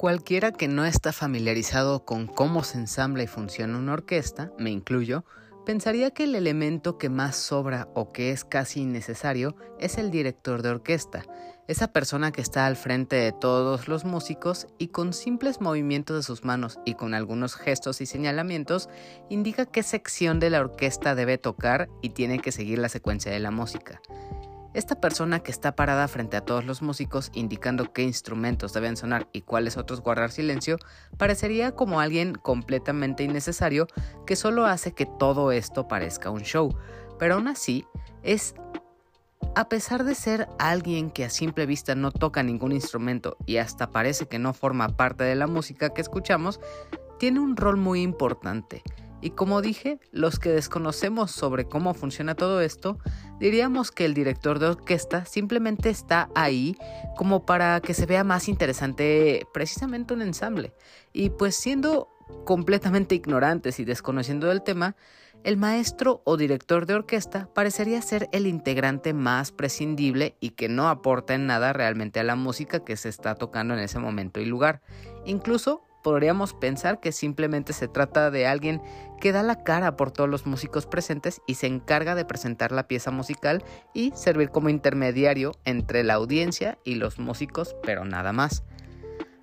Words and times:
Cualquiera 0.00 0.50
que 0.50 0.66
no 0.66 0.86
está 0.86 1.12
familiarizado 1.12 2.06
con 2.06 2.26
cómo 2.26 2.64
se 2.64 2.78
ensambla 2.78 3.22
y 3.22 3.26
funciona 3.26 3.76
una 3.76 3.92
orquesta, 3.92 4.50
me 4.58 4.70
incluyo, 4.70 5.26
pensaría 5.66 6.10
que 6.10 6.24
el 6.24 6.34
elemento 6.34 6.96
que 6.96 7.10
más 7.10 7.36
sobra 7.36 7.86
o 7.94 8.10
que 8.10 8.30
es 8.30 8.46
casi 8.46 8.80
innecesario 8.80 9.56
es 9.78 9.98
el 9.98 10.10
director 10.10 10.62
de 10.62 10.70
orquesta, 10.70 11.26
esa 11.68 11.92
persona 11.92 12.32
que 12.32 12.40
está 12.40 12.64
al 12.64 12.76
frente 12.76 13.16
de 13.16 13.32
todos 13.32 13.88
los 13.88 14.06
músicos 14.06 14.68
y 14.78 14.88
con 14.88 15.12
simples 15.12 15.60
movimientos 15.60 16.16
de 16.16 16.22
sus 16.22 16.46
manos 16.46 16.78
y 16.86 16.94
con 16.94 17.12
algunos 17.12 17.54
gestos 17.54 18.00
y 18.00 18.06
señalamientos 18.06 18.88
indica 19.28 19.66
qué 19.66 19.82
sección 19.82 20.40
de 20.40 20.48
la 20.48 20.60
orquesta 20.60 21.14
debe 21.14 21.36
tocar 21.36 21.90
y 22.00 22.08
tiene 22.08 22.38
que 22.38 22.52
seguir 22.52 22.78
la 22.78 22.88
secuencia 22.88 23.30
de 23.30 23.40
la 23.40 23.50
música. 23.50 24.00
Esta 24.72 25.00
persona 25.00 25.40
que 25.40 25.50
está 25.50 25.74
parada 25.74 26.06
frente 26.06 26.36
a 26.36 26.42
todos 26.42 26.64
los 26.64 26.80
músicos 26.80 27.32
indicando 27.34 27.92
qué 27.92 28.02
instrumentos 28.02 28.72
deben 28.72 28.96
sonar 28.96 29.28
y 29.32 29.42
cuáles 29.42 29.76
otros 29.76 30.00
guardar 30.00 30.30
silencio, 30.30 30.76
parecería 31.18 31.72
como 31.72 31.98
alguien 31.98 32.34
completamente 32.36 33.24
innecesario 33.24 33.88
que 34.26 34.36
solo 34.36 34.66
hace 34.66 34.92
que 34.92 35.06
todo 35.06 35.50
esto 35.50 35.88
parezca 35.88 36.30
un 36.30 36.42
show, 36.42 36.76
pero 37.18 37.34
aún 37.34 37.48
así 37.48 37.84
es 38.22 38.54
a 39.56 39.68
pesar 39.68 40.04
de 40.04 40.14
ser 40.14 40.46
alguien 40.60 41.10
que 41.10 41.24
a 41.24 41.30
simple 41.30 41.66
vista 41.66 41.96
no 41.96 42.12
toca 42.12 42.44
ningún 42.44 42.70
instrumento 42.70 43.36
y 43.46 43.56
hasta 43.56 43.90
parece 43.90 44.28
que 44.28 44.38
no 44.38 44.52
forma 44.52 44.88
parte 44.88 45.24
de 45.24 45.34
la 45.34 45.48
música 45.48 45.90
que 45.90 46.00
escuchamos, 46.00 46.60
tiene 47.18 47.40
un 47.40 47.56
rol 47.56 47.76
muy 47.76 48.02
importante 48.02 48.84
y 49.20 49.30
como 49.30 49.60
dije, 49.60 49.98
los 50.12 50.38
que 50.38 50.50
desconocemos 50.50 51.30
sobre 51.30 51.66
cómo 51.66 51.94
funciona 51.94 52.34
todo 52.34 52.60
esto, 52.60 52.98
diríamos 53.38 53.90
que 53.90 54.04
el 54.04 54.14
director 54.14 54.58
de 54.58 54.66
orquesta 54.66 55.24
simplemente 55.24 55.90
está 55.90 56.30
ahí 56.34 56.76
como 57.16 57.44
para 57.44 57.80
que 57.80 57.94
se 57.94 58.06
vea 58.06 58.24
más 58.24 58.48
interesante 58.48 59.46
precisamente 59.52 60.14
un 60.14 60.22
ensamble. 60.22 60.72
Y 61.12 61.30
pues 61.30 61.56
siendo 61.56 62.08
completamente 62.44 63.14
ignorantes 63.14 63.78
y 63.80 63.84
desconociendo 63.84 64.46
del 64.48 64.62
tema, 64.62 64.96
el 65.42 65.56
maestro 65.56 66.20
o 66.24 66.36
director 66.36 66.86
de 66.86 66.94
orquesta 66.94 67.48
parecería 67.54 68.02
ser 68.02 68.28
el 68.32 68.46
integrante 68.46 69.14
más 69.14 69.52
prescindible 69.52 70.36
y 70.38 70.50
que 70.50 70.68
no 70.68 70.88
aporta 70.88 71.34
en 71.34 71.46
nada 71.46 71.72
realmente 71.72 72.20
a 72.20 72.24
la 72.24 72.36
música 72.36 72.84
que 72.84 72.96
se 72.96 73.08
está 73.08 73.34
tocando 73.34 73.74
en 73.74 73.80
ese 73.80 73.98
momento 73.98 74.40
y 74.40 74.44
lugar. 74.44 74.82
Incluso 75.24 75.82
podríamos 76.02 76.54
pensar 76.54 77.00
que 77.00 77.12
simplemente 77.12 77.72
se 77.72 77.88
trata 77.88 78.30
de 78.30 78.46
alguien 78.46 78.82
que 79.20 79.32
da 79.32 79.42
la 79.42 79.62
cara 79.62 79.96
por 79.96 80.10
todos 80.10 80.28
los 80.28 80.46
músicos 80.46 80.86
presentes 80.86 81.42
y 81.46 81.54
se 81.54 81.66
encarga 81.66 82.14
de 82.14 82.24
presentar 82.24 82.72
la 82.72 82.88
pieza 82.88 83.10
musical 83.10 83.62
y 83.92 84.12
servir 84.14 84.50
como 84.50 84.68
intermediario 84.68 85.52
entre 85.64 86.04
la 86.04 86.14
audiencia 86.14 86.78
y 86.84 86.94
los 86.94 87.18
músicos, 87.18 87.76
pero 87.82 88.04
nada 88.04 88.32
más. 88.32 88.64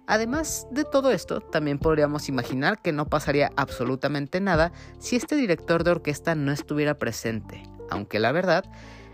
Además 0.07 0.67
de 0.71 0.85
todo 0.85 1.11
esto, 1.11 1.41
también 1.41 1.79
podríamos 1.79 2.29
imaginar 2.29 2.81
que 2.81 2.93
no 2.93 3.07
pasaría 3.07 3.51
absolutamente 3.57 4.39
nada 4.39 4.71
si 4.99 5.17
este 5.17 5.35
director 5.35 5.83
de 5.83 5.91
orquesta 5.91 6.33
no 6.33 6.53
estuviera 6.53 6.97
presente, 6.97 7.63
aunque 7.89 8.19
la 8.19 8.31
verdad, 8.31 8.63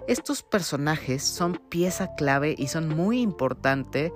estos 0.07 0.43
personajes 0.43 1.23
son 1.23 1.55
pieza 1.69 2.13
clave 2.15 2.55
y 2.57 2.67
son 2.67 2.89
muy 2.89 3.21
importantes 3.21 4.11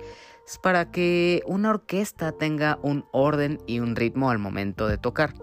para 0.56 0.90
que 0.90 1.42
una 1.46 1.68
orquesta 1.68 2.32
tenga 2.32 2.78
un 2.82 3.04
orden 3.12 3.58
y 3.66 3.80
un 3.80 3.96
ritmo 3.96 4.30
al 4.30 4.38
momento 4.38 4.88
de 4.88 4.96
tocar. 4.96 5.34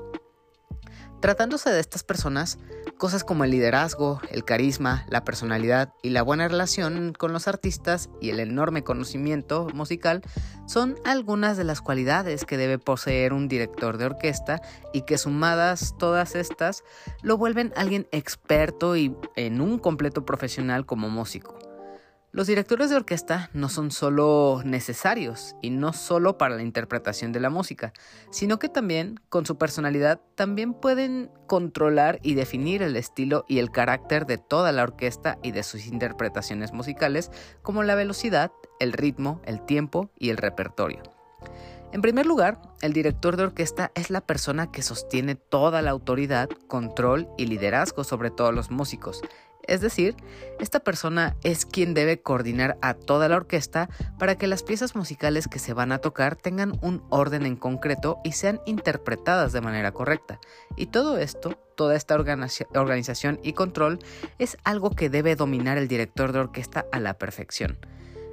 Tratándose 1.21 1.69
de 1.69 1.79
estas 1.79 2.03
personas, 2.03 2.59
cosas 2.97 3.23
como 3.23 3.43
el 3.43 3.51
liderazgo, 3.51 4.21
el 4.29 4.45
carisma, 4.45 5.05
la 5.09 5.23
personalidad 5.23 5.93
y 6.01 6.09
la 6.09 6.21
buena 6.21 6.47
relación 6.47 7.13
con 7.17 7.33
los 7.33 7.47
artistas 7.47 8.09
y 8.21 8.29
el 8.29 8.39
enorme 8.39 8.83
conocimiento 8.83 9.67
musical 9.73 10.21
son 10.67 10.95
algunas 11.03 11.57
de 11.57 11.63
las 11.63 11.81
cualidades 11.81 12.45
que 12.45 12.57
debe 12.57 12.79
poseer 12.79 13.33
un 13.33 13.47
director 13.47 13.97
de 13.97 14.05
orquesta 14.05 14.61
y 14.93 15.01
que 15.01 15.17
sumadas 15.17 15.95
todas 15.97 16.35
estas 16.35 16.83
lo 17.21 17.37
vuelven 17.37 17.73
alguien 17.75 18.07
experto 18.11 18.95
y 18.95 19.15
en 19.35 19.61
un 19.61 19.79
completo 19.79 20.25
profesional 20.25 20.85
como 20.85 21.09
músico. 21.09 21.64
Los 22.35 22.47
directores 22.47 22.89
de 22.89 22.97
orquesta 22.97 23.49
no 23.53 23.69
son 23.69 23.91
solo 23.91 24.61
necesarios 24.65 25.55
y 25.61 25.69
no 25.69 25.93
solo 25.93 26.37
para 26.37 26.57
la 26.57 26.63
interpretación 26.63 27.31
de 27.31 27.39
la 27.39 27.49
música, 27.49 27.93
sino 28.29 28.59
que 28.59 28.67
también, 28.67 29.21
con 29.29 29.45
su 29.45 29.57
personalidad, 29.57 30.19
también 30.35 30.73
pueden 30.73 31.31
controlar 31.47 32.19
y 32.23 32.33
definir 32.33 32.81
el 32.81 32.97
estilo 32.97 33.45
y 33.47 33.59
el 33.59 33.71
carácter 33.71 34.25
de 34.25 34.37
toda 34.37 34.73
la 34.73 34.83
orquesta 34.83 35.39
y 35.43 35.51
de 35.51 35.63
sus 35.63 35.85
interpretaciones 35.85 36.73
musicales, 36.73 37.31
como 37.61 37.83
la 37.83 37.95
velocidad, 37.95 38.51
el 38.81 38.91
ritmo, 38.91 39.39
el 39.45 39.61
tiempo 39.61 40.09
y 40.19 40.29
el 40.29 40.35
repertorio. 40.35 41.03
En 41.93 42.01
primer 42.01 42.25
lugar, 42.25 42.59
el 42.81 42.91
director 42.91 43.37
de 43.37 43.43
orquesta 43.43 43.93
es 43.95 44.09
la 44.09 44.19
persona 44.19 44.69
que 44.69 44.81
sostiene 44.81 45.35
toda 45.35 45.81
la 45.81 45.91
autoridad, 45.91 46.49
control 46.67 47.29
y 47.37 47.45
liderazgo 47.45 48.03
sobre 48.03 48.29
todos 48.29 48.53
los 48.53 48.71
músicos, 48.71 49.21
es 49.67 49.81
decir, 49.81 50.15
esta 50.59 50.79
persona 50.79 51.35
es 51.43 51.65
quien 51.65 51.93
debe 51.93 52.21
coordinar 52.21 52.77
a 52.81 52.93
toda 52.93 53.29
la 53.29 53.37
orquesta 53.37 53.89
para 54.17 54.37
que 54.37 54.47
las 54.47 54.63
piezas 54.63 54.95
musicales 54.95 55.47
que 55.47 55.59
se 55.59 55.73
van 55.73 55.91
a 55.91 55.99
tocar 55.99 56.35
tengan 56.35 56.77
un 56.81 57.03
orden 57.09 57.45
en 57.45 57.55
concreto 57.55 58.17
y 58.23 58.33
sean 58.33 58.61
interpretadas 58.65 59.53
de 59.53 59.61
manera 59.61 59.91
correcta. 59.91 60.39
Y 60.75 60.87
todo 60.87 61.17
esto, 61.17 61.57
toda 61.75 61.95
esta 61.95 62.15
organización 62.15 63.39
y 63.43 63.53
control 63.53 63.99
es 64.39 64.57
algo 64.63 64.91
que 64.91 65.09
debe 65.09 65.35
dominar 65.35 65.77
el 65.77 65.87
director 65.87 66.31
de 66.31 66.39
orquesta 66.39 66.85
a 66.91 66.99
la 66.99 67.15
perfección. 67.17 67.77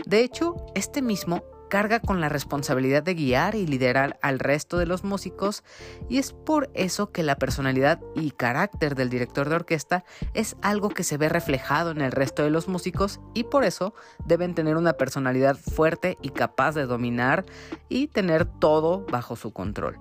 De 0.06 0.20
hecho, 0.20 0.56
este 0.74 1.02
mismo 1.02 1.44
carga 1.72 2.00
con 2.00 2.20
la 2.20 2.28
responsabilidad 2.28 3.02
de 3.02 3.14
guiar 3.14 3.54
y 3.54 3.66
liderar 3.66 4.18
al 4.20 4.40
resto 4.40 4.76
de 4.76 4.84
los 4.84 5.04
músicos 5.04 5.64
y 6.10 6.18
es 6.18 6.34
por 6.34 6.68
eso 6.74 7.12
que 7.12 7.22
la 7.22 7.36
personalidad 7.36 7.98
y 8.14 8.32
carácter 8.32 8.94
del 8.94 9.08
director 9.08 9.48
de 9.48 9.54
orquesta 9.54 10.04
es 10.34 10.54
algo 10.60 10.90
que 10.90 11.02
se 11.02 11.16
ve 11.16 11.30
reflejado 11.30 11.90
en 11.90 12.02
el 12.02 12.12
resto 12.12 12.42
de 12.42 12.50
los 12.50 12.68
músicos 12.68 13.20
y 13.32 13.44
por 13.44 13.64
eso 13.64 13.94
deben 14.26 14.54
tener 14.54 14.76
una 14.76 14.92
personalidad 14.92 15.56
fuerte 15.56 16.18
y 16.20 16.28
capaz 16.28 16.72
de 16.72 16.84
dominar 16.84 17.46
y 17.88 18.08
tener 18.08 18.44
todo 18.44 19.06
bajo 19.06 19.34
su 19.34 19.54
control. 19.54 19.96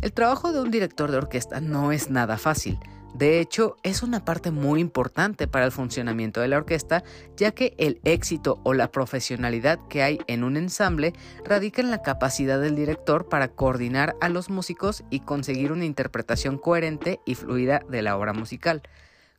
El 0.00 0.14
trabajo 0.14 0.54
de 0.54 0.62
un 0.62 0.70
director 0.70 1.10
de 1.10 1.18
orquesta 1.18 1.60
no 1.60 1.92
es 1.92 2.08
nada 2.08 2.38
fácil. 2.38 2.78
De 3.16 3.40
hecho, 3.40 3.78
es 3.82 4.02
una 4.02 4.26
parte 4.26 4.50
muy 4.50 4.78
importante 4.78 5.48
para 5.48 5.64
el 5.64 5.72
funcionamiento 5.72 6.42
de 6.42 6.48
la 6.48 6.58
orquesta, 6.58 7.02
ya 7.34 7.50
que 7.50 7.74
el 7.78 7.98
éxito 8.04 8.60
o 8.62 8.74
la 8.74 8.92
profesionalidad 8.92 9.78
que 9.88 10.02
hay 10.02 10.18
en 10.26 10.44
un 10.44 10.58
ensamble 10.58 11.14
radica 11.42 11.80
en 11.80 11.90
la 11.90 12.02
capacidad 12.02 12.60
del 12.60 12.76
director 12.76 13.26
para 13.30 13.48
coordinar 13.48 14.16
a 14.20 14.28
los 14.28 14.50
músicos 14.50 15.02
y 15.08 15.20
conseguir 15.20 15.72
una 15.72 15.86
interpretación 15.86 16.58
coherente 16.58 17.20
y 17.24 17.36
fluida 17.36 17.80
de 17.88 18.02
la 18.02 18.18
obra 18.18 18.34
musical. 18.34 18.82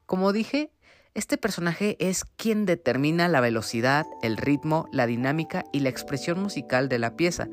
Como 0.08 0.34
dije, 0.34 0.72
este 1.18 1.36
personaje 1.40 1.98
es 2.00 2.26
quien 2.26 2.68
determina 2.68 3.28
la 3.28 3.42
velocidad, 3.42 4.06
el 4.22 4.38
ritmo, 4.38 4.88
la 4.92 5.08
dinámica 5.08 5.66
y 5.74 5.80
la 5.80 5.90
expresión 5.90 6.40
musical 6.40 6.90
de 6.90 7.00
la 7.00 7.16
pieza, 7.16 7.48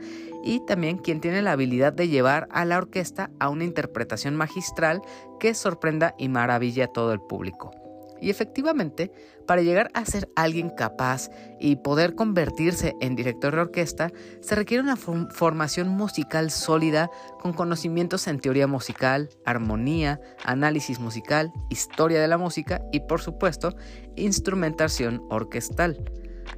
y 0.44 0.60
también 0.66 0.98
quien 0.98 1.22
tiene 1.22 1.41
la 1.41 1.52
habilidad 1.52 1.94
de 1.94 2.08
llevar 2.08 2.47
a 2.50 2.66
la 2.66 2.76
orquesta 2.76 3.30
a 3.41 3.48
una 3.48 3.64
interpretación 3.64 4.36
magistral 4.36 5.00
que 5.41 5.54
sorprenda 5.54 6.14
y 6.19 6.28
maravilla 6.28 6.84
a 6.84 6.92
todo 6.92 7.14
el 7.14 7.22
público. 7.22 7.70
Y 8.20 8.28
efectivamente, 8.28 9.10
para 9.47 9.62
llegar 9.62 9.91
a 9.94 10.05
ser 10.05 10.28
alguien 10.37 10.71
capaz 10.71 11.31
y 11.60 11.77
poder 11.77 12.15
convertirse 12.15 12.94
en 13.00 13.16
director 13.16 13.55
de 13.55 13.62
orquesta, 13.62 14.10
se 14.41 14.55
requiere 14.55 14.82
una 14.82 14.97
formación 14.97 15.89
musical 15.89 16.51
sólida 16.51 17.10
con 17.41 17.53
conocimientos 17.53 18.27
en 18.27 18.41
teoría 18.41 18.66
musical, 18.66 19.28
armonía, 19.45 20.21
análisis 20.45 20.98
musical, 20.98 21.53
historia 21.71 22.21
de 22.21 22.28
la 22.28 22.39
música 22.39 22.83
y 22.92 23.01
por 23.01 23.21
supuesto, 23.21 23.74
instrumentación 24.16 25.22
orquestal. 25.30 25.98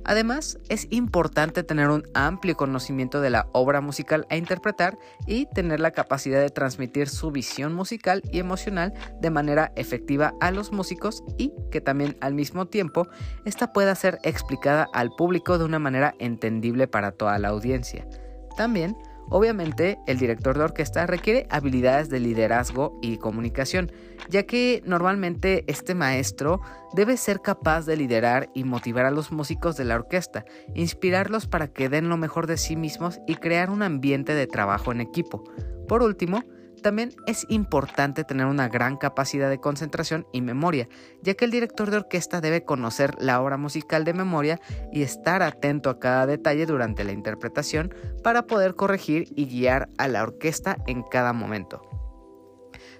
Además, 0.04 0.58
es 0.68 0.86
importante 0.90 1.62
tener 1.62 1.88
un 1.88 2.04
amplio 2.14 2.56
conocimiento 2.56 3.20
de 3.20 3.30
la 3.30 3.48
obra 3.52 3.80
musical 3.80 4.26
a 4.30 4.36
interpretar 4.36 4.98
y 5.26 5.46
tener 5.46 5.80
la 5.80 5.90
capacidad 5.90 6.40
de 6.40 6.50
transmitir 6.50 7.08
su 7.08 7.30
visión 7.30 7.74
musical 7.74 8.22
y 8.30 8.38
emocional 8.38 8.92
de 9.20 9.30
manera 9.30 9.72
efectiva 9.76 10.34
a 10.40 10.50
los 10.50 10.72
músicos 10.72 11.22
y 11.36 11.52
que 11.70 11.80
también 11.80 12.16
al 12.20 12.34
mismo 12.34 12.66
tiempo 12.66 13.06
esta 13.44 13.72
pueda 13.72 13.94
ser 13.94 14.18
explicada 14.22 14.86
al 14.92 15.10
público 15.10 15.58
de 15.58 15.64
una 15.64 15.78
manera 15.78 16.14
entendible 16.18 16.88
para 16.88 17.12
toda 17.12 17.38
la 17.38 17.48
audiencia. 17.48 18.06
También 18.56 18.96
Obviamente, 19.28 19.98
el 20.06 20.18
director 20.18 20.56
de 20.56 20.64
orquesta 20.64 21.06
requiere 21.06 21.46
habilidades 21.50 22.08
de 22.08 22.20
liderazgo 22.20 22.98
y 23.02 23.18
comunicación, 23.18 23.90
ya 24.28 24.44
que 24.44 24.82
normalmente 24.86 25.64
este 25.66 25.94
maestro 25.94 26.60
debe 26.94 27.16
ser 27.16 27.40
capaz 27.40 27.86
de 27.86 27.96
liderar 27.96 28.50
y 28.54 28.64
motivar 28.64 29.04
a 29.04 29.10
los 29.10 29.32
músicos 29.32 29.76
de 29.76 29.84
la 29.84 29.96
orquesta, 29.96 30.44
inspirarlos 30.74 31.46
para 31.46 31.68
que 31.68 31.88
den 31.88 32.08
lo 32.08 32.16
mejor 32.16 32.46
de 32.46 32.56
sí 32.56 32.76
mismos 32.76 33.20
y 33.26 33.34
crear 33.36 33.70
un 33.70 33.82
ambiente 33.82 34.34
de 34.34 34.46
trabajo 34.46 34.92
en 34.92 35.00
equipo. 35.00 35.42
Por 35.88 36.02
último, 36.02 36.44
También 36.82 37.10
es 37.26 37.46
importante 37.48 38.24
tener 38.24 38.46
una 38.46 38.68
gran 38.68 38.96
capacidad 38.96 39.50
de 39.50 39.58
concentración 39.60 40.26
y 40.32 40.40
memoria, 40.40 40.88
ya 41.22 41.34
que 41.34 41.44
el 41.44 41.50
director 41.50 41.90
de 41.90 41.96
orquesta 41.96 42.40
debe 42.40 42.64
conocer 42.64 43.14
la 43.18 43.40
obra 43.40 43.56
musical 43.56 44.04
de 44.04 44.14
memoria 44.14 44.60
y 44.92 45.02
estar 45.02 45.42
atento 45.42 45.90
a 45.90 45.98
cada 45.98 46.26
detalle 46.26 46.66
durante 46.66 47.04
la 47.04 47.12
interpretación 47.12 47.94
para 48.22 48.46
poder 48.46 48.74
corregir 48.74 49.28
y 49.34 49.46
guiar 49.46 49.88
a 49.98 50.08
la 50.08 50.22
orquesta 50.22 50.76
en 50.86 51.02
cada 51.02 51.32
momento. 51.32 51.82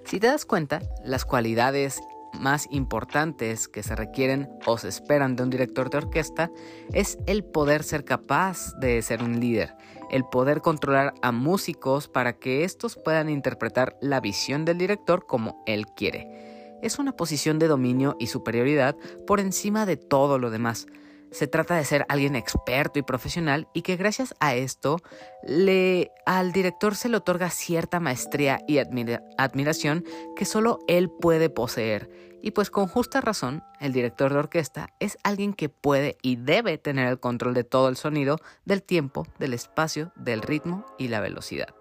Si 0.05 0.19
te 0.19 0.27
das 0.27 0.45
cuenta, 0.45 0.81
las 1.03 1.25
cualidades 1.25 1.99
más 2.39 2.67
importantes 2.71 3.67
que 3.67 3.83
se 3.83 3.95
requieren 3.95 4.49
o 4.65 4.77
se 4.77 4.87
esperan 4.87 5.35
de 5.35 5.43
un 5.43 5.49
director 5.49 5.89
de 5.89 5.97
orquesta 5.97 6.51
es 6.93 7.17
el 7.25 7.43
poder 7.43 7.83
ser 7.83 8.05
capaz 8.05 8.73
de 8.79 9.01
ser 9.01 9.23
un 9.23 9.39
líder, 9.39 9.75
el 10.09 10.25
poder 10.25 10.61
controlar 10.61 11.13
a 11.21 11.31
músicos 11.31 12.07
para 12.07 12.33
que 12.33 12.63
estos 12.63 12.95
puedan 12.95 13.29
interpretar 13.29 13.97
la 14.01 14.19
visión 14.19 14.65
del 14.65 14.77
director 14.77 15.25
como 15.25 15.63
él 15.65 15.85
quiere. 15.95 16.79
Es 16.81 16.99
una 16.99 17.11
posición 17.11 17.59
de 17.59 17.67
dominio 17.67 18.15
y 18.19 18.27
superioridad 18.27 18.95
por 19.25 19.39
encima 19.39 19.85
de 19.85 19.97
todo 19.97 20.37
lo 20.37 20.49
demás. 20.49 20.87
Se 21.31 21.47
trata 21.47 21.75
de 21.75 21.85
ser 21.85 22.05
alguien 22.09 22.35
experto 22.35 22.99
y 22.99 23.03
profesional 23.03 23.67
y 23.73 23.81
que 23.81 23.95
gracias 23.95 24.33
a 24.39 24.55
esto 24.55 24.97
le, 25.43 26.11
al 26.25 26.51
director 26.51 26.95
se 26.95 27.09
le 27.09 27.17
otorga 27.17 27.49
cierta 27.49 27.99
maestría 27.99 28.59
y 28.67 28.77
admiración 28.77 30.05
que 30.35 30.45
solo 30.45 30.79
él 30.87 31.09
puede 31.09 31.49
poseer. 31.49 32.09
Y 32.41 32.51
pues 32.51 32.69
con 32.69 32.87
justa 32.87 33.19
razón, 33.19 33.63
el 33.79 33.93
director 33.93 34.31
de 34.31 34.39
orquesta 34.39 34.89
es 34.99 35.17
alguien 35.23 35.53
que 35.53 35.69
puede 35.69 36.17
y 36.21 36.35
debe 36.35 36.77
tener 36.77 37.07
el 37.07 37.19
control 37.19 37.53
de 37.53 37.63
todo 37.63 37.89
el 37.89 37.97
sonido, 37.97 38.37
del 38.63 38.83
tiempo, 38.83 39.27
del 39.39 39.53
espacio, 39.53 40.13
del 40.15 40.41
ritmo 40.41 40.85
y 40.97 41.07
la 41.07 41.19
velocidad. 41.19 41.73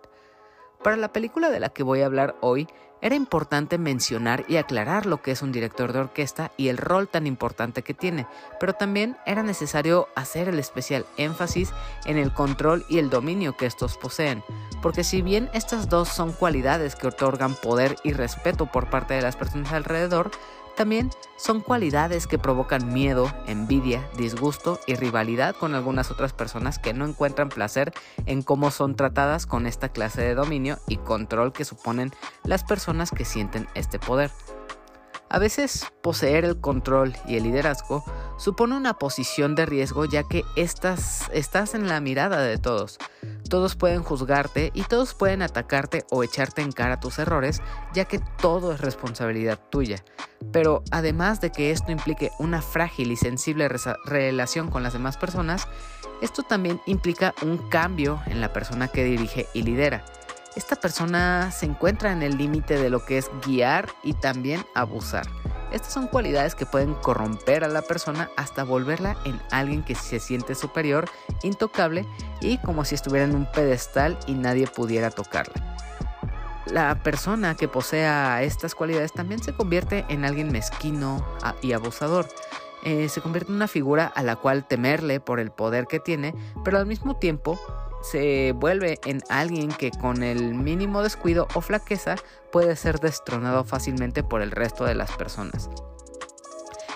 Para 0.87 0.97
la 0.97 1.13
película 1.13 1.51
de 1.51 1.59
la 1.59 1.71
que 1.71 1.83
voy 1.83 2.03
a 2.03 2.07
hablar 2.07 2.37
hoy, 2.41 2.69
era 3.01 3.17
importante 3.17 3.77
mencionar 3.77 4.45
y 4.47 4.57
aclarar 4.57 5.05
lo 5.05 5.21
que 5.21 5.33
es 5.33 5.43
un 5.43 5.51
director 5.51 5.93
de 5.93 5.99
orquesta 5.99 6.53
y 6.57 6.69
el 6.69 6.79
rol 6.79 7.09
tan 7.09 7.27
importante 7.27 7.83
que 7.83 7.93
tiene, 7.93 8.29
pero 8.61 8.73
también 8.73 9.17
era 9.27 9.43
necesario 9.43 10.07
hacer 10.15 10.49
el 10.49 10.61
especial 10.61 11.05
énfasis 11.17 11.73
en 12.05 12.19
el 12.19 12.33
control 12.33 12.87
y 12.89 12.99
el 12.99 13.11
dominio 13.11 13.57
que 13.57 13.67
estos 13.67 13.99
poseen, 13.99 14.45
porque 14.81 15.03
si 15.03 15.23
bien 15.23 15.51
estas 15.55 15.89
dos 15.89 16.09
son 16.09 16.31
cualidades 16.31 16.95
que 16.95 17.09
otorgan 17.09 17.57
poder 17.57 17.97
y 18.05 18.13
respeto 18.13 18.67
por 18.67 18.89
parte 18.89 19.15
de 19.15 19.23
las 19.23 19.35
personas 19.35 19.73
alrededor, 19.73 20.31
también 20.77 21.11
son 21.37 21.61
cualidades 21.61 22.27
que 22.27 22.39
provocan 22.39 22.93
miedo, 22.93 23.33
envidia, 23.47 24.09
disgusto 24.17 24.79
y 24.87 24.95
rivalidad 24.95 25.57
con 25.57 25.75
algunas 25.75 26.11
otras 26.11 26.33
personas 26.33 26.79
que 26.79 26.93
no 26.93 27.07
encuentran 27.07 27.49
placer 27.49 27.93
en 28.27 28.43
cómo 28.43 28.71
son 28.71 28.95
tratadas 28.95 29.47
con 29.47 29.67
esta 29.67 29.89
clase 29.89 30.23
de 30.23 30.35
dominio 30.35 30.79
y 30.87 30.99
control 30.99 31.53
que 31.53 31.65
suponen 31.65 32.13
las 32.45 32.63
personas 32.63 33.11
que 33.11 33.25
sienten 33.25 33.67
este 33.75 33.99
poder. 33.99 34.31
A 35.29 35.39
veces 35.41 35.87
poseer 36.03 36.45
el 36.45 36.61
control 36.61 37.15
y 37.27 37.37
el 37.37 37.43
liderazgo 37.43 38.05
supone 38.39 38.77
una 38.77 38.95
posición 38.95 39.55
de 39.57 39.67
riesgo 39.67 40.05
ya 40.05 40.23
que 40.23 40.45
estás, 40.55 41.29
en 41.75 41.89
la 41.89 42.01
mirada 42.01 42.43
de 42.43 42.59
todos. 42.59 42.99
Todos 43.51 43.75
pueden 43.75 44.03
juzgarte 44.03 44.71
y 44.73 44.83
todos 44.83 45.15
pueden 45.15 45.43
atacarte 45.43 46.05
o 46.11 46.23
echarte 46.23 46.63
en 46.63 46.71
cara 46.71 47.01
tus 47.01 47.19
errores 47.19 47.61
ya 47.93 48.05
que 48.05 48.21
todo 48.41 48.73
es 48.73 48.81
responsabilidad 48.81 49.59
tuya. 49.71 50.05
Pero 50.53 50.85
además 50.93 51.41
de 51.41 51.51
que 51.51 51.71
esto 51.73 51.91
implique 51.91 52.31
una 52.39 52.63
frágil 52.63 53.11
y 53.11 53.17
sensible 53.17 53.69
relación 54.05 54.71
con 54.71 54.83
las 54.83 54.93
demás 54.93 55.17
personas, 55.17 55.67
esto 56.23 56.45
también 56.45 56.81
implica 56.87 57.35
un 57.43 57.69
cambio 57.69 58.23
en 58.27 58.41
la 58.41 58.53
persona 58.53 58.89
que 58.89 59.05
dirige 59.05 59.47
y 59.55 59.63
lidera 59.63 60.05
esta 60.57 60.77
persona 60.77 61.51
se 61.53 61.67
encuentra 61.67 62.13
en 62.13 62.23
el 62.23 62.39
límite 62.39 62.79
de 62.79 62.91
lo 62.91 63.05
que 63.05 63.19
es 63.19 63.31
guiar 63.47 63.91
y 64.03 64.15
también 64.15 64.65
abusar. 64.75 65.27
Estas 65.71 65.93
son 65.93 66.07
cualidades 66.07 66.55
que 66.55 66.65
pueden 66.65 66.95
corromper 66.95 67.63
a 67.63 67.69
la 67.69 67.83
persona 67.83 68.31
hasta 68.37 68.65
volverla 68.65 69.17
en 69.25 69.39
alguien 69.51 69.85
que 69.85 69.95
se 69.95 70.19
siente 70.19 70.55
superior, 70.55 71.11
intocable 71.43 72.07
y 72.41 72.59
como 72.59 72.85
si 72.85 72.95
estuviera 72.95 73.27
en 73.27 73.35
un 73.35 73.51
pedestal 73.53 74.19
y 74.27 74.33
nadie 74.33 74.67
pudiera 74.67 75.11
tocarla. 75.11 75.77
La 76.67 77.03
persona 77.03 77.55
que 77.55 77.69
posea 77.69 78.43
estas 78.43 78.75
cualidades 78.75 79.13
también 79.13 79.43
se 79.43 79.55
convierte 79.55 80.05
en 80.09 80.25
alguien 80.25 80.51
mezquino 80.51 81.25
y 81.63 81.73
abusador. 81.73 82.27
Eh, 82.83 83.09
se 83.09 83.21
convierte 83.21 83.51
en 83.51 83.57
una 83.57 83.69
figura 83.69 84.07
a 84.07 84.23
la 84.23 84.37
cual 84.37 84.67
temerle 84.67 85.21
por 85.21 85.39
el 85.39 85.51
poder 85.51 85.87
que 85.87 86.01
tiene, 86.01 86.35
pero 86.65 86.79
al 86.79 86.87
mismo 86.87 87.17
tiempo 87.17 87.61
se 88.11 88.53
vuelve 88.53 88.99
en 89.05 89.23
alguien 89.29 89.69
que 89.69 89.91
con 89.91 90.23
el 90.23 90.55
mínimo 90.55 91.03
descuido 91.03 91.49
o 91.55 91.61
flaqueza 91.61 92.17
puede 92.53 92.77
ser 92.77 93.01
destronado 93.01 93.65
fácilmente 93.65 94.23
por 94.23 94.43
el 94.43 94.51
resto 94.51 94.85
de 94.85 94.95
las 94.95 95.11
personas. 95.13 95.69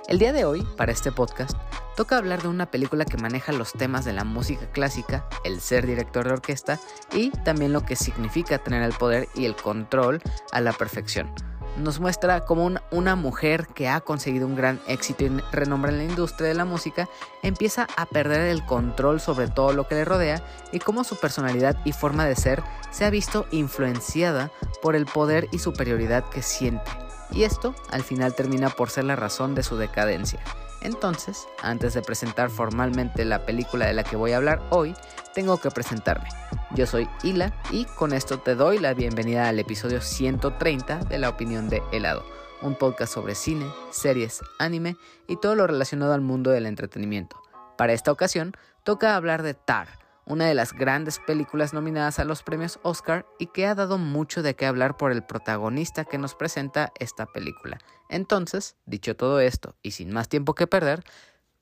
El 0.09 0.19
día 0.19 0.33
de 0.33 0.45
hoy, 0.45 0.67
para 0.77 0.93
este 0.93 1.13
podcast, 1.13 1.57
toca 1.97 2.17
hablar 2.17 2.43
de 2.43 2.49
una 2.49 2.71
película 2.71 3.05
que 3.05 3.17
maneja 3.17 3.53
los 3.53 3.73
temas 3.73 4.05
de 4.05 4.13
la 4.13 4.25
música 4.25 4.71
clásica, 4.73 5.29
el 5.45 5.61
ser 5.61 5.87
director 5.87 6.27
de 6.27 6.33
orquesta 6.33 6.81
y 7.13 7.31
también 7.31 7.73
lo 7.73 7.85
que 7.85 7.97
significa 7.97 8.59
tener 8.59 8.83
el 8.83 8.93
poder 8.93 9.29
y 9.35 9.45
el 9.45 9.57
control 9.57 10.21
a 10.53 10.61
la 10.61 10.73
perfección 10.73 11.33
nos 11.81 12.01
muestra 12.01 12.45
como 12.45 12.71
una 12.91 13.17
mujer 13.17 13.67
que 13.69 13.89
ha 13.89 14.01
conseguido 14.01 14.47
un 14.47 14.57
gran 14.57 14.81
éxito 14.87 15.25
y 15.25 15.29
renombre 15.53 15.93
en 15.93 15.99
la 15.99 16.05
industria 16.05 16.49
de 16.49 16.55
la 16.55 16.65
música 16.65 17.09
empieza 17.43 17.87
a 17.97 18.07
perder 18.07 18.43
el 18.43 18.65
control 18.65 19.21
sobre 19.21 19.49
todo 19.49 19.73
lo 19.73 19.89
que 19.89 19.95
le 19.95 20.05
rodea 20.05 20.43
y 20.73 20.79
cómo 20.79 21.05
su 21.05 21.17
personalidad 21.17 21.77
y 21.85 21.93
forma 21.93 22.27
de 22.27 22.37
ser 22.37 22.63
se 22.91 23.05
ha 23.05 23.11
visto 23.11 23.47
influenciada 23.51 24.51
por 24.83 24.97
el 24.97 25.07
poder 25.07 25.49
y 25.53 25.59
superioridad 25.59 26.25
que 26.29 26.43
siente. 26.43 26.91
Y 27.33 27.45
esto 27.45 27.75
al 27.91 28.03
final 28.03 28.35
termina 28.35 28.71
por 28.71 28.91
ser 28.91 29.05
la 29.05 29.17
razón 29.17 29.55
de 29.55 29.63
su 29.63 29.77
decadencia. 29.77 30.41
Entonces, 30.81 31.47
antes 31.63 31.95
de 31.95 32.03
presentar 32.03 32.51
formalmente 32.51 33.25
la 33.25 33.45
película 33.45 33.87
de 33.87 33.95
la 33.95 34.05
que 34.05 34.17
voy 34.17 34.33
a 34.33 34.39
hablar 34.39 34.63
hoy, 34.71 34.95
tengo 35.35 35.59
que 35.59 35.71
presentarme. 35.71 36.29
Yo 36.75 36.87
soy 36.87 37.09
Hila 37.23 37.53
y 37.71 37.85
con 37.85 38.13
esto 38.13 38.39
te 38.39 38.55
doy 38.55 38.79
la 38.79 38.95
bienvenida 38.95 39.49
al 39.49 39.59
episodio 39.59 40.01
130 40.01 41.05
de 41.05 41.19
La 41.19 41.29
Opinión 41.29 41.69
de 41.69 41.83
Helado, 41.93 42.25
un 42.63 42.77
podcast 42.77 43.13
sobre 43.13 43.35
cine, 43.35 43.67
series, 43.91 44.41
anime 44.59 44.97
y 45.27 45.37
todo 45.37 45.55
lo 45.55 45.67
relacionado 45.67 46.15
al 46.15 46.23
mundo 46.23 46.51
del 46.51 46.67
entretenimiento. 46.67 47.41
Para 47.77 47.93
esta 47.93 48.13
ocasión, 48.13 48.53
toca 48.83 49.17
hablar 49.17 49.43
de 49.43 49.55
Tar, 49.55 50.00
una 50.31 50.47
de 50.47 50.55
las 50.55 50.73
grandes 50.73 51.19
películas 51.19 51.75
nominadas 51.75 52.21
a 52.21 52.25
los 52.25 52.45
premios 52.45 52.79
Oscar 52.85 53.27
y 53.41 53.47
que 53.47 53.67
ha 53.67 53.75
dado 53.75 53.99
mucho 53.99 54.45
de 54.45 54.55
qué 54.55 54.65
hablar 54.65 54.97
por 54.97 55.11
el 55.11 55.25
protagonista 55.25 56.05
que 56.05 56.19
nos 56.19 56.37
presenta 56.37 56.93
esta 57.01 57.27
película. 57.27 57.79
Entonces, 58.09 58.77
dicho 58.87 59.17
todo 59.17 59.41
esto 59.41 59.75
y 59.83 59.91
sin 59.91 60.13
más 60.13 60.29
tiempo 60.29 60.55
que 60.55 60.69
perder, 60.69 61.03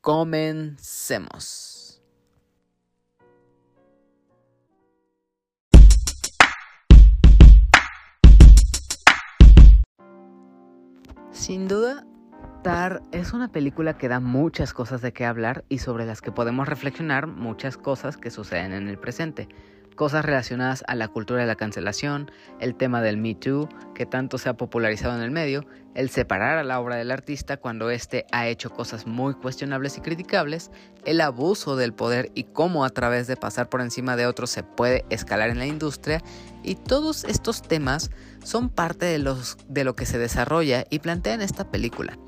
comencemos. 0.02 1.78
Sin 11.30 11.68
duda, 11.68 12.04
Tar 12.62 13.02
es 13.12 13.32
una 13.32 13.52
película 13.52 13.96
que 13.96 14.08
da 14.08 14.18
muchas 14.18 14.72
cosas 14.72 15.00
de 15.00 15.12
qué 15.12 15.24
hablar 15.24 15.64
y 15.68 15.78
sobre 15.78 16.06
las 16.06 16.20
que 16.20 16.32
podemos 16.32 16.68
reflexionar 16.68 17.28
muchas 17.28 17.76
cosas 17.76 18.16
que 18.16 18.30
suceden 18.30 18.72
en 18.72 18.88
el 18.88 18.98
presente. 18.98 19.48
Cosas 19.94 20.24
relacionadas 20.24 20.84
a 20.88 20.94
la 20.94 21.08
cultura 21.08 21.40
de 21.40 21.46
la 21.46 21.54
cancelación, 21.54 22.30
el 22.60 22.74
tema 22.74 23.00
del 23.00 23.16
Me 23.16 23.34
Too, 23.34 23.68
que 23.94 24.06
tanto 24.06 24.38
se 24.38 24.48
ha 24.48 24.56
popularizado 24.56 25.16
en 25.16 25.22
el 25.22 25.30
medio, 25.30 25.66
el 25.94 26.10
separar 26.10 26.58
a 26.58 26.64
la 26.64 26.80
obra 26.80 26.96
del 26.96 27.10
artista 27.10 27.56
cuando 27.56 27.90
éste 27.90 28.26
ha 28.32 28.48
hecho 28.48 28.70
cosas 28.70 29.06
muy 29.06 29.34
cuestionables 29.34 29.96
y 29.96 30.00
criticables, 30.00 30.70
el 31.04 31.20
abuso 31.20 31.76
del 31.76 31.94
poder 31.94 32.30
y 32.34 32.44
cómo 32.44 32.84
a 32.84 32.90
través 32.90 33.26
de 33.26 33.36
pasar 33.36 33.68
por 33.68 33.80
encima 33.80 34.16
de 34.16 34.26
otros 34.26 34.50
se 34.50 34.62
puede 34.62 35.04
escalar 35.10 35.50
en 35.50 35.58
la 35.58 35.66
industria, 35.66 36.22
y 36.62 36.74
todos 36.74 37.24
estos 37.24 37.62
temas 37.62 38.10
son 38.44 38.68
parte 38.68 39.06
de, 39.06 39.34
de 39.68 39.84
lo 39.84 39.96
que 39.96 40.06
se 40.06 40.18
desarrolla 40.18 40.84
y 40.90 40.98
plantea 41.00 41.34
en 41.34 41.42
esta 41.42 41.70
película. 41.70 42.18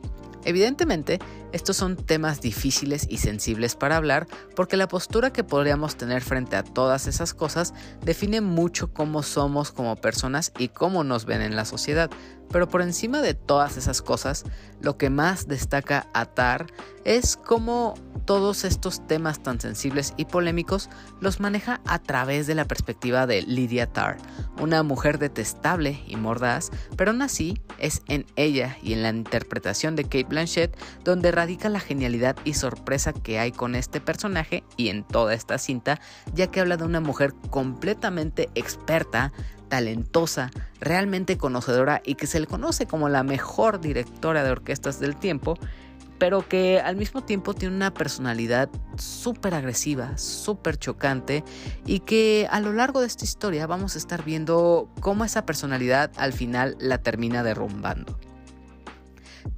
Evidentemente, 0.45 1.19
estos 1.53 1.77
son 1.77 1.97
temas 1.97 2.41
difíciles 2.41 3.07
y 3.09 3.19
sensibles 3.19 3.75
para 3.75 3.97
hablar 3.97 4.27
porque 4.55 4.77
la 4.77 4.89
postura 4.89 5.33
que 5.33 5.45
podríamos 5.45 5.97
tener 5.97 6.23
frente 6.23 6.57
a 6.57 6.63
todas 6.63 7.07
esas 7.07 7.35
cosas 7.35 7.75
define 8.03 8.41
mucho 8.41 8.93
cómo 8.93 9.23
somos 9.23 9.73
como 9.73 9.97
personas 9.97 10.53
y 10.59 10.69
cómo 10.69 11.05
nos 11.05 11.25
ven 11.25 11.43
en 11.43 11.57
la 11.57 11.65
sociedad. 11.65 12.11
Pero 12.51 12.69
por 12.69 12.83
encima 12.83 13.23
de 13.23 13.35
todas 13.35 13.77
esas 13.77 14.03
cosas, 14.03 14.45
lo 14.81 14.97
que 14.97 15.09
más 15.09 15.47
destaca 15.47 16.09
a 16.13 16.25
Tar 16.27 16.67
es 17.05 17.37
cómo 17.37 17.95
todos 18.25 18.65
estos 18.65 19.07
temas 19.07 19.43
tan 19.43 19.61
sensibles 19.61 20.15
y 20.17 20.25
polémicos 20.25 20.91
los 21.21 21.41
maneja 21.41 21.81
a 21.87 22.01
través 22.01 22.47
de 22.47 22.55
la 22.55 22.67
perspectiva 22.67 23.27
de 23.27 23.43
Lydia 23.43 23.87
Tarr, 23.87 24.19
una 24.61 24.83
mujer 24.83 25.19
detestable 25.19 26.03
y 26.07 26.17
mordaz, 26.17 26.71
pero 26.97 27.13
aún 27.13 27.23
así 27.23 27.61
es 27.79 28.03
en 28.09 28.27
ella 28.37 28.77
y 28.83 28.93
en 28.93 29.03
la 29.03 29.11
interpretación 29.11 29.97
de 29.97 30.05
Kate 30.05 30.25
Blanchett 30.25 30.77
donde 31.05 31.31
radica 31.41 31.71
la 31.71 31.81
genialidad 31.81 32.37
y 32.45 32.53
sorpresa 32.53 33.15
que 33.15 33.39
hay 33.39 33.51
con 33.51 33.75
este 33.75 33.99
personaje 33.99 34.63
y 34.77 34.91
en 34.91 35.05
toda 35.05 35.33
esta 35.33 35.57
cinta, 35.57 35.99
ya 36.35 36.49
que 36.49 36.61
habla 36.61 36.77
de 36.77 36.85
una 36.85 37.01
mujer 37.01 37.33
completamente 37.49 38.51
experta 38.55 39.33
talentosa, 39.71 40.51
realmente 40.81 41.39
conocedora 41.39 42.03
y 42.05 42.17
que 42.17 42.27
se 42.27 42.41
le 42.41 42.47
conoce 42.47 42.85
como 42.85 43.09
la 43.09 43.23
mejor 43.23 43.81
directora 43.81 44.45
de 44.45 44.51
orquestas 44.51 45.01
del 45.01 45.17
tiempo, 45.17 45.57
pero 46.19 46.47
que 46.47 46.79
al 46.79 46.97
mismo 46.97 47.23
tiempo 47.23 47.55
tiene 47.55 47.75
una 47.75 47.95
personalidad 47.95 48.69
súper 48.99 49.55
agresiva, 49.55 50.19
súper 50.19 50.77
chocante 50.77 51.43
y 51.87 52.01
que 52.01 52.49
a 52.51 52.61
lo 52.61 52.75
largo 52.75 53.01
de 53.01 53.07
esta 53.07 53.25
historia 53.25 53.67
vamos 53.67 53.95
a 53.95 53.99
estar 53.99 54.27
viendo 54.27 54.91
cómo 55.01 55.25
esa 55.25 55.47
personalidad 55.47 56.11
al 56.17 56.35
final 56.35 56.77
la 56.81 56.99
termina 56.99 57.43
derrumbando. 57.43 58.19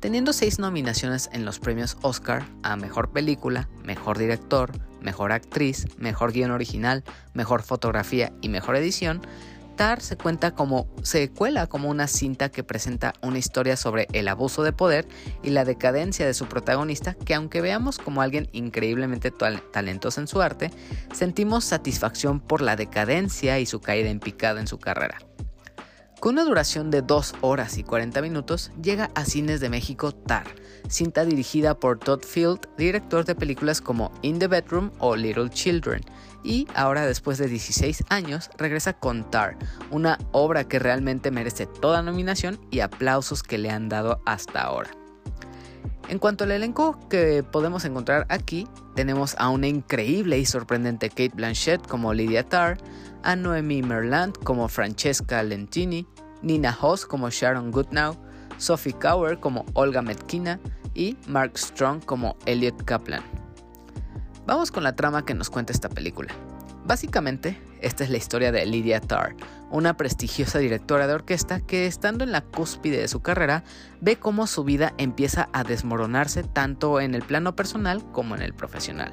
Teniendo 0.01 0.33
seis 0.33 0.59
nominaciones 0.59 1.31
en 1.33 1.45
los 1.45 1.59
premios 1.59 1.97
Oscar 2.03 2.45
a 2.63 2.77
Mejor 2.77 3.11
Película, 3.11 3.69
Mejor 3.85 4.19
Director, 4.19 4.73
Mejor 5.01 5.33
Actriz, 5.33 5.87
Mejor 5.99 6.33
Guión 6.33 6.51
Original, 6.51 7.05
Mejor 7.35 7.63
Fotografía 7.63 8.33
y 8.41 8.49
Mejor 8.49 8.77
Edición, 8.77 9.23
Tar 9.77 10.01
se 10.01 10.17
cuenta 10.17 10.55
como 10.55 10.87
se 11.03 11.31
cuela 11.31 11.67
como 11.67 11.89
una 11.89 12.07
cinta 12.07 12.51
que 12.51 12.63
presenta 12.63 13.15
una 13.23 13.39
historia 13.39 13.77
sobre 13.77 14.07
el 14.13 14.29
abuso 14.29 14.63
de 14.63 14.73
poder 14.73 15.09
y 15.43 15.51
la 15.51 15.65
decadencia 15.65 16.27
de 16.27 16.35
su 16.35 16.47
protagonista, 16.47 17.15
que 17.15 17.35
aunque 17.35 17.61
veamos 17.61 17.99
como 17.99 18.23
alguien 18.23 18.49
increíblemente 18.53 19.31
talentoso 19.31 20.21
en 20.21 20.29
su 20.29 20.43
arte, 20.43 20.71
sentimos 21.13 21.65
satisfacción 21.65 22.41
por 22.41 22.61
la 22.61 22.77
decadencia 22.77 23.59
y 23.59 23.67
su 23.67 23.81
caída 23.81 24.11
en 24.11 24.21
picada 24.21 24.61
en 24.61 24.67
su 24.67 24.79
carrera. 24.79 25.19
Con 26.23 26.35
una 26.35 26.45
duración 26.45 26.93
de 26.93 27.03
2 27.03 27.35
horas 27.41 27.79
y 27.79 27.83
40 27.83 28.23
minutos, 28.23 28.71
llega 28.81 29.11
a 29.17 29.25
Cines 29.25 29.59
de 29.59 29.69
México 29.69 30.13
Tar, 30.13 30.47
cinta 30.89 31.25
dirigida 31.25 31.75
por 31.75 31.99
Todd 31.99 32.23
Field, 32.23 32.61
director 32.79 33.25
de 33.25 33.35
películas 33.35 33.81
como 33.81 34.13
In 34.23 34.39
the 34.39 34.47
Bedroom 34.47 34.93
o 35.01 35.17
Little 35.17 35.51
Children, 35.51 36.01
y 36.45 36.69
ahora 36.77 37.07
después 37.07 37.39
de 37.39 37.49
16 37.49 38.05
años 38.09 38.51
regresa 38.57 38.93
con 38.93 39.29
Tar, 39.33 39.59
una 39.91 40.17
obra 40.31 40.63
que 40.63 40.79
realmente 40.79 41.33
merece 41.33 41.67
toda 41.67 42.03
nominación 42.03 42.61
y 42.71 42.79
aplausos 42.79 43.43
que 43.43 43.59
le 43.59 43.71
han 43.71 43.89
dado 43.89 44.23
hasta 44.25 44.63
ahora. 44.63 45.02
En 46.09 46.19
cuanto 46.19 46.45
al 46.45 46.51
elenco 46.51 46.99
que 47.09 47.43
podemos 47.43 47.85
encontrar 47.85 48.27
aquí, 48.29 48.67
tenemos 48.95 49.35
a 49.39 49.49
una 49.49 49.69
increíble 49.69 50.39
y 50.39 50.45
sorprendente 50.45 51.09
Kate 51.09 51.33
Blanchett 51.35 51.87
como 51.87 52.13
Lydia 52.13 52.47
Tarr, 52.47 52.79
a 53.23 53.37
Noemi 53.37 53.83
Merland 53.83 54.37
como 54.45 54.69
Francesca 54.69 55.43
Lentini, 55.43 56.07
Nina 56.43 56.77
Hoss 56.81 57.07
como 57.07 57.31
Sharon 57.31 57.71
Goodnow, 57.71 58.17
Sophie 58.59 58.93
Cower 58.93 59.39
como 59.39 59.65
Olga 59.75 60.03
Metkina 60.03 60.61
y 60.95 61.17
Mark 61.29 61.57
Strong 61.57 62.05
como 62.05 62.37
Elliot 62.47 62.85
Kaplan. 62.85 63.23
Vamos 64.47 64.73
con 64.73 64.83
la 64.83 64.97
trama 64.97 65.25
que 65.25 65.35
nos 65.35 65.51
cuenta 65.51 65.73
esta 65.73 65.89
película. 65.89 66.35
Básicamente, 66.85 67.59
esta 67.83 68.05
es 68.05 68.11
la 68.11 68.17
historia 68.17 68.53
de 68.53 68.65
Lydia 68.65 69.01
Tarr, 69.01 69.37
una 69.71 69.97
prestigiosa 69.97 70.59
directora 70.59 71.07
de 71.07 71.15
orquesta 71.15 71.61
que 71.61 71.87
estando 71.87 72.25
en 72.25 72.33
la 72.33 72.41
cúspide 72.41 73.01
de 73.01 73.09
su 73.09 73.21
carrera 73.21 73.65
ve 74.01 74.17
cómo 74.17 74.47
su 74.47 74.65
vida 74.65 74.95
empieza 74.99 75.49
a 75.53 75.65
desmoronarse 75.65 76.43
tanto 76.43 77.01
en 77.01 77.15
el 77.15 77.23
plano 77.23 77.55
personal 77.57 78.03
como 78.13 78.35
en 78.35 78.43
el 78.43 78.55
profesional. 78.55 79.13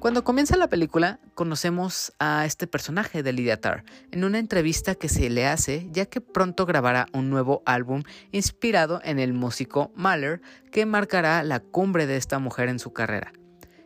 Cuando 0.00 0.24
comienza 0.24 0.56
la 0.56 0.68
película, 0.68 1.20
conocemos 1.34 2.14
a 2.18 2.46
este 2.46 2.66
personaje 2.66 3.22
de 3.22 3.34
Lydia 3.34 3.60
Tarr 3.60 3.84
en 4.10 4.24
una 4.24 4.38
entrevista 4.38 4.94
que 4.94 5.10
se 5.10 5.28
le 5.28 5.46
hace 5.46 5.88
ya 5.92 6.06
que 6.06 6.22
pronto 6.22 6.64
grabará 6.64 7.06
un 7.12 7.28
nuevo 7.28 7.62
álbum 7.66 8.02
inspirado 8.32 9.02
en 9.04 9.18
el 9.18 9.34
músico 9.34 9.92
Mahler 9.94 10.40
que 10.72 10.86
marcará 10.86 11.42
la 11.42 11.60
cumbre 11.60 12.06
de 12.06 12.16
esta 12.16 12.38
mujer 12.38 12.70
en 12.70 12.78
su 12.78 12.94
carrera. 12.94 13.32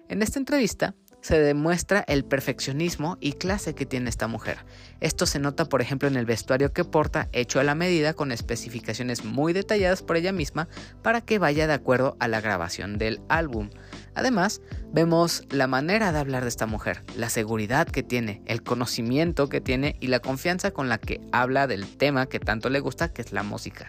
En 0.09 0.23
esta 0.23 0.39
entrevista, 0.39 0.95
se 1.25 1.41
demuestra 1.41 2.05
el 2.07 2.23
perfeccionismo 2.23 3.17
y 3.19 3.33
clase 3.33 3.75
que 3.75 3.87
tiene 3.87 4.11
esta 4.11 4.27
mujer. 4.27 4.59
Esto 5.01 5.25
se 5.25 5.39
nota 5.39 5.65
por 5.71 5.81
ejemplo 5.81 6.07
en 6.07 6.17
el 6.17 6.27
vestuario 6.27 6.75
que 6.75 6.85
porta 6.85 7.31
hecho 7.33 7.59
a 7.59 7.65
la 7.65 7.75
medida 7.75 8.13
con 8.13 8.31
especificaciones 8.31 9.25
muy 9.25 9.55
detalladas 9.55 10.03
por 10.03 10.19
ella 10.19 10.33
misma 10.33 10.69
para 11.03 11.23
que 11.23 11.39
vaya 11.39 11.67
de 11.67 11.73
acuerdo 11.73 12.15
a 12.21 12.29
la 12.29 12.43
grabación 12.43 12.99
del 12.99 13.23
álbum. 13.31 13.71
Además, 14.15 14.61
vemos 14.93 15.45
la 15.49 15.67
manera 15.67 16.13
de 16.13 16.19
hablar 16.19 16.43
de 16.43 16.51
esta 16.51 16.67
mujer, 16.67 17.03
la 17.17 17.31
seguridad 17.31 17.89
que 17.89 18.03
tiene, 18.03 18.43
el 18.45 18.63
conocimiento 18.63 19.49
que 19.49 19.63
tiene 19.63 19.97
y 20.01 20.09
la 20.09 20.21
confianza 20.21 20.73
con 20.73 20.91
la 20.91 20.99
que 20.99 21.23
habla 21.33 21.67
del 21.67 21.87
tema 21.97 22.27
que 22.27 22.39
tanto 22.39 22.69
le 22.69 22.81
gusta, 22.81 23.15
que 23.15 23.23
es 23.23 23.33
la 23.33 23.43
música. 23.43 23.89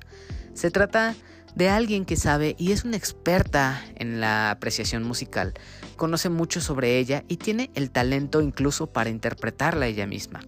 Se 0.53 0.71
trata 0.71 1.15
de 1.53 1.69
alguien 1.69 2.05
que 2.05 2.15
sabe 2.15 2.55
y 2.57 2.71
es 2.71 2.83
una 2.85 2.97
experta 2.97 3.83
en 3.95 4.21
la 4.21 4.51
apreciación 4.51 5.03
musical, 5.03 5.53
conoce 5.95 6.29
mucho 6.29 6.61
sobre 6.61 6.97
ella 6.97 7.23
y 7.27 7.37
tiene 7.37 7.71
el 7.73 7.91
talento 7.91 8.41
incluso 8.41 8.87
para 8.87 9.09
interpretarla 9.09 9.87
ella 9.87 10.07
misma. 10.07 10.41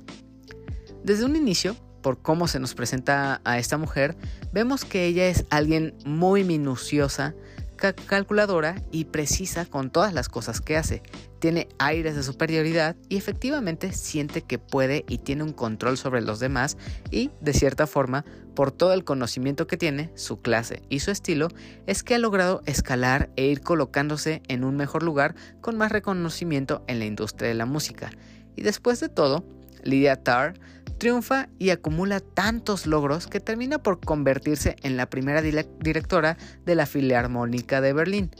Desde 1.03 1.25
un 1.25 1.35
inicio, 1.35 1.75
por 2.01 2.21
cómo 2.21 2.47
se 2.47 2.59
nos 2.59 2.73
presenta 2.73 3.41
a 3.43 3.57
esta 3.59 3.77
mujer, 3.77 4.17
vemos 4.51 4.85
que 4.85 5.05
ella 5.05 5.27
es 5.27 5.45
alguien 5.49 5.95
muy 6.05 6.43
minuciosa, 6.43 7.35
calculadora 7.77 8.81
y 8.91 9.05
precisa 9.05 9.65
con 9.65 9.89
todas 9.89 10.13
las 10.13 10.29
cosas 10.29 10.61
que 10.61 10.77
hace. 10.77 11.03
Tiene 11.39 11.67
aires 11.77 12.15
de 12.15 12.23
superioridad 12.23 12.95
y 13.07 13.17
efectivamente 13.17 13.93
siente 13.93 14.41
que 14.41 14.57
puede 14.57 15.05
y 15.07 15.19
tiene 15.19 15.43
un 15.43 15.53
control 15.53 15.97
sobre 15.97 16.21
los 16.21 16.39
demás 16.39 16.77
y, 17.11 17.29
de 17.39 17.53
cierta 17.53 17.87
forma, 17.87 18.25
por 18.57 18.71
todo 18.71 18.93
el 18.93 19.03
conocimiento 19.03 19.67
que 19.67 19.77
tiene, 19.77 20.09
su 20.15 20.41
clase 20.41 20.81
y 20.89 21.01
su 21.01 21.11
estilo, 21.11 21.49
es 21.85 22.01
que 22.01 22.15
ha 22.15 22.17
logrado 22.17 22.63
escalar 22.65 23.29
e 23.35 23.45
ir 23.45 23.61
colocándose 23.61 24.41
en 24.47 24.63
un 24.63 24.75
mejor 24.75 25.03
lugar 25.03 25.35
con 25.61 25.77
más 25.77 25.91
reconocimiento 25.91 26.83
en 26.87 26.97
la 26.97 27.05
industria 27.05 27.49
de 27.49 27.53
la 27.53 27.67
música. 27.67 28.09
Y 28.55 28.63
después 28.63 28.99
de 28.99 29.09
todo, 29.09 29.45
Lydia 29.83 30.15
Tarr 30.15 30.55
triunfa 30.97 31.49
y 31.59 31.69
acumula 31.69 32.19
tantos 32.19 32.87
logros 32.87 33.27
que 33.27 33.39
termina 33.39 33.77
por 33.77 33.99
convertirse 33.99 34.75
en 34.81 34.97
la 34.97 35.07
primera 35.07 35.43
directora 35.43 36.35
de 36.65 36.73
la 36.73 36.87
Filarmónica 36.87 37.79
de 37.79 37.93
Berlín. 37.93 38.31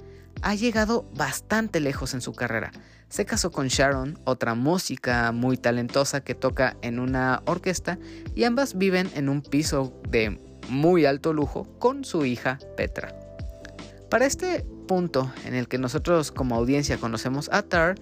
Ha 0.41 0.55
llegado 0.55 1.09
bastante 1.15 1.79
lejos 1.79 2.13
en 2.13 2.21
su 2.21 2.33
carrera. 2.33 2.71
Se 3.09 3.25
casó 3.25 3.51
con 3.51 3.67
Sharon, 3.67 4.19
otra 4.25 4.53
música 4.53 5.31
muy 5.31 5.57
talentosa 5.57 6.21
que 6.21 6.35
toca 6.35 6.77
en 6.81 6.99
una 6.99 7.41
orquesta, 7.45 7.97
y 8.35 8.43
ambas 8.43 8.77
viven 8.77 9.09
en 9.15 9.29
un 9.29 9.41
piso 9.41 9.93
de 10.09 10.39
muy 10.69 11.05
alto 11.05 11.33
lujo 11.33 11.67
con 11.79 12.03
su 12.03 12.25
hija 12.25 12.59
Petra. 12.75 13.15
Para 14.09 14.25
este 14.25 14.65
punto 14.87 15.31
en 15.45 15.53
el 15.53 15.67
que 15.67 15.77
nosotros 15.77 16.31
como 16.31 16.55
audiencia 16.55 16.97
conocemos 16.97 17.49
a 17.51 17.61
Tar, 17.61 17.95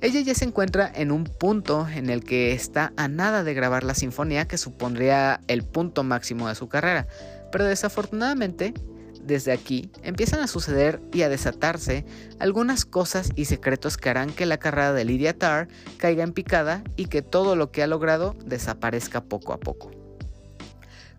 ella 0.00 0.20
ya 0.20 0.34
se 0.34 0.44
encuentra 0.44 0.90
en 0.92 1.12
un 1.12 1.24
punto 1.24 1.86
en 1.88 2.10
el 2.10 2.24
que 2.24 2.52
está 2.52 2.92
a 2.96 3.06
nada 3.06 3.44
de 3.44 3.54
grabar 3.54 3.84
la 3.84 3.94
sinfonía 3.94 4.48
que 4.48 4.58
supondría 4.58 5.40
el 5.46 5.62
punto 5.62 6.02
máximo 6.02 6.48
de 6.48 6.56
su 6.56 6.68
carrera, 6.68 7.06
pero 7.52 7.64
desafortunadamente 7.64 8.74
desde 9.22 9.52
aquí 9.52 9.90
empiezan 10.02 10.40
a 10.40 10.46
suceder 10.46 11.00
y 11.12 11.22
a 11.22 11.28
desatarse 11.28 12.04
algunas 12.38 12.84
cosas 12.84 13.30
y 13.36 13.46
secretos 13.46 13.96
que 13.96 14.10
harán 14.10 14.30
que 14.30 14.46
la 14.46 14.58
carrera 14.58 14.92
de 14.92 15.04
Lydia 15.04 15.38
Tarr 15.38 15.68
caiga 15.96 16.24
en 16.24 16.32
picada 16.32 16.82
y 16.96 17.06
que 17.06 17.22
todo 17.22 17.56
lo 17.56 17.70
que 17.70 17.82
ha 17.82 17.86
logrado 17.86 18.34
desaparezca 18.44 19.24
poco 19.24 19.52
a 19.52 19.60
poco. 19.60 19.90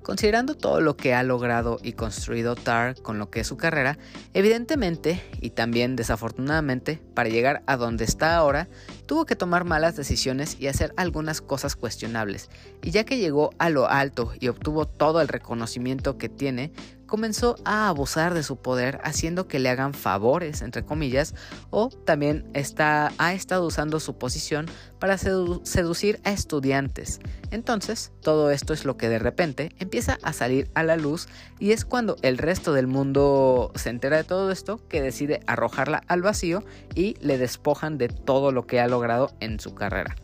Considerando 0.03 0.55
todo 0.55 0.81
lo 0.81 0.97
que 0.97 1.13
ha 1.13 1.23
logrado 1.23 1.79
y 1.81 1.93
construido 1.93 2.55
Tar 2.55 3.01
con 3.01 3.19
lo 3.19 3.29
que 3.29 3.39
es 3.39 3.47
su 3.47 3.55
carrera, 3.55 3.97
evidentemente 4.33 5.23
y 5.39 5.51
también 5.51 5.95
desafortunadamente, 5.95 7.01
para 7.13 7.29
llegar 7.29 7.63
a 7.67 7.77
donde 7.77 8.03
está 8.03 8.35
ahora, 8.35 8.67
tuvo 9.05 9.25
que 9.25 9.37
tomar 9.37 9.63
malas 9.63 9.95
decisiones 9.95 10.57
y 10.59 10.67
hacer 10.67 10.93
algunas 10.97 11.39
cosas 11.39 11.77
cuestionables, 11.77 12.49
y 12.81 12.91
ya 12.91 13.05
que 13.05 13.17
llegó 13.17 13.51
a 13.59 13.69
lo 13.69 13.87
alto 13.87 14.33
y 14.41 14.49
obtuvo 14.49 14.85
todo 14.85 15.21
el 15.21 15.29
reconocimiento 15.29 16.17
que 16.17 16.27
tiene, 16.27 16.73
comenzó 17.13 17.57
a 17.63 17.89
abusar 17.89 18.33
de 18.33 18.41
su 18.41 18.55
poder 18.55 18.99
haciendo 19.03 19.47
que 19.47 19.59
le 19.59 19.69
hagan 19.69 19.93
favores, 19.93 20.63
entre 20.63 20.83
comillas, 20.83 21.35
o 21.69 21.89
también 21.89 22.49
está, 22.55 23.11
ha 23.19 23.35
estado 23.35 23.67
usando 23.67 23.99
su 23.99 24.17
posición 24.17 24.65
para 24.97 25.19
seducir 25.19 26.19
a 26.23 26.31
estudiantes. 26.31 27.19
Entonces, 27.51 28.11
todo 28.23 28.49
esto 28.49 28.73
es 28.73 28.83
lo 28.83 28.97
que 28.97 29.09
de 29.09 29.19
repente 29.19 29.75
empieza 29.77 30.17
a 30.23 30.33
salir 30.33 30.71
a 30.73 30.81
la 30.81 30.97
luz 30.97 31.27
y 31.59 31.71
es 31.71 31.85
cuando 31.85 32.15
el 32.23 32.39
resto 32.39 32.73
del 32.73 32.87
mundo 32.87 33.71
se 33.75 33.91
entera 33.91 34.17
de 34.17 34.23
todo 34.23 34.49
esto 34.49 34.79
que 34.87 35.03
decide 35.03 35.41
arrojarla 35.45 36.01
al 36.07 36.23
vacío 36.23 36.63
y 36.95 37.13
le 37.21 37.37
despojan 37.37 37.99
de 37.99 38.07
todo 38.07 38.51
lo 38.51 38.65
que 38.65 38.79
ha 38.79 38.87
logrado 38.87 39.29
en 39.39 39.59
su 39.59 39.75
carrera. 39.75 40.15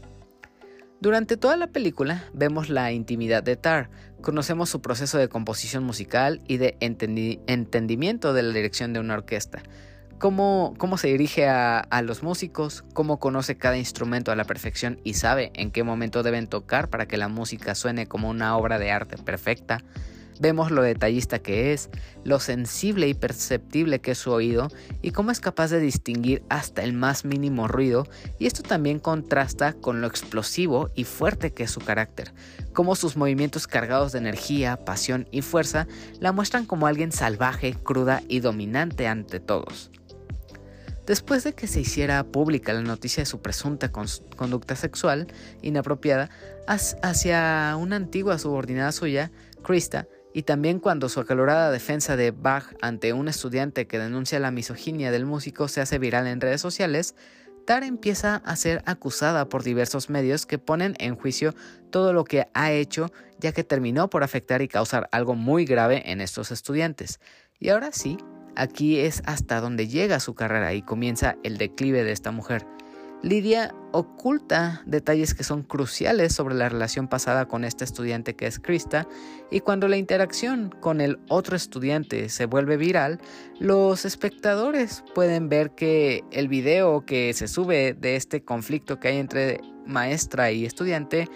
Durante 1.01 1.37
toda 1.37 1.55
la 1.55 1.67
película 1.67 2.25
vemos 2.33 2.69
la 2.69 2.91
intimidad 2.91 3.41
de 3.41 3.55
Tar, 3.55 3.89
conocemos 4.21 4.69
su 4.69 4.81
proceso 4.81 5.17
de 5.17 5.29
composición 5.29 5.85
musical 5.85 6.41
y 6.45 6.57
de 6.57 6.75
entendimiento 6.79 8.33
de 8.33 8.43
la 8.43 8.53
dirección 8.53 8.91
de 8.91 8.99
una 8.99 9.13
orquesta, 9.13 9.63
cómo, 10.17 10.73
cómo 10.77 10.97
se 10.97 11.07
dirige 11.07 11.47
a, 11.47 11.79
a, 11.79 12.01
los 12.01 12.21
músicos, 12.21 12.83
cómo 12.93 13.17
conoce 13.17 13.55
cada 13.55 13.77
instrumento 13.77 14.33
a 14.33 14.35
la 14.35 14.43
perfección 14.43 14.99
y 15.05 15.13
sabe 15.13 15.53
en 15.55 15.71
qué 15.71 15.83
momento 15.83 16.21
deben 16.21 16.47
tocar 16.47 16.89
para 16.89 17.07
que 17.07 17.15
la 17.15 17.29
música 17.29 17.75
suene 17.75 18.05
como 18.05 18.29
una 18.29 18.57
obra 18.57 18.77
de 18.77 18.91
arte 18.91 19.17
perfecta. 19.17 19.81
Vemos 20.39 20.71
lo 20.71 20.81
detallista 20.81 21.39
que 21.39 21.73
es, 21.73 21.89
lo 22.23 22.39
sensible 22.39 23.09
y 23.09 23.13
perceptible 23.13 23.99
que 23.99 24.11
es 24.11 24.17
su 24.17 24.31
oído 24.31 24.69
y 25.01 25.11
cómo 25.11 25.31
es 25.31 25.41
capaz 25.41 25.69
de 25.69 25.81
distinguir 25.81 26.43
hasta 26.47 26.81
el 26.81 26.93
más 26.93 27.25
mínimo 27.25 27.67
ruido 27.67 28.07
y 28.39 28.47
esto 28.47 28.63
también 28.63 28.99
contrasta 28.99 29.73
con 29.73 29.99
lo 29.99 30.07
explosivo 30.07 30.91
y 30.95 31.03
fuerte 31.03 31.51
que 31.51 31.63
es 31.63 31.71
su 31.71 31.81
carácter, 31.81 32.33
cómo 32.71 32.95
sus 32.95 33.17
movimientos 33.17 33.67
cargados 33.67 34.13
de 34.13 34.19
energía, 34.19 34.77
pasión 34.77 35.27
y 35.29 35.41
fuerza 35.41 35.87
la 36.21 36.31
muestran 36.31 36.65
como 36.65 36.87
alguien 36.87 37.11
salvaje, 37.11 37.73
cruda 37.73 38.23
y 38.29 38.39
dominante 38.39 39.07
ante 39.07 39.41
todos. 39.41 39.91
Después 41.05 41.43
de 41.43 41.53
que 41.53 41.65
se 41.65 41.81
hiciera 41.81 42.23
pública 42.23 42.71
la 42.71 42.83
noticia 42.83 43.23
de 43.23 43.25
su 43.25 43.41
presunta 43.41 43.91
conducta 43.91 44.75
sexual 44.75 45.25
inapropiada 45.63 46.29
hacia 46.67 47.75
una 47.79 47.95
antigua 47.95 48.37
subordinada 48.37 48.91
suya, 48.91 49.31
Krista, 49.63 50.07
y 50.33 50.43
también 50.43 50.79
cuando 50.79 51.09
su 51.09 51.19
acalorada 51.19 51.71
defensa 51.71 52.15
de 52.15 52.31
Bach 52.31 52.75
ante 52.81 53.13
un 53.13 53.27
estudiante 53.27 53.87
que 53.87 53.99
denuncia 53.99 54.39
la 54.39 54.51
misoginia 54.51 55.11
del 55.11 55.25
músico 55.25 55.67
se 55.67 55.81
hace 55.81 55.99
viral 55.99 56.27
en 56.27 56.41
redes 56.41 56.61
sociales, 56.61 57.15
Tar 57.65 57.83
empieza 57.83 58.37
a 58.45 58.55
ser 58.55 58.81
acusada 58.85 59.47
por 59.47 59.61
diversos 59.61 60.09
medios 60.09 60.47
que 60.47 60.57
ponen 60.57 60.95
en 60.97 61.15
juicio 61.15 61.53
todo 61.91 62.13
lo 62.13 62.23
que 62.23 62.47
ha 62.55 62.71
hecho, 62.71 63.11
ya 63.39 63.51
que 63.51 63.63
terminó 63.63 64.09
por 64.09 64.23
afectar 64.23 64.61
y 64.63 64.67
causar 64.67 65.07
algo 65.11 65.35
muy 65.35 65.65
grave 65.65 66.11
en 66.11 66.19
estos 66.19 66.51
estudiantes. 66.51 67.19
Y 67.59 67.69
ahora 67.69 67.91
sí, 67.91 68.17
aquí 68.55 68.99
es 68.99 69.21
hasta 69.25 69.61
donde 69.61 69.87
llega 69.87 70.19
su 70.19 70.33
carrera 70.33 70.73
y 70.73 70.81
comienza 70.81 71.35
el 71.43 71.57
declive 71.57 72.03
de 72.03 72.11
esta 72.11 72.31
mujer. 72.31 72.65
Lidia 73.21 73.75
oculta 73.91 74.81
detalles 74.85 75.33
que 75.33 75.43
son 75.43 75.63
cruciales 75.63 76.33
sobre 76.33 76.55
la 76.55 76.69
relación 76.69 77.09
pasada 77.09 77.47
con 77.47 77.65
esta 77.65 77.83
estudiante 77.83 78.35
que 78.35 78.47
es 78.47 78.59
Krista 78.59 79.07
y 79.51 79.59
cuando 79.59 79.89
la 79.89 79.97
interacción 79.97 80.73
con 80.79 81.01
el 81.01 81.19
otro 81.27 81.57
estudiante 81.57 82.29
se 82.29 82.45
vuelve 82.45 82.77
viral, 82.77 83.19
los 83.59 84.05
espectadores 84.05 85.03
pueden 85.13 85.49
ver 85.49 85.71
que 85.71 86.23
el 86.31 86.47
video 86.47 87.05
que 87.05 87.33
se 87.33 87.49
sube 87.49 87.93
de 87.93 88.15
este 88.15 88.43
conflicto 88.45 89.01
que 89.01 89.09
hay 89.09 89.17
entre 89.17 89.59
maestra 89.85 90.51
y 90.51 90.65
estudiante 90.65 91.27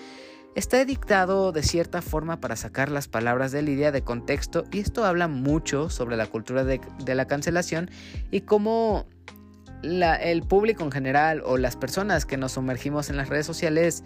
está 0.56 0.86
dictado 0.86 1.52
de 1.52 1.63
cierta 1.63 2.02
forma 2.02 2.40
para 2.40 2.56
sacar 2.56 2.90
las 2.92 3.10
palabras 3.10 3.52
de 3.52 3.62
Lidia 3.62 3.92
de 3.92 4.04
contexto 4.04 4.63
y 4.72 4.80
esto 4.80 5.04
habla 5.04 5.28
mucho 5.28 5.90
sobre 5.90 6.16
la 6.16 6.28
cultura 6.28 6.63
de, 6.63 6.80
de 7.04 7.16
la 7.16 7.25
cancelación 7.25 7.90
y 8.32 8.42
cómo 8.42 9.06
el 9.84 10.44
público 10.44 10.84
en 10.84 10.92
general 10.92 11.42
o 11.46 11.58
las 11.58 11.75
personas 11.75 12.25
que 12.25 12.38
nos 12.38 12.54
sumergimos 12.54 13.10
en 13.10 13.18
las 13.18 13.30
redes 13.30 13.46
sociales 13.46 14.04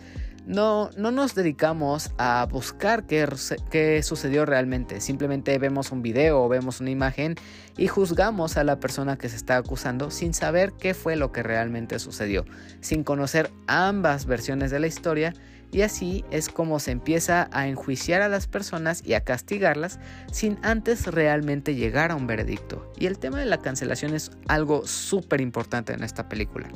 no, 0.47 0.89
no 0.95 1.11
nos 1.11 1.35
dedicamos 1.35 2.11
a 2.17 2.47
buscar 2.49 3.05
qué, 3.05 3.27
qué, 3.69 4.01
sucedió 4.01 4.45
realmente. 4.45 5.01
Simplemente 5.01 5.57
vemos 5.59 5.91
un 5.91 6.01
video 6.01 6.41
o 6.41 6.47
vemos 6.47 6.79
una 6.79 6.89
imagen 6.89 7.35
y 7.77 7.87
juzgamos 7.87 8.55
a 8.55 8.63
la 8.63 8.79
persona 8.79 9.17
que 9.17 9.27
se 9.27 9.35
está 9.35 9.57
acusando 9.57 10.09
sin 10.09 10.33
saber 10.33 10.71
qué 10.79 10.93
fue 10.93 11.17
lo 11.17 11.33
que 11.33 11.43
realmente 11.43 11.99
sucedió, 11.99 12.45
sin 12.79 13.03
conocer 13.03 13.51
ambas 13.67 14.25
versiones 14.25 14.71
de 14.71 14.79
la 14.79 14.87
historia 14.87 15.33
y 15.71 15.81
así 15.81 16.23
es 16.31 16.49
como 16.49 16.79
se 16.79 16.91
empieza 16.91 17.49
a 17.51 17.67
enjuiciar 17.67 18.21
a 18.21 18.29
las 18.29 18.47
personas 18.47 19.01
y 19.05 19.13
a 19.13 19.21
castigarlas 19.21 19.99
sin 20.31 20.57
antes 20.63 21.07
realmente 21.07 21.75
llegar 21.75 22.11
a 22.11 22.15
un 22.15 22.27
veredicto. 22.27 22.91
Y 22.97 23.05
el 23.07 23.19
tema 23.19 23.39
de 23.39 23.45
la 23.45 23.57
cancelación 23.57 24.13
es 24.13 24.31
algo 24.47 24.87
súper 24.87 25.41
importante 25.41 25.93
en 25.93 26.03
esta 26.03 26.29
película. 26.29 26.69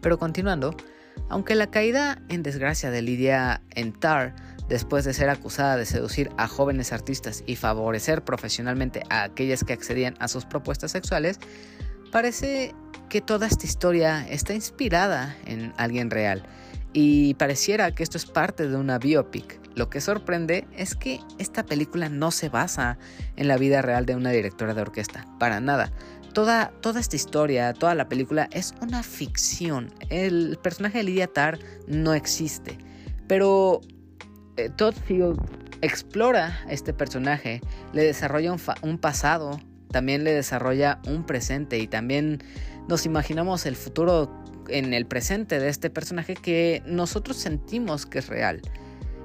Pero 0.00 0.18
continuando, 0.18 0.76
aunque 1.28 1.54
la 1.54 1.70
caída 1.70 2.22
en 2.28 2.42
desgracia 2.42 2.90
de 2.90 3.02
Lidia 3.02 3.62
en 3.70 3.92
Tar 3.92 4.34
después 4.68 5.04
de 5.04 5.12
ser 5.12 5.28
acusada 5.28 5.76
de 5.76 5.84
seducir 5.84 6.30
a 6.38 6.48
jóvenes 6.48 6.92
artistas 6.92 7.42
y 7.46 7.56
favorecer 7.56 8.24
profesionalmente 8.24 9.02
a 9.10 9.24
aquellas 9.24 9.64
que 9.64 9.72
accedían 9.72 10.14
a 10.18 10.28
sus 10.28 10.44
propuestas 10.44 10.92
sexuales, 10.92 11.38
parece 12.10 12.74
que 13.08 13.20
toda 13.20 13.46
esta 13.46 13.66
historia 13.66 14.26
está 14.28 14.54
inspirada 14.54 15.36
en 15.44 15.74
alguien 15.76 16.10
real 16.10 16.46
y 16.92 17.34
pareciera 17.34 17.92
que 17.92 18.02
esto 18.02 18.16
es 18.16 18.26
parte 18.26 18.68
de 18.68 18.76
una 18.76 18.98
biopic. 18.98 19.60
Lo 19.74 19.88
que 19.88 20.00
sorprende 20.00 20.66
es 20.76 20.94
que 20.94 21.20
esta 21.38 21.64
película 21.64 22.08
no 22.08 22.30
se 22.30 22.48
basa 22.48 22.98
en 23.36 23.48
la 23.48 23.56
vida 23.56 23.80
real 23.80 24.04
de 24.04 24.14
una 24.14 24.30
directora 24.30 24.74
de 24.74 24.82
orquesta, 24.82 25.26
para 25.38 25.60
nada. 25.60 25.90
Toda, 26.34 26.72
toda 26.80 27.00
esta 27.00 27.16
historia, 27.16 27.72
toda 27.72 27.94
la 27.94 28.08
película 28.08 28.48
es 28.52 28.74
una 28.80 29.02
ficción. 29.02 29.92
El 30.10 30.58
personaje 30.62 30.98
de 30.98 31.04
Lydia 31.04 31.26
Tarr 31.26 31.58
no 31.86 32.14
existe. 32.14 32.78
Pero 33.28 33.80
eh, 34.56 34.70
Todd 34.76 34.94
Field 35.06 35.40
explora 35.80 36.64
este 36.68 36.92
personaje, 36.92 37.60
le 37.92 38.02
desarrolla 38.04 38.54
un 38.82 38.98
pasado, 38.98 39.58
también 39.92 40.24
le 40.24 40.32
desarrolla 40.32 41.00
un 41.06 41.24
presente 41.24 41.78
y 41.78 41.86
también 41.86 42.42
nos 42.88 43.06
imaginamos 43.06 43.66
el 43.66 43.76
futuro 43.76 44.42
en 44.68 44.94
el 44.94 45.06
presente 45.06 45.60
de 45.60 45.68
este 45.68 45.90
personaje 45.90 46.34
que 46.34 46.82
nosotros 46.86 47.36
sentimos 47.36 48.06
que 48.06 48.18
es 48.18 48.28
real. 48.28 48.60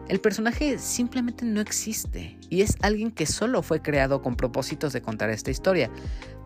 El 0.08 0.22
personaje 0.22 0.78
simplemente 0.78 1.44
no 1.44 1.60
existe 1.60 2.38
y 2.50 2.62
es 2.62 2.78
alguien 2.82 3.12
que 3.12 3.26
solo 3.26 3.62
fue 3.62 3.82
creado 3.82 4.22
con 4.22 4.36
propósitos 4.36 4.94
de 4.94 5.02
contar 5.02 5.30
esta 5.30 5.52
historia. 5.52 5.90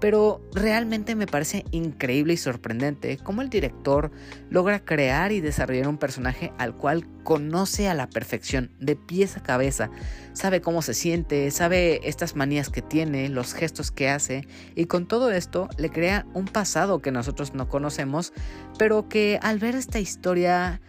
Pero 0.02 0.42
realmente 0.54 1.16
me 1.16 1.28
parece 1.28 1.64
increíble 1.72 2.34
y 2.34 2.38
sorprendente 2.38 3.18
cómo 3.18 3.42
el 3.42 3.50
director 3.50 4.12
logra 4.50 4.84
crear 4.84 5.32
y 5.32 5.40
desarrollar 5.40 5.88
un 5.88 5.98
personaje 5.98 6.52
al 6.58 6.76
cual 6.76 7.08
conoce 7.24 7.88
a 7.88 7.94
la 7.94 8.10
perfección, 8.10 8.72
de 8.80 8.98
pies 8.98 9.38
a 9.38 9.44
cabeza. 9.44 9.90
Sabe 10.34 10.60
cómo 10.60 10.82
se 10.82 10.94
siente, 10.94 11.50
sabe 11.52 12.02
estas 12.04 12.36
manías 12.36 12.70
que 12.70 12.82
tiene, 12.82 13.30
los 13.30 13.54
gestos 13.54 13.92
que 13.92 14.10
hace 14.10 14.46
y 14.76 14.86
con 14.86 15.08
todo 15.08 15.32
esto 15.32 15.70
le 15.78 15.90
crea 15.90 16.26
un 16.34 16.46
pasado 16.46 17.00
que 17.00 17.12
nosotros 17.12 17.54
no 17.54 17.70
conocemos, 17.70 18.34
pero 18.78 19.08
que 19.08 19.40
al 19.42 19.60
ver 19.60 19.76
esta 19.76 20.00
historia 20.00 20.82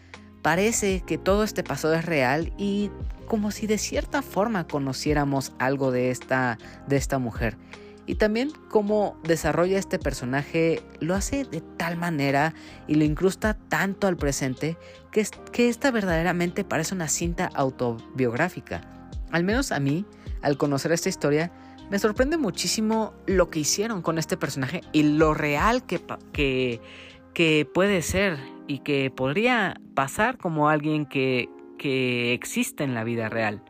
Parece 0.42 1.02
que 1.06 1.18
todo 1.18 1.44
este 1.44 1.62
pasado 1.62 1.94
es 1.94 2.04
real 2.04 2.52
y 2.58 2.90
como 3.26 3.52
si 3.52 3.68
de 3.68 3.78
cierta 3.78 4.22
forma 4.22 4.66
conociéramos 4.66 5.52
algo 5.60 5.92
de 5.92 6.10
esta, 6.10 6.58
de 6.88 6.96
esta 6.96 7.18
mujer. 7.18 7.56
Y 8.06 8.16
también 8.16 8.50
cómo 8.68 9.16
desarrolla 9.22 9.78
este 9.78 9.98
personaje 9.98 10.82
lo 11.00 11.14
hace 11.14 11.44
de 11.44 11.60
tal 11.60 11.96
manera 11.96 12.52
y 12.88 12.96
lo 12.96 13.04
incrusta 13.04 13.54
tanto 13.54 14.06
al 14.08 14.16
presente 14.16 14.76
que, 15.12 15.26
que 15.52 15.68
esta 15.68 15.90
verdaderamente 15.90 16.64
parece 16.64 16.94
una 16.94 17.08
cinta 17.08 17.48
autobiográfica. 17.54 18.80
Al 19.30 19.44
menos 19.44 19.70
a 19.70 19.78
mí, 19.78 20.04
al 20.42 20.56
conocer 20.56 20.90
esta 20.92 21.08
historia, 21.08 21.52
me 21.90 21.98
sorprende 21.98 22.38
muchísimo 22.38 23.12
lo 23.26 23.50
que 23.50 23.60
hicieron 23.60 24.02
con 24.02 24.18
este 24.18 24.36
personaje 24.36 24.80
y 24.92 25.02
lo 25.02 25.34
real 25.34 25.84
que, 25.84 26.00
que, 26.32 26.80
que 27.34 27.68
puede 27.72 28.02
ser 28.02 28.38
y 28.66 28.78
que 28.78 29.10
podría 29.10 29.80
pasar 29.94 30.38
como 30.38 30.68
alguien 30.68 31.06
que, 31.06 31.48
que 31.78 32.32
existe 32.32 32.84
en 32.84 32.94
la 32.94 33.04
vida 33.04 33.28
real. 33.28 33.62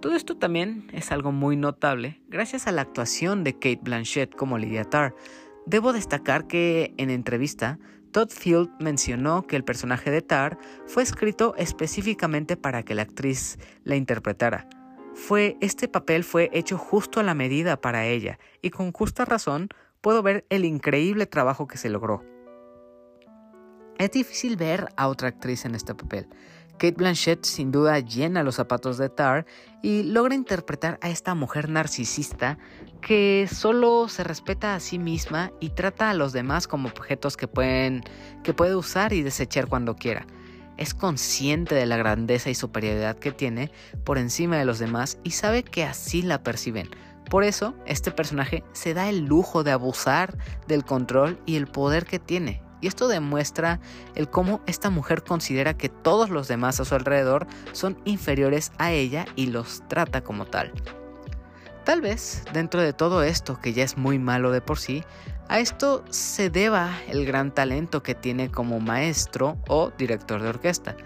Todo 0.00 0.14
esto 0.14 0.36
también 0.36 0.88
es 0.92 1.10
algo 1.10 1.32
muy 1.32 1.56
notable 1.56 2.20
gracias 2.28 2.66
a 2.66 2.72
la 2.72 2.82
actuación 2.82 3.44
de 3.44 3.54
Kate 3.54 3.80
Blanchett 3.82 4.34
como 4.34 4.58
Lydia 4.58 4.84
Tarr. 4.84 5.14
Debo 5.64 5.92
destacar 5.92 6.46
que 6.46 6.94
en 6.98 7.10
entrevista 7.10 7.78
Todd 8.12 8.30
Field 8.30 8.70
mencionó 8.78 9.46
que 9.46 9.56
el 9.56 9.64
personaje 9.64 10.10
de 10.10 10.22
Tar 10.22 10.58
fue 10.86 11.02
escrito 11.02 11.54
específicamente 11.56 12.56
para 12.56 12.82
que 12.82 12.94
la 12.94 13.02
actriz 13.02 13.58
la 13.84 13.96
interpretara. 13.96 14.68
Fue 15.14 15.56
este 15.60 15.88
papel 15.88 16.24
fue 16.24 16.50
hecho 16.52 16.78
justo 16.78 17.20
a 17.20 17.22
la 17.22 17.34
medida 17.34 17.80
para 17.80 18.06
ella 18.06 18.38
y 18.60 18.70
con 18.70 18.92
justa 18.92 19.24
razón 19.24 19.68
puedo 20.02 20.22
ver 20.22 20.46
el 20.50 20.64
increíble 20.64 21.26
trabajo 21.26 21.66
que 21.66 21.78
se 21.78 21.88
logró. 21.88 22.22
Es 23.98 24.10
difícil 24.10 24.56
ver 24.56 24.88
a 24.96 25.08
otra 25.08 25.28
actriz 25.28 25.64
en 25.64 25.74
este 25.74 25.94
papel. 25.94 26.28
Kate 26.78 26.96
Blanchett 26.96 27.44
sin 27.44 27.72
duda 27.72 27.98
llena 28.00 28.42
los 28.42 28.56
zapatos 28.56 28.98
de 28.98 29.08
Tar 29.08 29.46
y 29.82 30.02
logra 30.02 30.34
interpretar 30.34 30.98
a 31.02 31.08
esta 31.08 31.34
mujer 31.34 31.68
narcisista 31.68 32.58
que 33.00 33.48
solo 33.50 34.08
se 34.08 34.24
respeta 34.24 34.74
a 34.74 34.80
sí 34.80 34.98
misma 34.98 35.52
y 35.60 35.70
trata 35.70 36.10
a 36.10 36.14
los 36.14 36.32
demás 36.32 36.66
como 36.68 36.88
objetos 36.88 37.36
que, 37.36 37.48
pueden, 37.48 38.02
que 38.42 38.52
puede 38.52 38.76
usar 38.76 39.12
y 39.12 39.22
desechar 39.22 39.68
cuando 39.68 39.96
quiera. 39.96 40.26
Es 40.76 40.92
consciente 40.92 41.74
de 41.74 41.86
la 41.86 41.96
grandeza 41.96 42.50
y 42.50 42.54
superioridad 42.54 43.16
que 43.16 43.32
tiene 43.32 43.70
por 44.04 44.18
encima 44.18 44.58
de 44.58 44.66
los 44.66 44.78
demás 44.78 45.18
y 45.24 45.30
sabe 45.30 45.62
que 45.62 45.84
así 45.84 46.22
la 46.22 46.42
perciben. 46.42 46.90
Por 47.30 47.42
eso, 47.44 47.74
este 47.86 48.10
personaje 48.10 48.62
se 48.72 48.94
da 48.94 49.08
el 49.08 49.24
lujo 49.24 49.64
de 49.64 49.72
abusar 49.72 50.36
del 50.68 50.84
control 50.84 51.40
y 51.46 51.56
el 51.56 51.66
poder 51.66 52.04
que 52.04 52.18
tiene 52.18 52.65
y 52.80 52.88
esto 52.88 53.08
demuestra 53.08 53.80
el 54.14 54.28
cómo 54.28 54.60
esta 54.66 54.90
mujer 54.90 55.22
considera 55.22 55.74
que 55.74 55.88
todos 55.88 56.30
los 56.30 56.48
demás 56.48 56.80
a 56.80 56.84
su 56.84 56.94
alrededor 56.94 57.46
son 57.72 57.98
inferiores 58.04 58.72
a 58.78 58.92
ella 58.92 59.26
y 59.36 59.46
los 59.46 59.82
trata 59.88 60.22
como 60.22 60.46
tal. 60.46 60.72
Tal 61.84 62.00
vez, 62.00 62.44
dentro 62.52 62.82
de 62.82 62.92
todo 62.92 63.22
esto, 63.22 63.60
que 63.60 63.72
ya 63.72 63.84
es 63.84 63.96
muy 63.96 64.18
malo 64.18 64.50
de 64.50 64.60
por 64.60 64.78
sí, 64.78 65.04
a 65.48 65.60
esto 65.60 66.04
se 66.10 66.50
deba 66.50 66.98
el 67.08 67.24
gran 67.24 67.54
talento 67.54 68.02
que 68.02 68.16
tiene 68.16 68.50
como 68.50 68.80
maestro 68.80 69.56
o 69.68 69.92
director 69.96 70.42
de 70.42 70.48
orquesta. 70.48 70.96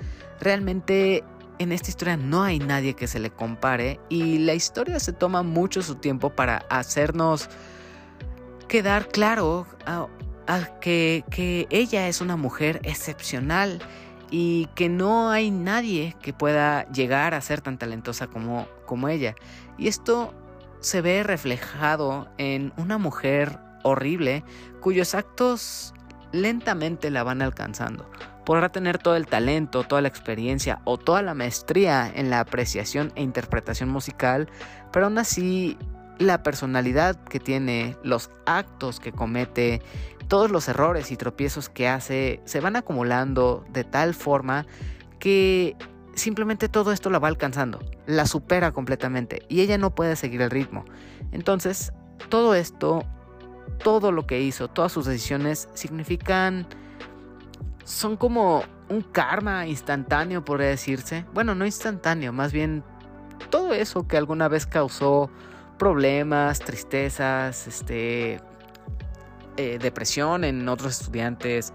Realmente 0.41 1.23
en 1.59 1.73
esta 1.73 1.91
historia 1.91 2.17
no 2.17 2.43
hay 2.43 2.59
nadie 2.59 2.95
que 2.95 3.07
se 3.07 3.19
le 3.19 3.31
compare 3.31 4.01
y 4.09 4.39
la 4.39 4.55
historia 4.55 4.99
se 4.99 5.13
toma 5.13 5.43
mucho 5.43 5.83
su 5.83 5.97
tiempo 5.97 6.31
para 6.31 6.65
hacernos 6.71 7.51
quedar 8.67 9.09
claro 9.09 9.67
a, 10.47 10.79
que, 10.81 11.25
que 11.31 11.67
ella 11.71 12.09
es 12.09 12.21
una 12.21 12.37
mujer 12.37 12.81
excepcional 12.85 13.81
y 14.31 14.67
que 14.75 14.89
no 14.89 15.31
hay 15.31 15.51
nadie 15.51 16.17
que 16.23 16.33
pueda 16.33 16.89
llegar 16.91 17.35
a 17.35 17.41
ser 17.41 17.61
tan 17.61 17.79
talentosa 17.79 18.29
como, 18.29 18.69
como 18.87 19.09
ella. 19.09 19.35
Y 19.77 19.89
esto 19.89 20.35
se 20.81 21.01
ve 21.01 21.23
reflejado 21.23 22.29
en 22.39 22.73
una 22.77 22.99
mujer 22.99 23.59
horrible 23.83 24.45
cuyos 24.81 25.15
actos 25.15 25.95
lentamente 26.33 27.11
la 27.11 27.23
van 27.23 27.43
alcanzando. 27.43 28.09
Podrá 28.45 28.71
tener 28.71 28.99
todo 28.99 29.17
el 29.17 29.27
talento, 29.27 29.85
toda 29.85 30.01
la 30.01 30.09
experiencia 30.09 30.81
o 30.85 30.97
toda 30.97 31.23
la 31.23 31.35
maestría 31.35 32.11
en 32.13 32.31
la 32.31 32.41
apreciación 32.41 33.13
e 33.15 33.23
interpretación 33.23 33.89
musical, 33.89 34.49
pero 34.93 35.07
aún 35.07 35.19
así 35.19 35.77
la 36.21 36.43
personalidad 36.43 37.17
que 37.25 37.41
tiene, 37.41 37.97
los 38.05 38.31
actos 38.45 39.01
que 39.01 39.11
comete, 39.11 39.83
todos 40.29 40.51
los 40.51 40.69
errores 40.69 41.11
y 41.11 41.17
tropiezos 41.17 41.71
que 41.71 41.89
hace 41.89 42.41
se 42.45 42.61
van 42.61 42.77
acumulando 42.77 43.65
de 43.71 43.85
tal 43.85 44.15
forma 44.15 44.67
que 45.19 45.77
simplemente 46.15 46.69
todo 46.69 46.93
esto 46.93 47.09
la 47.09 47.19
va 47.19 47.29
alcanzando, 47.29 47.81
la 48.07 48.27
supera 48.27 48.71
completamente 48.71 49.43
y 49.49 49.63
ella 49.63 49.79
no 49.79 49.95
puede 49.95 50.15
seguir 50.15 50.43
el 50.43 50.51
ritmo. 50.51 50.85
Entonces, 51.33 51.91
todo 52.29 52.55
esto, 52.55 53.03
todo 53.83 54.13
lo 54.13 54.27
que 54.27 54.43
hizo, 54.43 54.69
todas 54.69 54.93
sus 54.93 55.07
decisiones 55.07 55.71
significan, 55.73 56.67
son 57.85 58.19
como 58.19 58.63
un 58.91 59.01
karma 59.01 59.67
instantáneo, 59.67 60.45
podría 60.45 60.69
decirse. 60.69 61.25
Bueno, 61.33 61.55
no 61.55 61.65
instantáneo, 61.65 62.31
más 62.35 62.53
bien 62.53 62.85
todo 63.49 63.73
eso 63.73 64.07
que 64.07 64.19
alguna 64.19 64.49
vez 64.49 64.67
causó 64.67 65.31
problemas, 65.81 66.59
tristezas, 66.59 67.67
este, 67.67 68.39
eh, 69.57 69.79
depresión 69.81 70.45
en 70.45 70.69
otros 70.69 71.01
estudiantes. 71.01 71.73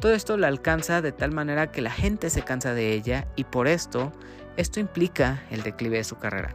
Todo 0.00 0.14
esto 0.14 0.36
la 0.36 0.46
alcanza 0.46 1.02
de 1.02 1.10
tal 1.10 1.32
manera 1.32 1.72
que 1.72 1.82
la 1.82 1.90
gente 1.90 2.30
se 2.30 2.42
cansa 2.42 2.72
de 2.72 2.92
ella 2.92 3.26
y 3.34 3.42
por 3.42 3.66
esto, 3.66 4.12
esto 4.56 4.78
implica 4.78 5.42
el 5.50 5.64
declive 5.64 5.96
de 5.96 6.04
su 6.04 6.16
carrera. 6.16 6.54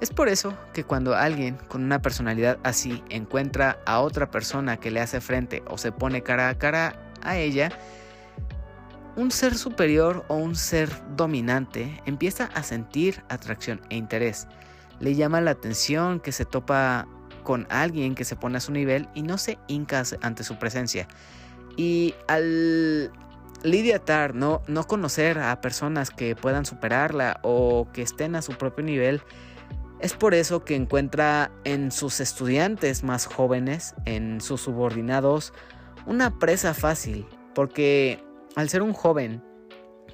Es 0.00 0.10
por 0.10 0.28
eso 0.28 0.52
que 0.72 0.82
cuando 0.82 1.14
alguien 1.14 1.56
con 1.68 1.84
una 1.84 2.02
personalidad 2.02 2.58
así 2.64 3.04
encuentra 3.08 3.78
a 3.86 4.00
otra 4.00 4.32
persona 4.32 4.78
que 4.78 4.90
le 4.90 5.00
hace 5.00 5.20
frente 5.20 5.62
o 5.68 5.78
se 5.78 5.92
pone 5.92 6.24
cara 6.24 6.48
a 6.48 6.58
cara 6.58 7.12
a 7.22 7.36
ella, 7.36 7.70
un 9.14 9.30
ser 9.30 9.56
superior 9.56 10.24
o 10.26 10.34
un 10.34 10.56
ser 10.56 10.90
dominante 11.14 12.02
empieza 12.04 12.46
a 12.46 12.64
sentir 12.64 13.22
atracción 13.28 13.80
e 13.90 13.96
interés. 13.96 14.48
Le 15.00 15.14
llama 15.14 15.40
la 15.40 15.50
atención 15.50 16.20
que 16.20 16.32
se 16.32 16.44
topa 16.44 17.08
con 17.42 17.66
alguien 17.70 18.14
que 18.14 18.24
se 18.24 18.36
pone 18.36 18.58
a 18.58 18.60
su 18.60 18.72
nivel 18.72 19.08
y 19.14 19.22
no 19.22 19.38
se 19.38 19.58
hinca 19.66 20.02
ante 20.22 20.44
su 20.44 20.58
presencia. 20.58 21.08
Y 21.76 22.14
al 22.28 23.10
lidiar, 23.62 24.34
no, 24.34 24.62
no 24.66 24.86
conocer 24.86 25.38
a 25.38 25.60
personas 25.60 26.10
que 26.10 26.36
puedan 26.36 26.64
superarla 26.64 27.40
o 27.42 27.88
que 27.92 28.02
estén 28.02 28.34
a 28.36 28.42
su 28.42 28.52
propio 28.52 28.84
nivel, 28.84 29.22
es 30.00 30.14
por 30.14 30.34
eso 30.34 30.64
que 30.64 30.74
encuentra 30.74 31.50
en 31.64 31.90
sus 31.90 32.20
estudiantes 32.20 33.04
más 33.04 33.26
jóvenes, 33.26 33.94
en 34.06 34.40
sus 34.40 34.62
subordinados, 34.62 35.52
una 36.06 36.38
presa 36.38 36.72
fácil, 36.72 37.26
porque 37.54 38.24
al 38.56 38.70
ser 38.70 38.82
un 38.82 38.94
joven 38.94 39.42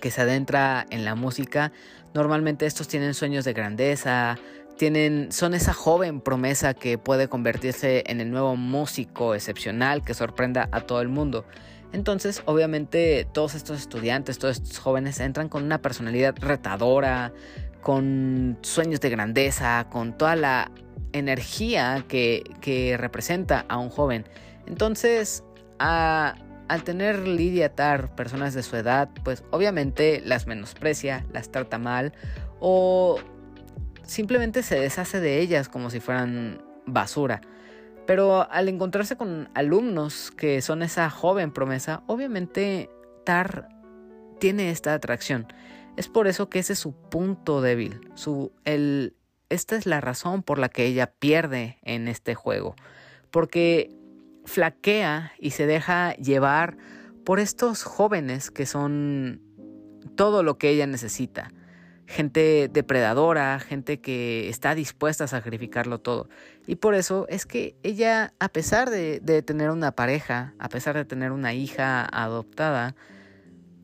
que 0.00 0.10
se 0.10 0.22
adentra 0.22 0.86
en 0.90 1.04
la 1.04 1.14
música, 1.14 1.72
normalmente 2.14 2.66
estos 2.66 2.88
tienen 2.88 3.14
sueños 3.14 3.44
de 3.44 3.52
grandeza, 3.52 4.38
tienen, 4.76 5.32
son 5.32 5.54
esa 5.54 5.72
joven 5.72 6.20
promesa 6.20 6.74
que 6.74 6.98
puede 6.98 7.28
convertirse 7.28 8.04
en 8.06 8.20
el 8.20 8.30
nuevo 8.30 8.56
músico 8.56 9.34
excepcional 9.34 10.02
que 10.02 10.14
sorprenda 10.14 10.68
a 10.72 10.82
todo 10.82 11.00
el 11.00 11.08
mundo. 11.08 11.44
Entonces, 11.92 12.42
obviamente, 12.44 13.26
todos 13.32 13.54
estos 13.54 13.80
estudiantes, 13.80 14.38
todos 14.38 14.56
estos 14.58 14.78
jóvenes 14.78 15.18
entran 15.20 15.48
con 15.48 15.64
una 15.64 15.80
personalidad 15.80 16.34
retadora, 16.38 17.32
con 17.80 18.58
sueños 18.62 19.00
de 19.00 19.10
grandeza, 19.10 19.86
con 19.90 20.16
toda 20.18 20.36
la 20.36 20.70
energía 21.12 22.04
que, 22.08 22.96
representa 22.98 23.64
a 23.68 23.78
un 23.78 23.88
joven. 23.88 24.26
Entonces, 24.66 25.44
al 25.78 26.82
tener 26.84 27.26
Lidia 27.26 27.74
Tar 27.74 28.14
personas 28.14 28.54
de 28.54 28.62
su 28.62 28.76
edad, 28.76 29.08
pues 29.24 29.44
obviamente 29.50 30.20
las 30.24 30.46
menosprecia, 30.46 31.24
las 31.32 31.50
trata 31.50 31.78
mal 31.78 32.12
o 32.60 33.18
simplemente 34.06 34.62
se 34.62 34.78
deshace 34.80 35.20
de 35.20 35.40
ellas 35.40 35.68
como 35.68 35.90
si 35.90 36.00
fueran 36.00 36.62
basura. 36.86 37.40
Pero 38.06 38.50
al 38.50 38.68
encontrarse 38.68 39.16
con 39.16 39.50
alumnos 39.54 40.30
que 40.30 40.62
son 40.62 40.82
esa 40.82 41.10
joven 41.10 41.52
promesa, 41.52 42.02
obviamente 42.06 42.88
Tar 43.24 43.68
tiene 44.38 44.70
esta 44.70 44.94
atracción. 44.94 45.46
Es 45.96 46.08
por 46.08 46.28
eso 46.28 46.48
que 46.48 46.60
ese 46.60 46.74
es 46.74 46.78
su 46.78 46.92
punto 46.92 47.60
débil. 47.60 48.00
Su, 48.14 48.52
el, 48.64 49.16
esta 49.48 49.76
es 49.76 49.86
la 49.86 50.00
razón 50.00 50.42
por 50.42 50.58
la 50.58 50.68
que 50.68 50.86
ella 50.86 51.08
pierde 51.18 51.78
en 51.82 52.06
este 52.06 52.34
juego. 52.34 52.76
Porque 53.32 53.90
flaquea 54.44 55.32
y 55.40 55.50
se 55.50 55.66
deja 55.66 56.14
llevar 56.14 56.76
por 57.24 57.40
estos 57.40 57.82
jóvenes 57.82 58.52
que 58.52 58.66
son 58.66 59.42
todo 60.14 60.44
lo 60.44 60.58
que 60.58 60.70
ella 60.70 60.86
necesita 60.86 61.50
gente 62.06 62.68
depredadora, 62.72 63.58
gente 63.58 64.00
que 64.00 64.48
está 64.48 64.74
dispuesta 64.74 65.24
a 65.24 65.28
sacrificarlo 65.28 65.98
todo. 65.98 66.28
Y 66.66 66.76
por 66.76 66.94
eso 66.94 67.26
es 67.28 67.46
que 67.46 67.76
ella, 67.82 68.32
a 68.38 68.48
pesar 68.48 68.90
de, 68.90 69.20
tener 69.42 69.70
una 69.70 69.92
pareja, 69.92 70.54
a 70.58 70.68
pesar 70.68 70.96
de 70.96 71.04
tener 71.04 71.32
una 71.32 71.52
hija 71.54 72.04
adoptada, 72.04 72.94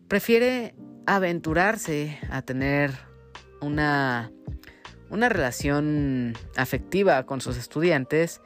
prefiere 0.08 0.74
aventurarse 1.06 2.18
a 2.30 2.42
tener 2.42 2.92
una, 3.60 4.30
una 5.10 5.28
relación 5.28 6.34
afectiva 6.56 7.26
con 7.26 7.40
sus 7.40 7.56
estudiantes 7.56 8.40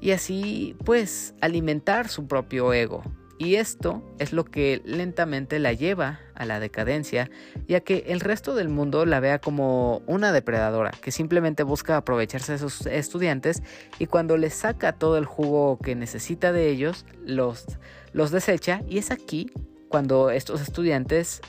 y 0.00 0.10
así 0.12 0.76
pues 0.84 1.34
alimentar 1.40 2.08
su 2.08 2.26
propio 2.26 2.72
ego. 2.72 3.04
Y 3.40 3.54
esto 3.54 4.02
es 4.18 4.34
lo 4.34 4.44
que 4.44 4.82
lentamente 4.84 5.58
la 5.60 5.72
lleva 5.72 6.20
a 6.34 6.44
la 6.44 6.60
decadencia 6.60 7.30
y 7.66 7.72
a 7.72 7.80
que 7.80 8.04
el 8.08 8.20
resto 8.20 8.54
del 8.54 8.68
mundo 8.68 9.06
la 9.06 9.18
vea 9.18 9.38
como 9.38 10.02
una 10.06 10.30
depredadora 10.30 10.90
que 10.90 11.10
simplemente 11.10 11.62
busca 11.62 11.96
aprovecharse 11.96 12.52
de 12.52 12.58
sus 12.58 12.84
estudiantes 12.84 13.62
y 13.98 14.04
cuando 14.04 14.36
les 14.36 14.52
saca 14.52 14.92
todo 14.92 15.16
el 15.16 15.24
jugo 15.24 15.78
que 15.78 15.94
necesita 15.94 16.52
de 16.52 16.68
ellos, 16.68 17.06
los, 17.24 17.64
los 18.12 18.30
desecha. 18.30 18.82
Y 18.86 18.98
es 18.98 19.10
aquí 19.10 19.50
cuando 19.88 20.28
estos 20.28 20.60
estudiantes 20.60 21.40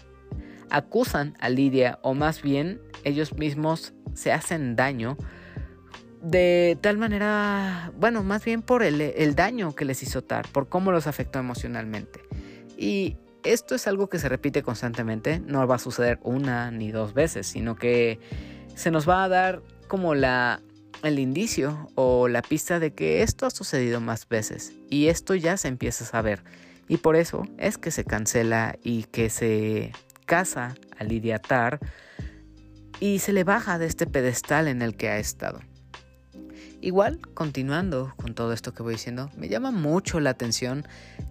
acusan 0.70 1.36
a 1.42 1.50
Lidia 1.50 2.00
o 2.04 2.14
más 2.14 2.42
bien 2.42 2.80
ellos 3.04 3.34
mismos 3.34 3.92
se 4.14 4.32
hacen 4.32 4.78
daño 4.78 5.18
de 6.22 6.78
tal 6.82 6.98
manera, 6.98 7.92
bueno, 7.98 8.24
más 8.24 8.46
bien 8.46 8.62
por 8.62 8.84
el, 8.84 9.36
daño 9.36 9.76
que 9.76 9.86
les 9.86 10.04
hizo 10.04 10.24
Tar, 10.24 10.48
por 10.50 10.70
cómo 10.70 10.92
los 10.92 11.08
afectó 11.08 11.40
emocionalmente. 11.40 12.22
Y 12.78 13.18
esto 13.44 13.76
es 13.76 13.88
algo 13.88 14.08
que 14.08 14.20
se 14.20 14.30
repite 14.30 14.62
constantemente, 14.62 15.40
no 15.40 15.66
va 15.68 15.76
a 15.76 15.80
suceder 15.80 16.20
una 16.24 16.70
ni 16.72 16.92
dos 16.92 17.14
veces, 17.14 17.48
sino 17.48 17.76
que 17.76 18.20
se 18.76 18.92
nos 18.92 19.10
va 19.10 19.24
a 19.24 19.30
dar 19.30 19.64
como 19.88 20.14
el 20.14 21.20
indicio 21.20 21.90
o 21.96 22.28
la 22.28 22.42
pista 22.42 22.80
de 22.80 22.94
que 22.94 23.24
esto 23.24 23.46
ha 23.46 23.50
sucedido 23.50 24.00
más 24.00 24.28
veces 24.30 24.74
y 24.90 25.08
esto 25.08 25.36
ya 25.36 25.58
se 25.58 25.68
empieza 25.68 26.04
a 26.04 26.08
saber 26.08 26.44
y 26.88 26.98
por 26.98 27.16
eso 27.16 27.44
es 27.58 27.78
que 27.78 27.90
se 27.90 28.06
cancela 28.06 28.78
y 28.84 29.04
que 29.04 29.30
se 29.30 29.92
casa 30.26 30.76
a 30.98 31.04
Lidia 31.04 31.40
Tar 31.40 31.80
y 33.00 33.20
se 33.20 33.34
le 33.34 33.44
baja 33.44 33.80
de 33.80 33.88
este 33.88 34.06
pedestal 34.06 34.68
en 34.68 34.82
el 34.82 34.96
que 34.96 35.10
ha 35.10 35.18
estado. 35.18 35.60
Igual, 36.84 37.20
continuando 37.36 38.12
con 38.18 38.34
todo 38.34 38.54
esto 38.54 38.74
que 38.74 38.82
voy 38.82 38.96
diciendo, 38.96 39.30
me 39.38 39.50
llama 39.50 39.70
mucho 39.70 40.20
la 40.20 40.32
atención 40.32 40.88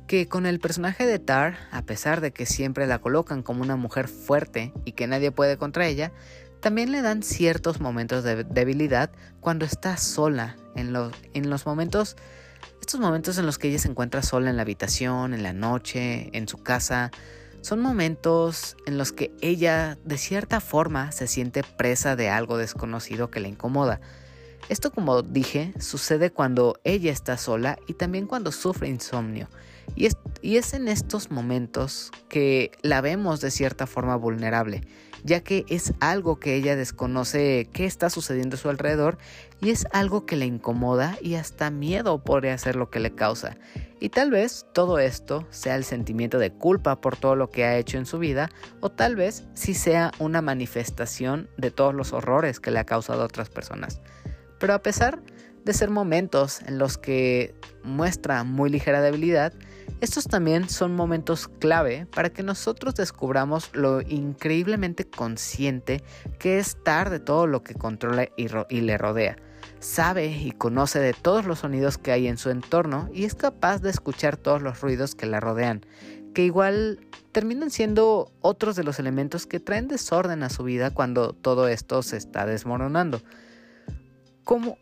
que 0.07 0.29
con 0.29 0.47
el 0.47 0.61
personaje 0.61 1.07
de 1.07 1.19
Tar, 1.19 1.59
a 1.73 1.83
pesar 1.83 2.21
de 2.21 2.33
que 2.33 2.47
siempre 2.47 2.87
la 2.87 3.01
colocan 3.01 3.43
como 3.43 3.63
una 3.63 3.75
mujer 3.75 4.07
fuerte 4.07 4.73
y 4.85 4.93
que 4.93 5.09
nadie 5.09 5.33
puede 5.33 5.57
contra 5.57 5.89
ella, 5.89 6.13
también 6.61 6.93
le 6.93 7.03
dan 7.03 7.25
ciertos 7.25 7.81
momentos 7.81 8.23
de 8.23 8.45
debilidad 8.45 9.11
cuando 9.41 9.65
está 9.65 9.97
sola, 9.97 10.57
en 10.77 10.95
en 11.35 11.51
los 11.51 11.67
momentos, 11.67 12.17
estos 12.81 13.01
momentos 13.01 13.37
en 13.37 13.47
los 13.47 13.59
que 13.59 13.71
ella 13.71 13.81
se 13.81 13.89
encuentra 13.89 14.23
sola 14.23 14.51
en 14.51 14.57
la 14.57 14.63
habitación, 14.63 15.35
en 15.35 15.43
la 15.43 15.53
noche, 15.53 16.31
en 16.33 16.47
su 16.47 16.59
casa, 16.59 17.11
son 17.61 17.81
momentos 17.81 18.77
en 18.87 18.99
los 18.99 19.11
que 19.11 19.33
ella 19.41 19.99
de 20.05 20.17
cierta 20.17 20.61
forma 20.61 21.11
se 21.11 21.27
siente 21.27 21.65
presa 21.65 22.15
de 22.15 22.31
algo 22.31 22.57
desconocido 22.57 23.33
que 23.33 23.41
le 23.41 23.49
incomoda 23.49 24.01
esto 24.69 24.91
como 24.93 25.23
dije 25.23 25.73
sucede 25.79 26.31
cuando 26.31 26.79
ella 26.85 27.13
está 27.13 27.37
sola 27.37 27.79
y 27.87 27.95
también 27.95 28.27
cuando 28.27 28.53
sufre 28.53 28.89
insomnio. 28.89 29.49
Y 29.97 30.07
es, 30.07 30.17
y 30.41 30.57
es 30.57 30.73
en 30.75 30.89
estos 30.89 31.31
momentos 31.31 32.13
que 32.29 32.71
la 32.83 33.01
vemos 33.01 33.41
de 33.41 33.51
cierta 33.51 33.87
forma 33.87 34.17
vulnerable, 34.17 34.83
ya 35.25 35.41
que 35.41 35.65
es 35.69 35.93
algo 36.01 36.39
que 36.39 36.55
ella 36.55 36.77
desconoce 36.77 37.69
qué 37.73 37.87
está 37.87 38.09
sucediendo 38.09 38.57
a 38.57 38.59
su 38.59 38.69
alrededor 38.69 39.19
y 39.61 39.71
es 39.71 39.87
algo 39.93 40.27
que 40.27 40.37
le 40.37 40.47
incomoda 40.47 41.19
y 41.21 41.35
hasta 41.35 41.71
miedo 41.71 42.23
podría 42.23 42.57
ser 42.57 42.77
lo 42.77 42.91
que 42.91 43.01
le 43.01 43.15
causa. 43.15 43.57
Y 43.99 44.09
tal 44.09 44.31
vez 44.31 44.67
todo 44.73 44.99
esto 44.99 45.47
sea 45.51 45.77
el 45.77 45.85
sentimiento 45.85 46.39
de 46.39 46.53
culpa 46.53 47.01
por 47.01 47.17
todo 47.17 47.37
lo 47.37 47.51
que 47.51 47.65
ha 47.65 47.77
hecho 47.77 47.99
en 47.99 48.07
su 48.07 48.19
vida 48.19 48.51
o 48.81 48.91
tal 48.91 49.17
vez 49.17 49.45
sí 49.55 49.75
sea 49.75 50.13
una 50.19 50.41
manifestación 50.41 51.51
de 51.59 51.71
todos 51.71 51.95
los 51.95 52.13
horrores 52.13 52.61
que 52.61 52.71
le 52.71 52.79
ha 52.79 52.85
causado 52.85 53.23
a 53.23 53.27
otras 53.27 53.51
personas. 53.51 54.01
Pero 54.61 54.75
a 54.75 54.83
pesar 54.83 55.21
de 55.65 55.75
ser 55.75 55.91
momentos 55.91 56.61
en 56.63 56.79
los 56.79 56.99
que 56.99 57.55
muestra 57.83 58.45
muy 58.45 58.71
ligera 58.71 59.01
debilidad, 59.01 59.53
estos 60.01 60.27
también 60.27 60.69
son 60.69 60.95
momentos 60.95 61.49
clave 61.49 62.07
para 62.15 62.31
que 62.31 62.43
nosotros 62.43 62.95
descubramos 62.95 63.71
lo 63.75 64.01
increíblemente 64.01 65.05
consciente 65.05 66.03
que 66.39 66.59
es 66.59 66.69
estar 66.69 67.11
de 67.11 67.21
todo 67.21 67.47
lo 67.47 67.63
que 67.63 67.75
controla 67.75 68.29
y, 68.37 68.47
y, 68.69 68.81
le 68.81 68.97
rodea. 68.97 69.37
Sabe 69.79 70.27
y 70.27 70.53
conoce 70.53 71.01
de 71.01 71.13
todos 71.13 71.45
los 71.45 71.61
sonidos 71.61 71.99
que 71.99 72.13
hay 72.13 72.29
en 72.29 72.39
su 72.39 72.51
entorno 72.51 73.11
y 73.13 73.25
es 73.25 73.35
capaz 73.35 73.81
de 73.81 73.91
escuchar 73.91 74.37
todos 74.37 74.63
los 74.63 74.81
ruidos 74.81 75.15
que 75.15 75.27
la 75.27 75.41
rodean, 75.41 75.85
que 76.35 76.45
igual 76.45 77.01
terminan 77.33 77.71
siendo 77.71 78.33
otros 78.41 78.77
de 78.77 78.85
los 78.85 78.99
elementos 78.99 79.47
que 79.47 79.61
traen 79.61 79.89
desorden 79.89 80.43
a 80.43 80.51
su 80.51 80.65
vida 80.65 80.91
cuando 80.93 81.33
todo 81.33 81.69
esto 81.69 82.03
se 82.03 82.17
está 82.17 82.47
desmoronando. 82.47 83.21
Como, 84.45 84.79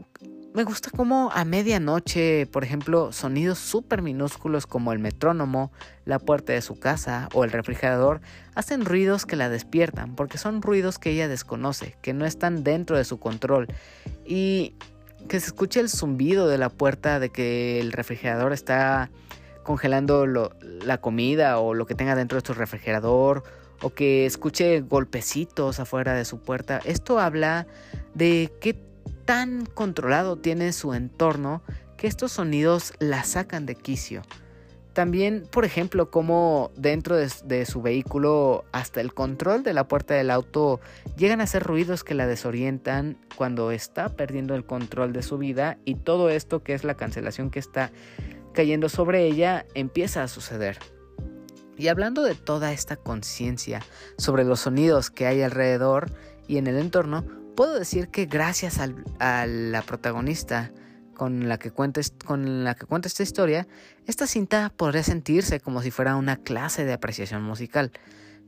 me 0.55 0.65
gusta 0.65 0.91
como 0.91 1.31
a 1.33 1.45
medianoche, 1.45 2.47
por 2.47 2.65
ejemplo, 2.65 3.13
sonidos 3.13 3.59
súper 3.59 4.03
minúsculos 4.03 4.67
como 4.67 4.93
el 4.93 4.99
metrónomo, 4.99 5.71
la 6.05 6.19
puerta 6.19 6.53
de 6.53 6.63
su 6.63 6.79
casa 6.79 7.29
o 7.35 7.45
el 7.45 7.51
refrigerador 7.51 8.21
hacen 8.55 8.85
ruidos 8.85 9.27
que 9.27 9.37
la 9.37 9.49
despiertan 9.49 10.15
porque 10.15 10.39
son 10.39 10.63
ruidos 10.63 10.99
que 10.99 11.11
ella 11.11 11.29
desconoce, 11.29 11.97
que 12.03 12.13
no 12.13 12.25
están 12.25 12.65
dentro 12.65 12.97
de 12.97 13.05
su 13.05 13.19
control 13.19 13.69
y 14.25 14.75
que 15.29 15.41
se 15.41 15.47
escuche 15.47 15.81
el 15.81 15.91
zumbido 15.91 16.49
de 16.49 16.59
la 16.59 16.71
puerta 16.71 17.21
de 17.21 17.31
que 17.31 17.81
el 17.81 17.93
refrigerador 17.93 18.53
está 18.53 19.11
congelando 19.63 20.27
la 20.27 20.99
comida 20.99 21.59
o 21.59 21.75
lo 21.75 21.87
que 21.87 21.95
tenga 21.95 22.15
dentro 22.15 22.41
de 22.41 22.47
su 22.47 22.55
refrigerador 22.55 23.43
o 23.83 23.91
que 23.91 24.27
escuche 24.27 24.81
golpecitos 24.81 25.79
afuera 25.79 26.15
de 26.15 26.25
su 26.25 26.39
puerta. 26.41 26.81
Esto 26.85 27.21
habla 27.21 27.67
de 28.15 28.51
qué 28.61 28.88
tan 29.29 29.67
controlado 29.67 30.37
tiene 30.37 30.73
su 30.73 30.95
entorno 30.95 31.63
que 31.99 32.07
estos 32.07 32.33
sonidos 32.33 32.95
la 32.99 33.25
sacan 33.25 33.67
de 33.67 33.75
quicio. 33.75 34.23
También, 34.95 35.47
por 35.51 35.67
ejemplo, 35.67 36.11
como 36.11 36.71
dentro 36.77 37.15
de, 37.15 37.67
su 37.67 37.83
vehículo 37.83 38.65
hasta 38.73 39.03
el 39.03 39.13
control 39.13 39.65
de 39.65 39.75
la 39.75 39.87
puerta 39.87 40.15
del 40.15 40.31
auto 40.31 40.81
llegan 41.19 41.43
a 41.43 41.45
hacer 41.45 41.63
ruidos 41.63 42.05
que 42.05 42.15
la 42.15 42.27
desorientan 42.27 43.19
cuando 43.37 43.71
está 43.71 44.17
perdiendo 44.17 44.55
el 44.55 44.65
control 44.65 45.13
de 45.13 45.23
su 45.23 45.37
vida 45.37 45.77
y 45.85 45.97
todo 45.97 46.31
esto 46.31 46.63
que 46.63 46.73
es 46.73 46.83
la 46.83 46.95
cancelación 46.95 47.51
que 47.51 47.59
está 47.59 47.93
cayendo 48.55 48.89
sobre 48.89 49.27
ella 49.27 49.67
empieza 49.75 50.23
a 50.23 50.29
suceder. 50.29 50.79
Y 51.77 51.89
hablando 51.89 52.23
de 52.23 52.35
toda 52.35 52.73
esta 52.73 52.97
conciencia 52.97 53.83
sobre 54.17 54.45
los 54.45 54.61
sonidos 54.61 55.11
que 55.11 55.27
hay 55.27 55.43
alrededor 55.43 56.11
y 56.47 56.57
en 56.57 56.67
el 56.67 56.79
entorno, 56.79 57.27
puedo 57.59 57.77
decir 57.77 58.07
que 58.07 58.27
gracias 58.27 58.79
a 58.79 59.47
la 59.49 59.83
protagonista 59.83 60.71
con 61.15 61.49
la, 61.49 61.59
que 61.59 61.73
cuenta, 61.73 62.01
con 62.25 62.63
la 62.63 62.77
que 62.77 62.87
cuenta 62.87 63.09
esta 63.09 63.25
historia, 63.25 63.67
esta 64.07 64.29
cinta 64.29 64.73
podría 64.77 65.03
sentirse 65.03 65.59
como 65.59 65.83
si 65.83 65.91
fuera 65.91 66.15
una 66.15 66.37
clase 66.37 66.85
de 66.85 66.93
apreciación 66.93 67.43
musical. 67.43 67.91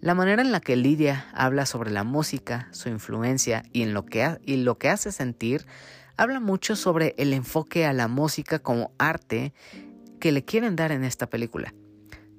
La 0.00 0.14
manera 0.14 0.42
en 0.42 0.52
la 0.52 0.60
que 0.60 0.76
Lidia 0.76 1.26
habla 1.34 1.66
sobre 1.66 1.90
la 1.90 2.04
música, 2.04 2.68
su 2.70 2.88
influencia 2.88 3.64
y, 3.72 3.82
en 3.82 3.94
lo, 3.94 4.06
que 4.06 4.38
y 4.44 4.58
lo 4.58 4.78
que 4.78 4.90
hace 4.90 5.10
sentir, 5.10 5.66
habla 6.16 6.38
mucho 6.38 6.76
sobre 6.76 7.16
el 7.18 7.32
enfoque 7.32 7.86
a 7.86 7.92
la 7.92 8.06
música 8.06 8.60
como 8.60 8.92
arte 8.96 9.52
que 10.20 10.30
le 10.30 10.44
quieren 10.44 10.76
dar 10.76 10.92
en 10.92 11.02
esta 11.02 11.28
película. 11.28 11.74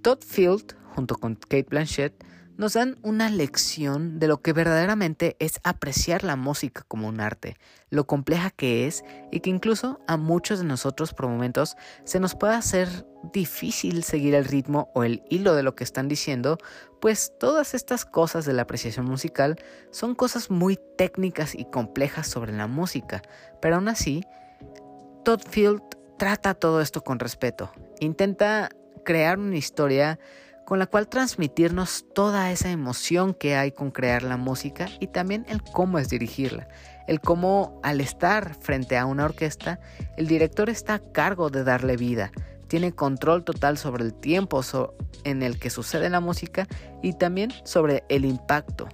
Todd 0.02 0.20
Field, 0.26 0.78
junto 0.96 1.18
con 1.18 1.36
Kate 1.36 1.68
Blanchett, 1.70 2.14
nos 2.58 2.74
dan 2.74 2.98
una 3.02 3.30
lección 3.30 4.20
de 4.20 4.28
lo 4.28 4.42
que 4.42 4.54
verdaderamente 4.54 5.36
es 5.40 5.60
apreciar 5.64 6.24
la 6.24 6.36
música 6.36 6.84
como 6.88 7.08
un 7.08 7.20
arte, 7.20 7.58
lo 7.90 8.06
compleja 8.06 8.52
que 8.52 8.88
es 8.88 9.04
y 9.32 9.40
que 9.40 9.50
incluso 9.50 10.00
a 10.08 10.18
muchos 10.18 10.60
de 10.60 10.66
nosotros 10.66 11.14
por 11.14 11.28
momentos 11.28 11.76
se 12.04 12.20
nos 12.20 12.36
puede 12.36 12.56
hacer 12.56 13.06
difícil 13.34 14.04
seguir 14.04 14.36
el 14.36 14.46
ritmo 14.46 14.92
o 14.94 15.04
el 15.04 15.24
hilo 15.30 15.56
de 15.56 15.64
lo 15.64 15.76
que 15.76 15.84
están 15.84 16.08
diciendo, 16.08 16.58
pues 17.00 17.34
todas 17.40 17.74
estas 17.74 18.06
cosas 18.06 18.46
de 18.46 18.54
la 18.54 18.64
apreciación 18.64 19.06
musical 19.06 19.58
son 19.92 20.16
cosas 20.16 20.50
muy 20.50 20.80
técnicas 20.98 21.56
y 21.56 21.66
complejas 21.66 22.28
sobre 22.28 22.54
la 22.54 22.68
música, 22.68 23.22
pero 23.62 23.76
aún 23.76 23.88
así, 23.88 24.24
Todd 25.24 25.42
Field 25.48 25.82
trata 26.18 26.54
todo 26.54 26.82
esto 26.82 27.04
con 27.04 27.20
respeto, 27.20 27.72
intenta 28.00 28.70
crear 29.04 29.40
una 29.40 29.58
historia 29.58 30.20
con 30.72 30.80
la 30.80 30.88
cual 30.88 31.10
transmitirnos 31.10 32.06
toda 32.16 32.50
esa 32.50 32.72
emoción 32.72 33.34
que 33.34 33.58
hay 33.58 33.74
con 33.74 33.92
crear 33.92 34.24
la 34.24 34.38
música 34.38 34.88
y 35.02 35.08
también 35.08 35.46
el 35.50 35.62
cómo 35.62 36.00
es 36.00 36.08
dirigirla. 36.08 36.70
El 37.10 37.20
cómo 37.20 37.82
al 37.84 38.00
estar 38.00 38.56
frente 38.56 38.98
a 38.98 39.06
una 39.06 39.26
orquesta, 39.26 39.82
el 40.16 40.28
director 40.28 40.70
está 40.70 40.94
a 40.94 41.00
cargo 41.12 41.50
de 41.50 41.66
darle 41.66 41.98
vida, 41.98 42.32
tiene 42.70 42.94
control 42.94 43.44
total 43.44 43.78
sobre 43.78 44.06
el 44.06 44.14
tiempo 44.14 44.62
en 45.26 45.44
el 45.44 45.60
que 45.60 45.70
sucede 45.70 46.10
la 46.10 46.22
música 46.22 46.70
y 47.04 47.12
también 47.18 47.52
sobre 47.66 48.06
el 48.08 48.24
impacto. 48.24 48.88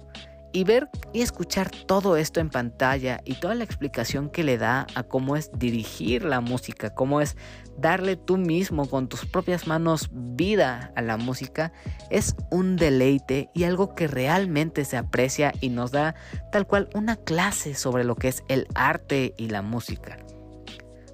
Y 0.52 0.64
ver 0.64 0.88
y 1.12 1.20
escuchar 1.20 1.70
todo 1.70 2.16
esto 2.16 2.40
en 2.40 2.48
pantalla 2.48 3.20
y 3.24 3.34
toda 3.34 3.54
la 3.54 3.64
explicación 3.64 4.30
que 4.30 4.44
le 4.44 4.56
da 4.56 4.86
a 4.94 5.02
cómo 5.02 5.36
es 5.36 5.50
dirigir 5.58 6.24
la 6.24 6.40
música, 6.40 6.94
cómo 6.94 7.20
es 7.20 7.36
darle 7.76 8.16
tú 8.16 8.38
mismo 8.38 8.88
con 8.88 9.08
tus 9.08 9.26
propias 9.26 9.66
manos 9.66 10.08
vida 10.12 10.92
a 10.96 11.02
la 11.02 11.16
música, 11.16 11.72
es 12.10 12.34
un 12.50 12.76
deleite 12.76 13.50
y 13.54 13.64
algo 13.64 13.94
que 13.94 14.08
realmente 14.08 14.84
se 14.84 14.96
aprecia 14.96 15.52
y 15.60 15.68
nos 15.68 15.90
da 15.90 16.14
tal 16.50 16.66
cual 16.66 16.88
una 16.94 17.16
clase 17.16 17.74
sobre 17.74 18.04
lo 18.04 18.16
que 18.16 18.28
es 18.28 18.42
el 18.48 18.66
arte 18.74 19.34
y 19.36 19.48
la 19.48 19.62
música. 19.62 20.16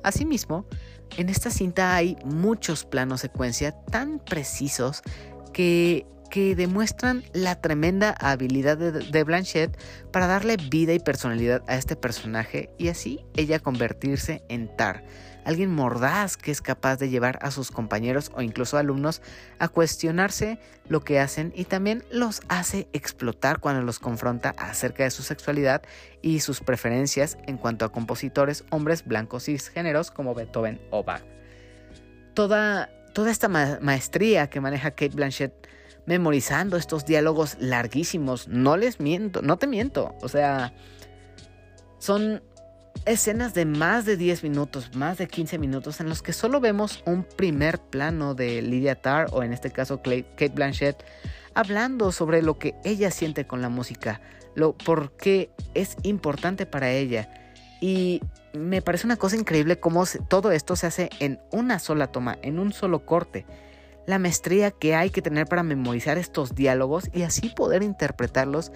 Asimismo, 0.05 0.67
en 1.17 1.29
esta 1.29 1.51
cinta 1.51 1.95
hay 1.95 2.17
muchos 2.25 2.85
planos 2.85 3.21
secuencia 3.21 3.73
tan 3.73 4.19
precisos 4.19 5.03
que 5.53 6.07
que 6.35 6.57
demuestran 6.57 7.23
la 7.33 7.61
tremenda 7.61 8.11
habilidad 8.11 8.77
de, 8.77 9.23
Blanchett 9.23 9.79
para 10.11 10.27
darle 10.27 10.57
vida 10.57 10.93
y 10.93 10.99
personalidad 10.99 11.63
a 11.69 11.77
este 11.77 11.95
personaje 11.95 12.71
y 12.77 12.89
así 12.89 13.25
ella 13.37 13.61
convertirse 13.61 14.43
en 14.49 14.67
Tar, 14.77 15.05
alguien 15.45 15.73
mordaz 15.73 16.37
que 16.37 16.51
es 16.51 16.61
capaz 16.61 16.97
de 16.97 17.09
llevar 17.09 17.39
a 17.41 17.53
sus 17.53 17.71
compañeros 17.71 18.33
o 18.35 18.43
incluso 18.43 18.79
alumnos 18.79 19.23
a 19.61 19.69
cuestionarse 19.69 20.59
lo 20.89 21.05
que 21.05 21.21
hacen 21.21 21.53
y 21.55 21.67
también 21.67 22.03
los 22.11 22.41
hace 22.49 22.89
explotar 22.93 23.61
cuando 23.61 23.83
los 23.83 24.01
confronta 24.01 24.57
acerca 24.59 25.05
de 25.05 25.13
su 25.13 25.23
sexualidad 25.23 25.83
y 26.21 26.41
sus 26.41 26.63
preferencias 26.63 27.39
en 27.47 27.59
cuanto 27.59 27.85
a 27.85 27.93
compositores 27.93 28.65
hombres 28.71 29.05
blancos 29.05 29.49
y 29.49 29.57
géneros 29.57 30.11
como 30.11 30.35
Beethoven 30.35 30.81
o 30.91 31.05
Bach. 31.05 31.23
Toda, 32.35 32.91
toda 33.13 33.31
esta 33.31 33.47
maestría 33.47 34.51
que 34.51 34.61
maneja 34.61 34.91
Kate 34.91 35.15
Blanchett 35.15 35.69
memorizando 36.07 36.77
estos 36.77 37.05
diálogos 37.05 37.57
larguísimos. 37.61 38.49
No 38.49 38.77
les 38.77 39.01
miento, 39.01 39.43
no 39.43 39.57
te 39.57 39.67
miento. 39.67 40.15
O 40.23 40.29
sea, 40.29 40.75
son 41.99 42.43
escenas 43.07 43.55
de 43.55 43.65
más 43.65 44.05
de 44.05 44.17
10 44.17 44.43
minutos, 44.43 44.95
más 44.95 45.19
de 45.19 45.27
15 45.27 45.59
minutos, 45.59 46.01
en 46.01 46.09
los 46.09 46.23
que 46.23 46.33
solo 46.33 46.61
vemos 46.61 47.03
un 47.07 47.25
primer 47.25 47.79
plano 47.79 48.35
de 48.35 48.63
Lydia 48.63 48.95
Tarr, 48.95 49.29
o 49.33 49.43
en 49.43 49.53
este 49.53 49.71
caso 49.71 50.01
Kate 50.03 50.53
Blanchett, 50.55 51.05
hablando 51.55 52.13
sobre 52.13 52.43
lo 52.43 52.59
que 52.59 52.75
ella 52.85 53.11
siente 53.11 53.47
con 53.47 53.63
la 53.63 53.69
música, 53.69 54.21
lo 54.55 54.73
por 54.73 55.17
qué 55.17 55.51
es 55.75 55.97
importante 56.03 56.67
para 56.67 56.91
ella. 56.91 57.29
Y 57.81 58.23
me 58.55 58.81
parece 58.81 59.07
una 59.07 59.17
cosa 59.17 59.37
increíble 59.37 59.79
cómo 59.79 60.05
todo 60.29 60.53
esto 60.53 60.77
se 60.77 60.87
hace 60.87 61.11
en 61.21 61.41
una 61.51 61.79
sola 61.79 62.07
toma, 62.07 62.39
en 62.43 62.59
un 62.59 62.73
solo 62.73 63.05
corte 63.05 63.45
la 64.07 64.19
maestría 64.19 64.71
que 64.71 64.95
hay 64.95 65.11
que 65.11 65.23
tener 65.23 65.47
para 65.47 65.63
memorizar 65.63 66.19
estos 66.19 66.55
diálogos 66.55 67.11
y 67.13 67.23
así 67.23 67.49
poder 67.49 67.83
interpretarlos 67.83 68.73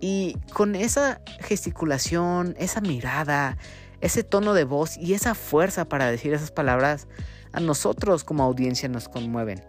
y 0.00 0.36
con 0.52 0.74
esa 0.74 1.20
gesticulación, 1.40 2.56
esa 2.58 2.80
mirada, 2.80 3.56
ese 4.00 4.24
tono 4.24 4.52
de 4.52 4.64
voz 4.64 4.96
y 4.96 5.14
esa 5.14 5.34
fuerza 5.34 5.84
para 5.84 6.10
decir 6.10 6.34
esas 6.34 6.50
palabras 6.50 7.06
a 7.52 7.60
nosotros 7.60 8.24
como 8.24 8.42
audiencia 8.42 8.88
nos 8.88 9.08
conmueven. 9.08 9.62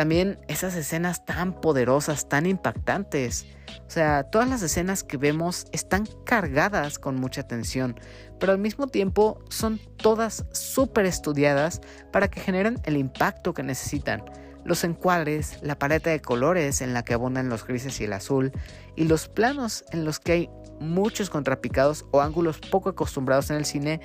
También 0.00 0.38
esas 0.48 0.76
escenas 0.76 1.26
tan 1.26 1.60
poderosas, 1.60 2.26
tan 2.26 2.46
impactantes. 2.46 3.44
O 3.86 3.90
sea, 3.90 4.22
todas 4.22 4.48
las 4.48 4.62
escenas 4.62 5.04
que 5.04 5.18
vemos 5.18 5.66
están 5.72 6.06
cargadas 6.24 6.98
con 6.98 7.16
mucha 7.16 7.42
tensión, 7.42 8.00
pero 8.38 8.52
al 8.52 8.58
mismo 8.58 8.86
tiempo 8.86 9.44
son 9.50 9.78
todas 9.98 10.46
súper 10.52 11.04
estudiadas 11.04 11.82
para 12.12 12.28
que 12.28 12.40
generen 12.40 12.80
el 12.84 12.96
impacto 12.96 13.52
que 13.52 13.62
necesitan. 13.62 14.24
Los 14.64 14.84
encuadres, 14.84 15.58
la 15.60 15.78
paleta 15.78 16.08
de 16.08 16.22
colores 16.22 16.80
en 16.80 16.94
la 16.94 17.04
que 17.04 17.12
abundan 17.12 17.50
los 17.50 17.66
grises 17.66 18.00
y 18.00 18.04
el 18.04 18.14
azul, 18.14 18.52
y 18.96 19.04
los 19.04 19.28
planos 19.28 19.84
en 19.92 20.06
los 20.06 20.18
que 20.18 20.32
hay 20.32 20.50
muchos 20.80 21.28
contrapicados 21.28 22.06
o 22.10 22.22
ángulos 22.22 22.58
poco 22.58 22.88
acostumbrados 22.88 23.50
en 23.50 23.58
el 23.58 23.66
cine, 23.66 24.00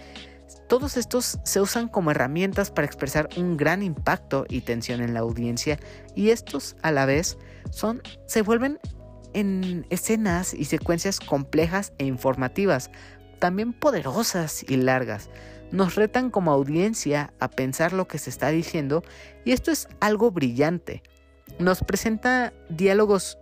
todos 0.68 0.98
estos 0.98 1.40
se 1.44 1.62
usan 1.62 1.88
como 1.88 2.12
herramientas 2.12 2.72
para 2.72 2.88
expresar 2.88 3.30
un 3.38 3.58
gran 3.58 3.84
impacto 3.84 4.46
y 4.50 4.62
tensión 4.62 5.02
en 5.02 5.14
la 5.14 5.20
audiencia 5.20 5.80
y 6.16 6.30
estos 6.30 6.76
a 6.82 6.92
la 6.92 7.06
vez 7.06 7.38
son 7.72 8.02
se 8.26 8.42
vuelven 8.42 8.80
en 9.34 9.86
escenas 9.90 10.54
y 10.54 10.66
secuencias 10.66 11.20
complejas 11.20 11.94
e 11.98 12.06
informativas, 12.06 12.90
también 13.40 13.74
poderosas 13.74 14.64
y 14.68 14.78
largas. 14.78 15.30
Nos 15.72 15.96
retan 15.96 16.30
como 16.30 16.52
audiencia 16.52 17.34
a 17.40 17.50
pensar 17.50 17.92
lo 17.92 18.08
que 18.08 18.18
se 18.18 18.30
está 18.30 18.50
diciendo 18.50 19.04
y 19.44 19.52
esto 19.52 19.72
es 19.72 19.88
algo 20.00 20.32
brillante. 20.32 21.04
Nos 21.60 21.82
presenta 21.82 22.54
diálogos 22.70 23.38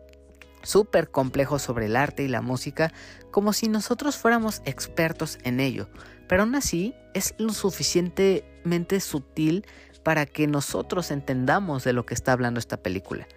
súper 0.64 1.12
complejos 1.12 1.62
sobre 1.62 1.86
el 1.86 1.96
arte 1.96 2.24
y 2.24 2.28
la 2.28 2.42
música 2.42 2.92
como 3.32 3.54
si 3.54 3.68
nosotros 3.68 4.18
fuéramos 4.18 4.62
expertos 4.66 5.38
en 5.44 5.60
ello, 5.60 5.88
pero 6.28 6.44
aún 6.44 6.56
así 6.56 6.96
es 7.14 7.36
lo 7.38 7.54
suficientemente 7.54 9.00
sutil 9.00 9.66
para 10.04 10.26
que 10.26 10.48
nosotros 10.48 11.12
entendamos 11.12 11.84
de 11.84 11.94
lo 11.94 12.06
que 12.06 12.14
está 12.14 12.32
hablando 12.32 12.60
esta 12.60 12.78
película. 12.78 13.28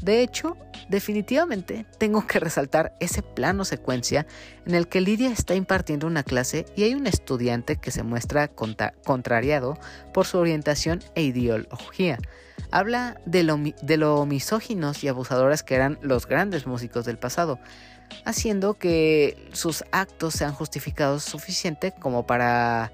De 0.00 0.22
hecho, 0.22 0.56
definitivamente 0.88 1.86
tengo 1.98 2.26
que 2.26 2.40
resaltar 2.40 2.94
ese 3.00 3.22
plano 3.22 3.64
secuencia 3.64 4.26
en 4.66 4.74
el 4.74 4.88
que 4.88 5.00
Lidia 5.00 5.30
está 5.30 5.54
impartiendo 5.54 6.06
una 6.06 6.22
clase 6.22 6.66
y 6.76 6.82
hay 6.82 6.94
un 6.94 7.06
estudiante 7.06 7.76
que 7.76 7.90
se 7.90 8.02
muestra 8.02 8.48
contrariado 8.48 9.78
por 10.12 10.26
su 10.26 10.38
orientación 10.38 11.02
e 11.14 11.22
ideología. 11.22 12.18
Habla 12.70 13.20
de 13.24 13.44
lo, 13.44 13.58
de 13.82 13.96
lo 13.96 14.26
misóginos 14.26 15.04
y 15.04 15.08
abusadores 15.08 15.62
que 15.62 15.74
eran 15.74 15.98
los 16.02 16.26
grandes 16.26 16.66
músicos 16.66 17.04
del 17.04 17.18
pasado, 17.18 17.58
haciendo 18.24 18.74
que 18.74 19.48
sus 19.52 19.84
actos 19.92 20.34
sean 20.34 20.52
justificados 20.52 21.24
suficiente 21.24 21.92
como 21.98 22.26
para 22.26 22.92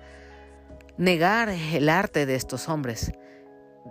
negar 0.97 1.49
el 1.49 1.89
arte 1.89 2.27
de 2.27 2.35
estos 2.35 2.69
hombres 2.69 3.13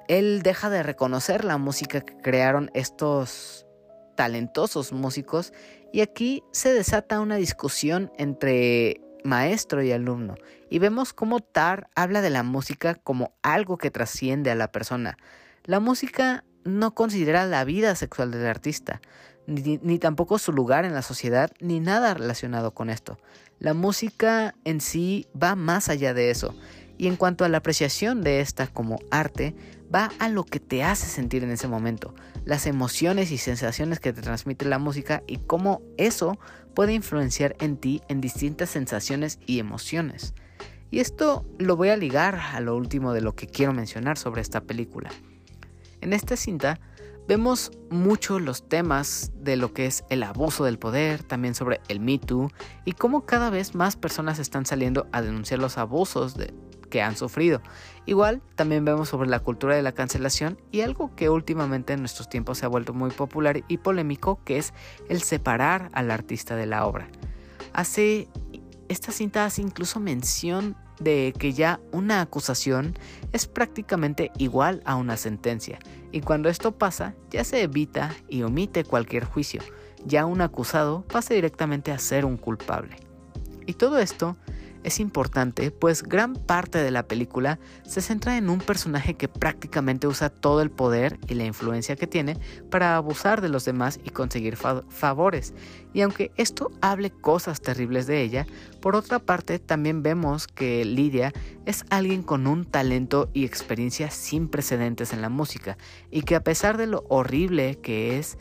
él 0.08 0.42
deja 0.44 0.70
de 0.70 0.84
reconocer 0.84 1.46
la 1.46 1.58
música 1.58 2.02
que 2.02 2.18
crearon 2.18 2.72
estos 2.74 3.66
talentosos 4.16 4.92
músicos 4.92 5.54
y 5.94 6.02
aquí 6.02 6.44
se 6.52 6.74
desata 6.74 7.20
una 7.20 7.38
discusión 7.38 8.12
entre 8.18 9.02
maestro 9.24 9.82
y 9.84 9.92
alumno 9.92 10.36
y 10.70 10.80
vemos 10.80 11.14
cómo 11.14 11.40
Tar 11.40 11.90
habla 11.96 12.22
de 12.22 12.30
la 12.30 12.44
música 12.44 12.96
como 12.96 13.34
algo 13.42 13.78
que 13.78 13.92
trasciende 13.92 14.52
a 14.52 14.56
la 14.56 14.72
persona. 14.72 15.18
La 15.64 15.80
música 15.80 16.44
no 16.64 16.94
considera 16.94 17.46
la 17.46 17.64
vida 17.64 17.96
sexual 17.96 18.32
del 18.32 18.46
artista, 18.46 19.02
ni, 19.48 19.98
tampoco 19.98 20.38
su 20.38 20.52
lugar 20.52 20.86
en 20.86 20.94
la 20.94 21.02
sociedad, 21.02 21.52
ni 21.60 21.80
nada 21.80 22.14
relacionado 22.14 22.74
con 22.74 22.90
esto. 22.90 23.18
La 23.58 23.74
música 23.74 24.54
en 24.64 24.80
sí 24.80 25.28
va 25.42 25.56
más 25.56 25.90
allá 25.90 26.14
de 26.14 26.30
eso. 26.30 26.56
Y 26.98 27.08
en 27.08 27.16
cuanto 27.16 27.46
a 27.46 27.50
la 27.50 27.58
apreciación 27.58 28.22
de 28.22 28.42
esta 28.42 28.68
como 28.68 29.00
arte, 29.10 29.56
va 29.94 30.12
a 30.20 30.30
lo 30.30 30.44
que 30.44 30.60
te 30.60 30.84
hace 30.84 31.08
sentir 31.08 31.44
en 31.44 31.52
ese 31.52 31.68
momento, 31.68 32.14
las 32.46 32.68
emociones 32.68 33.32
y 33.32 33.38
sensaciones 33.38 34.00
que 34.00 34.14
te 34.14 34.22
transmite 34.22 34.66
la 34.66 34.80
música 34.80 35.24
y 35.28 35.38
cómo 35.38 35.82
eso 35.98 36.38
puede 36.76 36.94
influenciar 36.94 37.56
en 37.60 37.78
ti 37.78 38.02
en 38.08 38.22
distintas 38.22 38.70
sensaciones 38.70 39.40
y 39.46 39.60
emociones. 39.60 40.34
Y 40.92 41.00
esto 41.00 41.46
lo 41.58 41.76
voy 41.76 41.90
a 41.90 41.98
ligar 41.98 42.36
a 42.36 42.60
lo 42.60 42.76
último 42.76 43.14
de 43.14 43.22
lo 43.22 43.36
que 43.36 43.48
quiero 43.48 43.74
mencionar 43.74 44.18
sobre 44.18 44.42
esta 44.42 44.62
película. 44.62 45.10
En 46.02 46.14
esta 46.14 46.36
cinta 46.36 46.80
vemos 47.28 47.72
mucho 47.92 48.40
los 48.40 48.68
temas 48.68 49.32
de 49.36 49.56
lo 49.56 49.72
que 49.74 49.86
es 49.86 50.04
el 50.10 50.24
abuso 50.24 50.64
del 50.66 50.80
poder, 50.80 51.22
también 51.22 51.54
sobre 51.54 51.80
el 51.88 52.00
Me 52.00 52.18
Too 52.18 52.50
y 52.86 52.94
cómo 52.94 53.26
cada 53.26 53.52
vez 53.52 53.76
más 53.76 53.96
personas 53.98 54.40
están 54.40 54.66
saliendo 54.66 55.08
a 55.12 55.22
denunciar 55.22 55.60
los 55.60 55.78
abusos 55.78 56.36
de, 56.36 56.54
que 56.90 57.02
han 57.02 57.16
sufrido. 57.16 57.62
Igual 58.06 58.42
también 58.56 58.86
vemos 58.86 59.10
sobre 59.10 59.30
la 59.30 59.40
cultura 59.40 59.76
de 59.76 59.82
la 59.82 59.92
cancelación 59.92 60.60
y 60.72 60.82
algo 60.82 61.16
que 61.16 61.30
últimamente 61.30 61.94
en 61.94 62.00
nuestros 62.00 62.30
tiempos 62.30 62.58
se 62.58 62.66
ha 62.66 62.70
vuelto 62.70 62.94
muy 62.94 63.12
popular 63.12 63.64
y 63.68 63.78
polémico, 63.78 64.40
que 64.44 64.58
es 64.58 64.74
el 65.10 65.22
separar 65.22 65.90
al 65.94 66.12
artista 66.12 66.56
de 66.56 66.66
la 66.66 66.86
obra. 66.86 67.08
Hace 67.74 68.28
esta 68.88 69.12
cinta 69.12 69.46
hace 69.46 69.62
incluso 69.62 70.00
mención 70.00 70.76
de 71.00 71.34
que 71.38 71.54
ya 71.54 71.80
una 71.92 72.22
acusación 72.22 72.98
es 73.32 73.48
prácticamente 73.48 74.32
igual 74.38 74.82
a 74.86 74.96
una 74.96 75.16
sentencia, 75.16 75.80
y 76.12 76.22
cuando 76.22 76.50
esto 76.50 76.78
pasa 76.78 77.14
ya 77.30 77.44
se 77.44 77.62
evita 77.62 78.14
y 78.28 78.42
omite 78.42 78.84
cualquier 78.84 79.24
juicio, 79.24 79.62
ya 80.06 80.26
un 80.26 80.42
acusado 80.42 81.04
pasa 81.04 81.34
directamente 81.34 81.92
a 81.92 82.00
ser 82.00 82.26
un 82.26 82.38
culpable. 82.38 82.98
Y 83.66 83.74
todo 83.74 84.00
esto 84.00 84.36
es 84.84 85.00
importante, 85.00 85.72
pues 85.72 86.04
gran 86.04 86.34
parte 86.34 86.78
de 86.80 86.92
la 86.92 87.04
película 87.04 87.60
se 87.84 88.02
centra 88.02 88.38
en 88.38 88.50
un 88.50 88.60
personaje 88.60 89.16
que 89.16 89.28
prácticamente 89.28 90.08
usa 90.08 90.30
todo 90.30 90.62
el 90.62 90.72
poder 90.72 91.20
y 91.28 91.34
la 91.34 91.46
influencia 91.46 91.96
que 91.96 92.08
tiene 92.08 92.38
para 92.70 92.96
abusar 92.96 93.42
de 93.42 93.50
los 93.50 93.66
demás 93.66 94.00
y 94.04 94.10
conseguir 94.12 94.56
favores. 94.56 95.54
Y 95.94 96.02
aunque 96.02 96.32
esto 96.38 96.72
hable 96.82 97.12
cosas 97.12 97.62
terribles 97.62 98.08
de 98.08 98.22
ella, 98.22 98.48
por 98.80 98.96
otra 98.96 99.20
parte 99.20 99.60
también 99.60 100.04
vemos 100.04 100.48
que 100.48 100.86
Lidia 100.86 101.34
es 101.66 101.86
alguien 101.90 102.24
con 102.24 102.48
un 102.48 102.66
talento 102.66 103.30
y 103.34 103.46
experiencia 103.46 104.10
sin 104.12 104.48
precedentes 104.48 105.14
en 105.14 105.22
la 105.22 105.30
música 105.30 105.78
y 106.10 106.22
que 106.22 106.36
a 106.36 106.44
pesar 106.44 106.78
de 106.78 106.88
lo 106.88 107.06
horrible 107.10 107.80
que 107.82 108.18
es, 108.18 108.38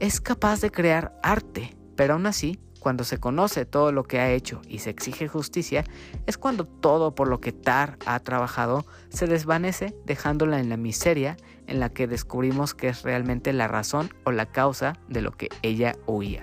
es 0.00 0.20
capaz 0.20 0.60
de 0.60 0.70
crear 0.70 1.18
arte, 1.22 1.76
pero 1.96 2.14
aún 2.14 2.26
así 2.26 2.58
cuando 2.80 3.04
se 3.04 3.18
conoce 3.18 3.66
todo 3.66 3.92
lo 3.92 4.04
que 4.04 4.18
ha 4.18 4.30
hecho 4.32 4.60
y 4.66 4.80
se 4.80 4.90
exige 4.90 5.28
justicia, 5.28 5.84
es 6.26 6.38
cuando 6.38 6.64
todo 6.64 7.14
por 7.14 7.28
lo 7.28 7.40
que 7.40 7.52
Tar 7.52 7.98
ha 8.06 8.18
trabajado 8.20 8.84
se 9.10 9.26
desvanece 9.26 9.94
dejándola 10.06 10.58
en 10.58 10.70
la 10.70 10.76
miseria 10.76 11.36
en 11.66 11.78
la 11.78 11.90
que 11.90 12.08
descubrimos 12.08 12.74
que 12.74 12.88
es 12.88 13.02
realmente 13.02 13.52
la 13.52 13.68
razón 13.68 14.12
o 14.24 14.32
la 14.32 14.46
causa 14.46 14.94
de 15.08 15.20
lo 15.20 15.30
que 15.32 15.50
ella 15.62 15.94
huía. 16.06 16.42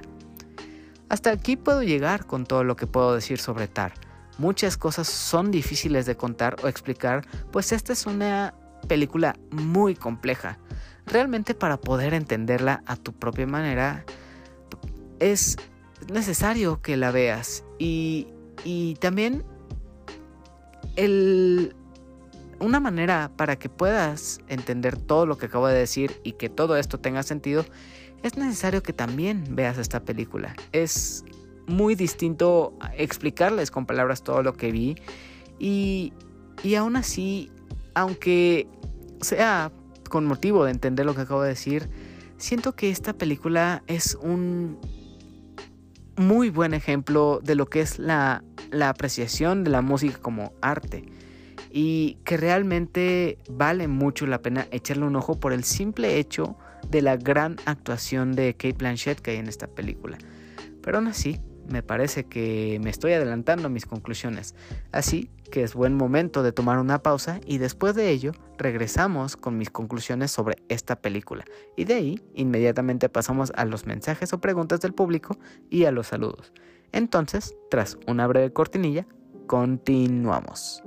Hasta 1.09 1.31
aquí 1.31 1.57
puedo 1.57 1.83
llegar 1.83 2.25
con 2.25 2.45
todo 2.45 2.63
lo 2.63 2.75
que 2.75 2.87
puedo 2.87 3.15
decir 3.15 3.39
sobre 3.39 3.67
Tar. 3.67 3.93
Muchas 4.37 4.77
cosas 4.77 5.07
son 5.07 5.51
difíciles 5.51 6.05
de 6.05 6.15
contar 6.15 6.57
o 6.63 6.67
explicar, 6.67 7.25
pues 7.51 7.71
esta 7.71 7.93
es 7.93 8.05
una 8.05 8.53
película 8.87 9.35
muy 9.49 9.95
compleja. 9.95 10.59
Realmente 11.07 11.55
para 11.55 11.77
poder 11.77 12.13
entenderla 12.13 12.83
a 12.85 12.95
tu 12.97 13.13
propia 13.13 13.47
manera 13.47 14.05
es 15.19 15.57
necesario 16.11 16.81
que 16.81 16.97
la 16.97 17.11
veas. 17.11 17.63
Y, 17.79 18.27
y 18.63 18.95
también 18.95 19.43
el, 20.95 21.75
una 22.59 22.79
manera 22.79 23.31
para 23.35 23.57
que 23.57 23.69
puedas 23.69 24.41
entender 24.47 24.97
todo 24.97 25.25
lo 25.25 25.37
que 25.37 25.47
acabo 25.47 25.67
de 25.67 25.77
decir 25.77 26.19
y 26.23 26.33
que 26.33 26.49
todo 26.49 26.77
esto 26.77 26.99
tenga 26.99 27.23
sentido, 27.23 27.65
es 28.23 28.37
necesario 28.37 28.81
que 28.83 28.93
también 28.93 29.55
veas 29.55 29.77
esta 29.77 30.01
película. 30.01 30.55
Es 30.71 31.23
muy 31.67 31.95
distinto 31.95 32.73
explicarles 32.97 33.71
con 33.71 33.85
palabras 33.85 34.23
todo 34.23 34.41
lo 34.41 34.53
que 34.53 34.71
vi 34.71 34.95
y, 35.59 36.13
y 36.63 36.75
aún 36.75 36.95
así, 36.95 37.51
aunque 37.93 38.67
sea 39.21 39.71
con 40.09 40.25
motivo 40.25 40.65
de 40.65 40.71
entender 40.71 41.05
lo 41.05 41.13
que 41.13 41.21
acabo 41.21 41.41
de 41.41 41.49
decir, 41.49 41.89
siento 42.37 42.75
que 42.75 42.89
esta 42.89 43.13
película 43.13 43.83
es 43.87 44.15
un 44.15 44.79
muy 46.17 46.49
buen 46.49 46.73
ejemplo 46.73 47.39
de 47.43 47.55
lo 47.55 47.67
que 47.67 47.81
es 47.81 47.99
la, 47.99 48.43
apreciación 48.81 49.63
de 49.63 49.71
la 49.71 49.81
música 49.81 50.17
como 50.19 50.51
arte 50.61 51.05
y 51.71 52.17
que 52.25 52.37
realmente 52.37 53.37
vale 53.49 53.87
mucho 53.87 54.25
la 54.25 54.41
pena 54.41 54.67
echarle 54.71 55.05
un 55.05 55.15
ojo 55.15 55.39
por 55.39 55.53
el 55.53 55.63
simple 55.63 56.17
hecho 56.17 56.57
de 56.89 57.01
la 57.01 57.17
gran 57.17 57.57
actuación 57.65 58.33
de 58.33 58.53
Kate 58.53 58.73
Blanchett 58.77 59.19
que 59.19 59.31
hay 59.31 59.37
en 59.37 59.47
esta 59.47 59.67
película. 59.67 60.17
Pero 60.81 60.97
aún 60.97 61.07
así, 61.07 61.39
me 61.69 61.83
parece 61.83 62.25
que 62.25 62.79
me 62.81 62.89
estoy 62.89 63.13
adelantando 63.13 63.67
a 63.67 63.69
mis 63.69 63.85
conclusiones, 63.85 64.55
así 64.91 65.29
que 65.51 65.63
es 65.63 65.73
buen 65.73 65.95
momento 65.95 66.43
de 66.43 66.51
tomar 66.51 66.77
una 66.79 67.01
pausa 67.01 67.39
y 67.45 67.57
después 67.57 67.95
de 67.95 68.09
ello 68.09 68.31
regresamos 68.57 69.37
con 69.37 69.57
mis 69.57 69.69
conclusiones 69.69 70.31
sobre 70.31 70.57
esta 70.67 70.97
película. 70.97 71.45
Y 71.75 71.85
de 71.85 71.93
ahí 71.95 72.21
inmediatamente 72.33 73.09
pasamos 73.09 73.51
a 73.55 73.65
los 73.65 73.85
mensajes 73.85 74.33
o 74.33 74.41
preguntas 74.41 74.81
del 74.81 74.93
público 74.93 75.37
y 75.69 75.85
a 75.85 75.91
los 75.91 76.07
saludos. 76.07 76.51
Entonces, 76.91 77.55
tras 77.69 77.97
una 78.07 78.27
breve 78.27 78.51
cortinilla, 78.51 79.05
continuamos. 79.47 80.83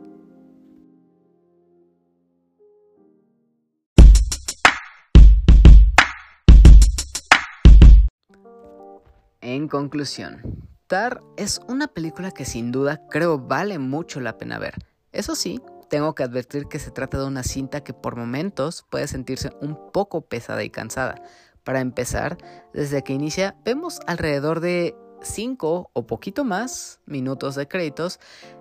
En 9.43 9.68
conclusión, 9.68 10.70
Tar 10.91 11.22
es 11.36 11.61
una 11.68 11.86
película 11.86 12.32
que 12.32 12.45
sin 12.45 12.72
duda 12.72 13.01
creo 13.11 13.38
vale 13.38 13.78
mucho 13.78 14.18
la 14.18 14.38
pena 14.38 14.59
ver. 14.59 14.74
Eso 15.12 15.36
sí, 15.36 15.61
tengo 15.88 16.16
que 16.16 16.24
advertir 16.24 16.66
que 16.66 16.80
se 16.80 16.91
trata 16.91 17.16
de 17.16 17.28
una 17.28 17.45
cinta 17.45 17.84
que 17.84 17.93
por 17.93 18.16
momentos 18.16 18.84
puede 18.91 19.07
sentirse 19.07 19.53
un 19.61 19.78
poco 19.93 20.22
pesada 20.22 20.64
y 20.64 20.70
cansada. 20.70 21.22
Para 21.62 21.78
empezar, 21.78 22.38
desde 22.74 23.05
que 23.05 23.12
inicia 23.12 23.55
vemos 23.64 24.01
alrededor 24.09 24.59
de 24.59 24.97
5 25.22 25.91
o 25.93 26.07
poquito 26.09 26.45
más 26.45 26.99
minutos 27.07 27.55
de 27.55 27.68
créditos 27.68 28.18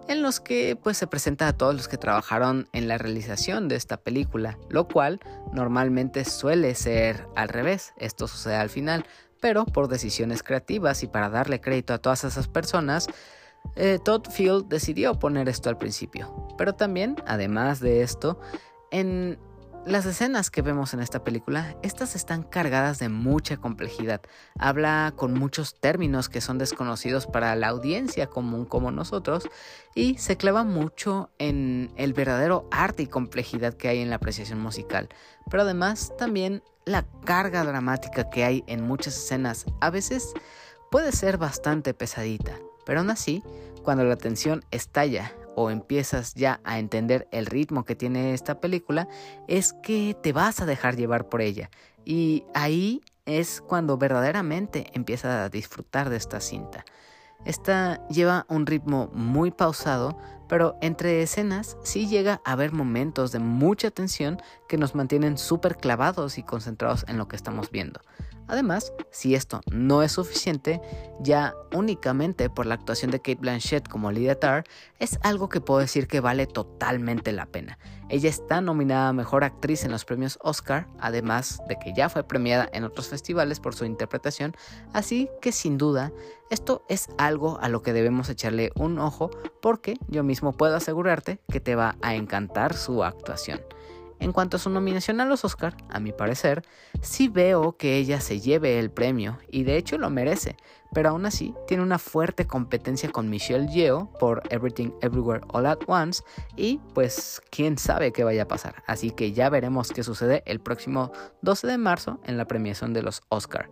en 0.08 0.22
los 0.22 0.40
que 0.40 0.76
pues 0.76 0.98
se 0.98 1.08
presenta 1.08 1.48
a 1.48 1.58
todos 1.58 1.74
los 1.74 1.88
que 1.88 1.98
trabajaron 1.98 2.70
en 2.74 2.88
la 2.88 3.00
realización 3.00 3.68
de 3.68 3.76
esta 3.76 3.98
película, 3.98 4.60
lo 4.70 4.88
cual 4.88 5.20
normalmente 5.52 6.26
suele 6.26 6.76
ser 6.76 7.26
al 7.36 7.50
revés, 7.50 7.94
esto 7.98 8.28
sucede 8.28 8.56
al 8.56 8.70
final, 8.70 9.04
pero 9.40 9.66
por 9.66 9.88
decisiones 9.88 10.44
creativas 10.44 11.04
y 11.04 11.08
para 11.08 11.30
darle 11.30 11.62
crédito 11.62 11.94
a 11.94 12.00
todas 12.00 12.24
esas 12.24 12.48
personas, 12.48 13.08
eh, 13.76 14.00
Todd 14.04 14.28
Field 14.30 14.68
decidió 14.68 15.18
poner 15.20 15.50
esto 15.50 15.70
al 15.70 15.78
principio. 15.78 16.48
Pero 16.58 16.74
también, 16.74 17.16
además 17.26 17.80
de 17.80 18.02
esto, 18.02 18.40
en 18.92 19.40
las 19.90 20.06
escenas 20.06 20.52
que 20.52 20.62
vemos 20.62 20.94
en 20.94 21.00
esta 21.00 21.24
película, 21.24 21.76
estas 21.82 22.16
están 22.16 22.44
cargadas 22.44 23.00
de 23.00 23.10
mucha 23.10 23.58
complejidad. 23.58 24.22
Habla 24.60 25.14
con 25.16 25.34
muchos 25.34 25.80
términos 25.80 26.30
que 26.30 26.42
son 26.42 26.60
desconocidos 26.60 27.26
para 27.26 27.56
la 27.56 27.70
audiencia 27.70 28.28
común 28.28 28.66
como 28.66 28.92
nosotros 28.92 29.50
y 29.96 30.18
se 30.20 30.38
clava 30.38 30.64
mucho 30.64 31.32
en 31.40 31.92
el 31.96 32.14
verdadero 32.14 32.68
arte 32.70 33.04
y 33.04 33.08
complejidad 33.08 33.74
que 33.74 33.88
hay 33.88 34.00
en 34.00 34.12
la 34.12 34.18
apreciación 34.18 34.60
musical. 34.60 35.10
Pero 35.50 35.64
además 35.64 36.14
también 36.18 36.62
la 36.86 37.06
carga 37.26 37.64
dramática 37.64 38.30
que 38.30 38.44
hay 38.44 38.64
en 38.68 38.84
muchas 38.84 39.18
escenas 39.18 39.66
a 39.82 39.90
veces 39.90 40.34
puede 40.92 41.12
ser 41.12 41.38
bastante 41.38 41.96
pesadita. 41.96 42.60
Pero 42.86 43.00
aún 43.00 43.10
así, 43.10 43.44
cuando 43.84 44.04
la 44.04 44.18
tensión 44.18 44.64
estalla 44.70 45.32
o 45.62 45.70
empiezas 45.70 46.36
ya 46.36 46.62
a 46.64 46.80
entender 46.80 47.28
el 47.34 47.46
ritmo 47.46 47.84
que 47.84 47.94
tiene 47.94 48.34
esta 48.34 48.62
película, 48.62 49.10
es 49.50 49.74
que 49.74 50.16
te 50.24 50.32
vas 50.32 50.62
a 50.62 50.66
dejar 50.66 50.96
llevar 50.96 51.28
por 51.28 51.42
ella. 51.42 51.70
Y 52.06 52.46
ahí 52.54 53.02
es 53.26 53.60
cuando 53.60 53.98
verdaderamente 53.98 54.90
empiezas 54.94 55.36
a 55.36 55.50
disfrutar 55.50 56.10
de 56.10 56.16
esta 56.16 56.40
cinta. 56.40 56.86
Esta 57.44 58.08
lleva 58.08 58.46
un 58.48 58.68
ritmo 58.68 59.10
muy 59.14 59.52
pausado, 59.52 60.18
pero 60.48 60.78
entre 60.80 61.22
escenas 61.22 61.76
sí 61.84 62.08
llega 62.08 62.42
a 62.46 62.54
haber 62.54 62.72
momentos 62.72 63.34
de 63.34 63.40
mucha 63.40 63.92
tensión 63.92 64.42
que 64.70 64.78
nos 64.78 64.96
mantienen 64.96 65.38
súper 65.38 65.76
clavados 65.76 66.38
y 66.38 66.44
concentrados 66.44 67.04
en 67.10 67.18
lo 67.18 67.28
que 67.28 67.36
estamos 67.36 67.70
viendo. 67.70 68.00
Además, 68.50 68.94
si 69.12 69.36
esto 69.36 69.62
no 69.72 70.02
es 70.02 70.12
suficiente, 70.12 70.82
ya 71.22 71.54
únicamente 71.72 72.50
por 72.50 72.66
la 72.66 72.74
actuación 72.74 73.12
de 73.12 73.20
Kate 73.20 73.36
Blanchett 73.40 73.88
como 73.88 74.12
Lydia 74.12 74.40
Tarr, 74.40 74.64
es 74.98 75.20
algo 75.22 75.50
que 75.50 75.62
puedo 75.62 75.80
decir 75.80 76.08
que 76.08 76.20
vale 76.20 76.48
totalmente 76.48 77.32
la 77.32 77.46
pena. 77.46 77.78
Ella 78.10 78.28
está 78.28 78.60
nominada 78.60 79.10
a 79.10 79.14
Mejor 79.14 79.44
Actriz 79.44 79.86
en 79.86 79.92
los 79.92 80.04
premios 80.04 80.40
Oscar, 80.42 80.88
además 81.00 81.62
de 81.68 81.78
que 81.78 81.94
ya 81.94 82.10
fue 82.10 82.24
premiada 82.24 82.68
en 82.74 82.84
otros 82.84 83.08
festivales 83.08 83.60
por 83.60 83.76
su 83.76 83.86
interpretación, 83.86 84.56
así 84.94 85.30
que 85.42 85.52
sin 85.52 85.78
duda 85.78 86.12
esto 86.50 86.84
es 86.90 87.08
algo 87.20 87.60
a 87.62 87.70
lo 87.70 87.84
que 87.84 87.94
debemos 87.94 88.30
echarle 88.30 88.72
un 88.76 88.98
ojo 88.98 89.30
porque 89.62 90.00
yo 90.08 90.24
mismo 90.24 90.54
puedo 90.54 90.76
asegurarte 90.76 91.40
que 91.52 91.60
te 91.60 91.76
va 91.76 91.98
a 92.02 92.16
encantar 92.16 92.74
su 92.74 93.04
actuación. 93.04 93.62
En 94.20 94.34
cuanto 94.34 94.58
a 94.58 94.60
su 94.60 94.70
nominación 94.70 95.22
a 95.22 95.26
los 95.26 95.46
Oscar, 95.46 95.76
a 95.90 96.00
mi 96.00 96.12
parecer, 96.12 96.64
sí 97.02 97.30
veo 97.30 97.78
que 97.78 97.98
ella 97.98 98.20
se 98.20 98.40
lleve 98.40 98.80
el 98.80 98.92
premio 98.92 99.40
y 99.50 99.64
de 99.64 99.78
hecho 99.78 99.98
lo 99.98 100.10
merece, 100.10 100.58
pero 100.94 101.10
aún 101.10 101.26
así 101.26 101.56
tiene 101.68 101.84
una 101.84 102.00
fuerte 102.00 102.46
competencia 102.46 103.12
con 103.12 103.30
Michelle 103.30 103.68
Yeoh 103.68 104.12
por 104.20 104.44
Everything 104.50 104.92
Everywhere 105.02 105.42
All 105.48 105.66
at 105.66 105.80
Once 105.88 106.24
y 106.58 106.80
pues 106.94 107.42
quién 107.50 107.78
sabe 107.78 108.12
qué 108.12 108.24
vaya 108.24 108.44
a 108.44 108.48
pasar, 108.48 108.84
así 108.88 109.12
que 109.12 109.32
ya 109.32 109.50
veremos 109.50 109.92
qué 109.92 110.04
sucede 110.04 110.44
el 110.46 110.60
próximo 110.60 111.12
12 111.42 111.68
de 111.68 111.78
marzo 111.78 112.20
en 112.26 112.38
la 112.38 112.46
premiación 112.46 112.94
de 112.94 113.04
los 113.04 113.22
Oscar. 113.30 113.70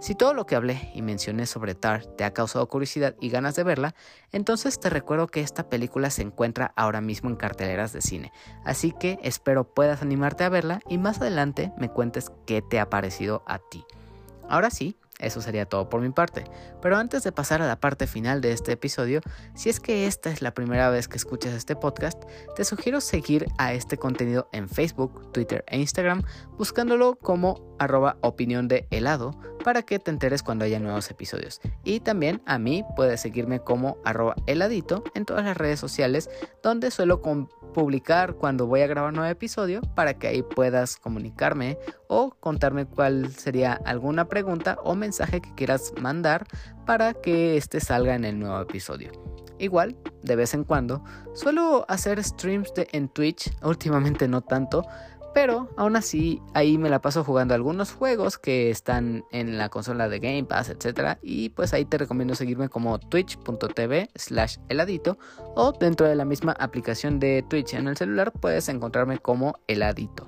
Si 0.00 0.14
todo 0.14 0.32
lo 0.32 0.46
que 0.46 0.56
hablé 0.56 0.90
y 0.94 1.02
mencioné 1.02 1.44
sobre 1.44 1.74
Tar 1.74 2.06
te 2.06 2.24
ha 2.24 2.32
causado 2.32 2.66
curiosidad 2.70 3.14
y 3.20 3.28
ganas 3.28 3.54
de 3.54 3.64
verla, 3.64 3.94
entonces 4.32 4.80
te 4.80 4.88
recuerdo 4.88 5.26
que 5.26 5.42
esta 5.42 5.68
película 5.68 6.08
se 6.08 6.22
encuentra 6.22 6.72
ahora 6.74 7.02
mismo 7.02 7.28
en 7.28 7.36
carteleras 7.36 7.92
de 7.92 8.00
cine, 8.00 8.32
así 8.64 8.92
que 8.98 9.18
espero 9.22 9.64
puedas 9.64 10.00
animarte 10.00 10.44
a 10.44 10.48
verla 10.48 10.80
y 10.88 10.96
más 10.96 11.20
adelante 11.20 11.72
me 11.76 11.90
cuentes 11.90 12.32
qué 12.46 12.62
te 12.62 12.80
ha 12.80 12.88
parecido 12.88 13.42
a 13.46 13.58
ti. 13.58 13.84
Ahora 14.48 14.70
sí, 14.70 14.96
eso 15.20 15.40
sería 15.40 15.66
todo 15.66 15.88
por 15.88 16.00
mi 16.00 16.10
parte. 16.10 16.44
Pero 16.82 16.96
antes 16.96 17.22
de 17.22 17.32
pasar 17.32 17.62
a 17.62 17.66
la 17.66 17.78
parte 17.78 18.06
final 18.06 18.40
de 18.40 18.52
este 18.52 18.72
episodio, 18.72 19.20
si 19.54 19.68
es 19.68 19.80
que 19.80 20.06
esta 20.06 20.30
es 20.30 20.42
la 20.42 20.54
primera 20.54 20.90
vez 20.90 21.08
que 21.08 21.16
escuchas 21.16 21.54
este 21.54 21.76
podcast, 21.76 22.22
te 22.56 22.64
sugiero 22.64 23.00
seguir 23.00 23.46
a 23.58 23.72
este 23.72 23.96
contenido 23.96 24.48
en 24.52 24.68
Facebook, 24.68 25.32
Twitter 25.32 25.64
e 25.68 25.78
Instagram, 25.78 26.22
buscándolo 26.56 27.16
como 27.16 27.76
arroba 27.78 28.16
opinión 28.20 28.68
de 28.68 28.86
helado 28.90 29.32
para 29.64 29.82
que 29.82 29.98
te 29.98 30.10
enteres 30.10 30.42
cuando 30.42 30.64
haya 30.64 30.78
nuevos 30.78 31.10
episodios. 31.10 31.60
Y 31.84 32.00
también 32.00 32.42
a 32.46 32.58
mí 32.58 32.84
puedes 32.96 33.20
seguirme 33.20 33.60
como 33.60 33.98
arroba 34.04 34.34
heladito 34.46 35.04
en 35.14 35.24
todas 35.24 35.44
las 35.44 35.56
redes 35.56 35.80
sociales 35.80 36.30
donde 36.62 36.90
suelo 36.90 37.20
publicar 37.74 38.34
cuando 38.34 38.66
voy 38.66 38.82
a 38.82 38.86
grabar 38.86 39.12
nuevo 39.12 39.30
episodio 39.30 39.80
para 39.94 40.14
que 40.14 40.28
ahí 40.28 40.42
puedas 40.42 40.96
comunicarme 40.96 41.78
o 42.10 42.34
contarme 42.40 42.86
cuál 42.86 43.30
sería 43.30 43.74
alguna 43.84 44.28
pregunta 44.28 44.76
o 44.82 44.96
mensaje 44.96 45.40
que 45.40 45.54
quieras 45.54 45.94
mandar 46.00 46.44
para 46.84 47.14
que 47.14 47.56
este 47.56 47.78
salga 47.78 48.16
en 48.16 48.24
el 48.24 48.38
nuevo 48.38 48.60
episodio. 48.60 49.12
Igual, 49.60 49.96
de 50.22 50.34
vez 50.34 50.52
en 50.52 50.64
cuando, 50.64 51.04
suelo 51.34 51.84
hacer 51.88 52.22
streams 52.22 52.74
de, 52.74 52.88
en 52.90 53.08
Twitch, 53.08 53.52
últimamente 53.62 54.26
no 54.26 54.40
tanto, 54.40 54.84
pero 55.32 55.70
aún 55.76 55.94
así 55.94 56.42
ahí 56.52 56.78
me 56.78 56.90
la 56.90 57.00
paso 57.00 57.22
jugando 57.22 57.54
algunos 57.54 57.92
juegos 57.92 58.38
que 58.38 58.70
están 58.70 59.22
en 59.30 59.56
la 59.56 59.68
consola 59.68 60.08
de 60.08 60.18
Game 60.18 60.44
Pass, 60.44 60.70
etc. 60.70 61.16
Y 61.22 61.50
pues 61.50 61.72
ahí 61.72 61.84
te 61.84 61.98
recomiendo 61.98 62.34
seguirme 62.34 62.68
como 62.68 62.98
twitch.tv 62.98 64.10
slash 64.16 64.56
heladito 64.68 65.16
o 65.54 65.70
dentro 65.70 66.08
de 66.08 66.16
la 66.16 66.24
misma 66.24 66.56
aplicación 66.58 67.20
de 67.20 67.44
Twitch 67.48 67.74
en 67.74 67.86
el 67.86 67.96
celular 67.96 68.32
puedes 68.32 68.68
encontrarme 68.68 69.18
como 69.18 69.54
heladito 69.68 70.26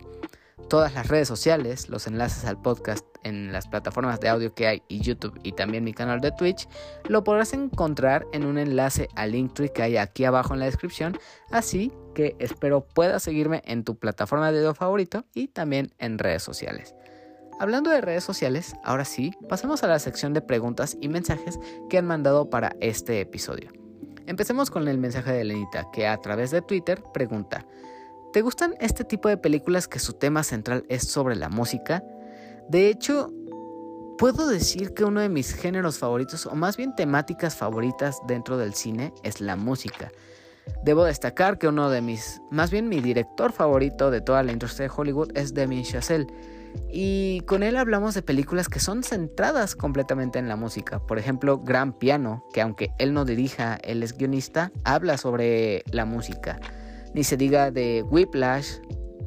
todas 0.73 0.95
las 0.95 1.09
redes 1.09 1.29
sociales, 1.29 1.91
los 1.91 2.07
enlaces 2.07 2.47
al 2.47 2.59
podcast 2.59 3.05
en 3.25 3.53
las 3.53 3.69
plataformas 3.69 4.21
de 4.21 4.31
audio 4.31 4.55
que 4.55 4.67
hay 4.67 4.83
y 4.89 5.01
YouTube 5.01 5.39
y 5.43 5.53
también 5.53 5.85
mi 5.85 5.93
canal 5.93 6.23
de 6.23 6.33
Twitch, 6.33 6.67
lo 7.11 7.23
podrás 7.25 7.53
encontrar 7.53 8.25
en 8.33 8.47
un 8.47 8.57
enlace 8.57 9.11
al 9.15 9.33
Linktree 9.33 9.69
que 9.69 9.83
hay 9.83 9.99
aquí 9.99 10.25
abajo 10.25 10.55
en 10.55 10.61
la 10.61 10.65
descripción, 10.65 11.19
así 11.51 11.93
que 12.15 12.37
espero 12.39 12.87
puedas 12.87 13.23
seguirme 13.23 13.61
en 13.67 13.85
tu 13.85 13.99
plataforma 13.99 14.51
de 14.51 14.61
audio 14.61 14.75
favorito 14.75 15.27
y 15.35 15.49
también 15.49 15.93
en 15.99 16.19
redes 16.19 16.43
sociales. 16.43 16.95
Hablando 17.61 17.91
de 17.91 18.01
redes 18.01 18.25
sociales, 18.25 18.73
ahora 18.83 19.05
sí, 19.05 19.33
pasemos 19.51 19.83
a 19.83 19.89
la 19.89 19.99
sección 19.99 20.33
de 20.33 20.41
preguntas 20.41 20.97
y 21.03 21.09
mensajes 21.11 21.61
que 21.91 21.99
han 21.99 22.07
mandado 22.07 22.49
para 22.49 22.77
este 22.81 23.21
episodio. 23.21 23.71
Empecemos 24.27 24.71
con 24.71 24.89
el 24.89 24.97
mensaje 24.97 25.33
de 25.33 25.45
Lenita, 25.45 25.91
que 25.93 26.07
a 26.07 26.17
través 26.17 26.51
de 26.51 26.63
Twitter 26.63 27.03
pregunta, 27.13 27.67
¿Te 28.33 28.41
gustan 28.41 28.75
este 28.81 29.05
tipo 29.05 29.29
de 29.29 29.37
películas 29.37 29.87
que 29.87 29.99
su 29.99 30.15
tema 30.15 30.43
central 30.43 30.87
es 30.89 31.07
sobre 31.07 31.37
la 31.37 31.51
música? 31.51 32.03
De 32.67 32.89
hecho, 32.89 33.31
puedo 34.17 34.49
decir 34.49 34.95
que 34.95 35.05
uno 35.05 35.21
de 35.21 35.29
mis 35.29 35.53
géneros 35.53 35.99
favoritos, 35.99 36.47
o 36.47 36.55
más 36.55 36.79
bien 36.79 36.97
temáticas 36.97 37.55
favoritas 37.55 38.21
dentro 38.27 38.57
del 38.57 38.73
cine, 38.73 39.13
es 39.23 39.43
la 39.43 39.57
música. 39.57 40.11
Debo 40.83 41.05
destacar 41.05 41.59
que 41.59 41.69
uno 41.69 41.91
de 41.91 42.01
mis, 42.01 42.41
más 42.51 42.71
bien 42.71 42.89
mi 42.89 43.03
director 43.03 43.53
favorito 43.53 44.11
de 44.11 44.23
toda 44.23 44.43
la 44.43 44.53
industria 44.53 44.89
de 44.89 44.95
Hollywood 44.97 45.37
es 45.37 45.53
Damien 45.53 45.85
Chazelle. 45.85 46.27
Y 46.91 47.41
con 47.41 47.63
él 47.63 47.77
hablamos 47.77 48.15
de 48.15 48.23
películas 48.23 48.71
que 48.71 48.81
son 48.81 49.03
centradas 49.03 49.77
completamente 49.77 50.39
en 50.39 50.49
la 50.49 50.57
música. 50.57 51.01
Por 51.01 51.19
ejemplo, 51.19 51.59
Gran 51.59 51.93
Piano, 51.93 52.47
que 52.55 52.63
aunque 52.63 52.93
él 52.99 53.13
no 53.13 53.27
dirija, 53.27 53.75
él 53.75 54.03
es 54.03 54.17
guionista, 54.17 54.73
habla 54.85 55.19
sobre 55.19 55.85
la 55.91 56.07
música 56.07 56.59
ni 57.15 57.25
se 57.25 57.37
diga 57.37 57.71
de 57.71 58.03
Whiplash, 58.03 58.79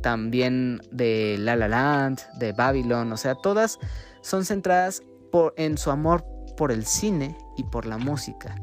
también 0.01 0.81
de 0.91 1.37
La 1.39 1.55
La 1.55 1.67
Land, 1.67 2.19
de 2.37 2.51
Babylon, 2.51 3.11
o 3.11 3.17
sea, 3.17 3.35
todas 3.35 3.79
son 4.21 4.45
centradas 4.45 5.01
en 5.57 5.77
su 5.77 5.91
amor 5.91 6.23
por 6.55 6.71
el 6.71 6.85
cine 6.85 7.37
y 7.57 7.63
por 7.63 7.85
la 7.85 7.97
música. 7.97 8.55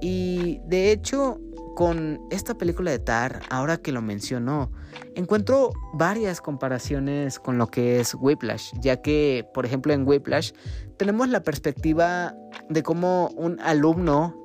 Y 0.00 0.60
de 0.66 0.92
hecho, 0.92 1.40
con 1.74 2.20
esta 2.30 2.54
película 2.54 2.90
de 2.90 2.98
Tar, 2.98 3.40
ahora 3.50 3.76
que 3.78 3.92
lo 3.92 4.02
mencionó, 4.02 4.70
encuentro 5.14 5.72
varias 5.94 6.40
comparaciones 6.40 7.38
con 7.38 7.58
lo 7.58 7.68
que 7.68 8.00
es 8.00 8.14
Whiplash, 8.14 8.72
ya 8.80 9.00
que, 9.00 9.46
por 9.54 9.64
ejemplo, 9.64 9.92
en 9.92 10.06
Whiplash 10.06 10.52
tenemos 10.98 11.28
la 11.28 11.42
perspectiva 11.42 12.34
de 12.68 12.82
cómo 12.82 13.28
un 13.36 13.58
alumno 13.60 14.41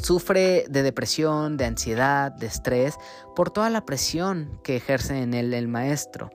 Sufre 0.00 0.64
de 0.68 0.82
depresión, 0.82 1.56
de 1.56 1.64
ansiedad, 1.64 2.32
de 2.32 2.46
estrés 2.46 2.94
por 3.34 3.50
toda 3.50 3.70
la 3.70 3.84
presión 3.84 4.60
que 4.62 4.76
ejerce 4.76 5.20
en 5.20 5.34
él 5.34 5.54
el 5.54 5.68
maestro. 5.68 6.30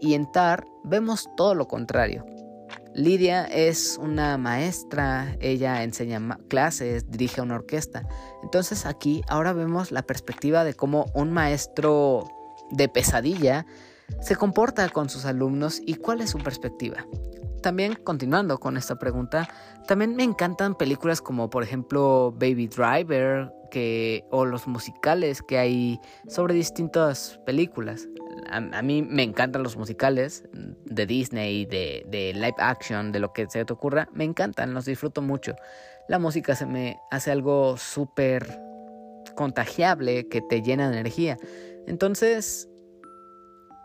Y 0.00 0.14
en 0.14 0.30
Tar 0.32 0.64
vemos 0.84 1.28
todo 1.36 1.54
lo 1.54 1.66
contrario. 1.68 2.24
Lidia 2.94 3.44
es 3.46 3.98
una 4.00 4.38
maestra, 4.38 5.36
ella 5.40 5.82
enseña 5.82 6.38
clases, 6.48 7.10
dirige 7.10 7.40
una 7.40 7.56
orquesta. 7.56 8.06
Entonces 8.42 8.86
aquí 8.86 9.22
ahora 9.28 9.52
vemos 9.52 9.90
la 9.90 10.02
perspectiva 10.02 10.62
de 10.62 10.74
cómo 10.74 11.06
un 11.14 11.32
maestro 11.32 12.28
de 12.70 12.88
pesadilla 12.88 13.66
se 14.20 14.36
comporta 14.36 14.88
con 14.90 15.08
sus 15.08 15.24
alumnos 15.24 15.80
y 15.84 15.94
cuál 15.94 16.20
es 16.20 16.30
su 16.30 16.38
perspectiva. 16.38 17.04
También 17.64 17.94
continuando 17.94 18.60
con 18.60 18.76
esta 18.76 18.96
pregunta, 18.96 19.48
también 19.88 20.14
me 20.16 20.22
encantan 20.22 20.74
películas 20.74 21.22
como 21.22 21.48
por 21.48 21.62
ejemplo 21.62 22.30
Baby 22.38 22.66
Driver 22.66 23.50
que, 23.70 24.22
o 24.30 24.44
los 24.44 24.66
musicales 24.66 25.40
que 25.40 25.56
hay 25.56 25.98
sobre 26.28 26.52
distintas 26.52 27.40
películas 27.46 28.06
a, 28.50 28.82
mí 28.82 29.00
me 29.00 29.22
encantan 29.22 29.62
los 29.62 29.78
musicales 29.78 30.44
de 30.52 31.06
Disney, 31.06 31.64
de, 31.64 32.04
de 32.06 32.34
live 32.34 32.56
action, 32.58 33.12
de 33.12 33.20
lo 33.20 33.32
que 33.32 33.48
se 33.48 33.64
te 33.64 33.72
ocurra. 33.72 34.10
Me 34.12 34.24
encantan, 34.24 34.74
los 34.74 34.84
disfruto 34.84 35.22
mucho. 35.22 35.56
La 36.06 36.18
música 36.18 36.54
se 36.54 36.66
me 36.66 37.00
hace 37.10 37.30
algo 37.30 37.78
súper 37.78 38.60
contagiable 39.34 40.28
que 40.28 40.42
te 40.42 40.60
llena 40.60 40.90
de 40.90 40.98
energía. 40.98 41.38
Entonces, 41.86 42.68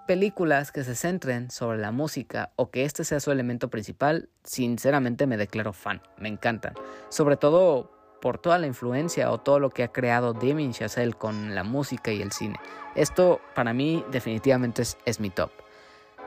películas 0.09 0.71
que 0.71 0.83
se 0.83 0.95
centren 0.95 1.51
sobre 1.51 1.77
la 1.77 1.91
música 1.91 2.51
o 2.55 2.71
que 2.71 2.83
este 2.83 3.03
sea 3.03 3.19
su 3.19 3.29
elemento 3.29 3.69
principal, 3.69 4.27
sinceramente 4.43 5.27
me 5.27 5.37
declaro 5.37 5.71
fan. 5.71 6.01
Me 6.17 6.29
encantan. 6.29 6.73
Sobre 7.09 7.37
todo 7.37 7.91
por 8.19 8.39
toda 8.39 8.57
la 8.57 8.65
influencia 8.65 9.29
o 9.29 9.37
todo 9.37 9.59
lo 9.59 9.69
que 9.69 9.83
ha 9.83 9.91
creado 9.91 10.33
Damien 10.33 10.73
Chazelle 10.73 11.13
con 11.13 11.53
la 11.53 11.63
música 11.63 12.11
y 12.11 12.23
el 12.23 12.31
cine. 12.31 12.55
Esto 12.95 13.39
para 13.53 13.71
mí 13.71 14.03
definitivamente 14.09 14.81
es, 14.81 15.19
mi 15.19 15.29
top. 15.29 15.51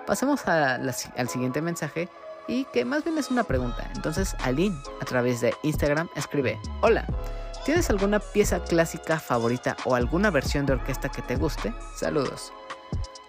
Pasemos 0.07 0.47
al 0.47 1.29
siguiente 1.29 1.61
mensaje 1.61 2.09
y 2.47 2.67
que 2.67 2.85
más 2.85 3.03
bien 3.03 3.19
es 3.19 3.33
una 3.33 3.43
pregunta. 3.43 3.91
Entonces 3.97 4.37
Aline 4.45 4.79
a 5.01 5.05
través 5.07 5.41
de 5.41 5.55
Instagram 5.65 6.09
escribe, 6.15 6.57
hola, 6.83 7.05
¿tienes 7.65 7.91
alguna 7.91 8.21
pieza 8.21 8.63
clásica 8.63 9.19
favorita 9.19 9.77
o 9.85 9.97
alguna 9.97 10.31
versión 10.31 10.67
de 10.67 10.75
orquesta 10.75 11.09
que 11.09 11.23
te 11.23 11.35
guste? 11.35 11.75
Saludos. 11.97 12.53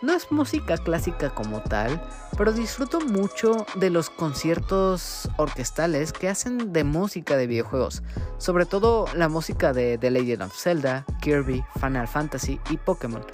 No 0.03 0.11
es 0.11 0.33
música 0.33 0.75
clásica 0.77 1.29
como 1.29 1.61
tal, 1.61 2.03
pero 2.37 2.51
disfruto 2.51 2.99
mucho 2.99 3.65
de 3.75 3.89
los 3.89 4.09
conciertos 4.09 5.29
orquestales 5.37 6.11
que 6.11 6.27
hacen 6.27 6.73
de 6.73 6.83
música 6.83 7.37
de 7.37 7.47
videojuegos, 7.47 8.03
sobre 8.37 8.65
todo 8.65 9.05
la 9.15 9.29
música 9.29 9.71
de 9.71 9.97
The 9.97 10.11
Legend 10.11 10.41
of 10.41 10.57
Zelda, 10.57 11.05
Kirby, 11.21 11.63
Final 11.79 12.09
Fantasy 12.09 12.59
y 12.69 12.75
Pokémon. 12.75 13.25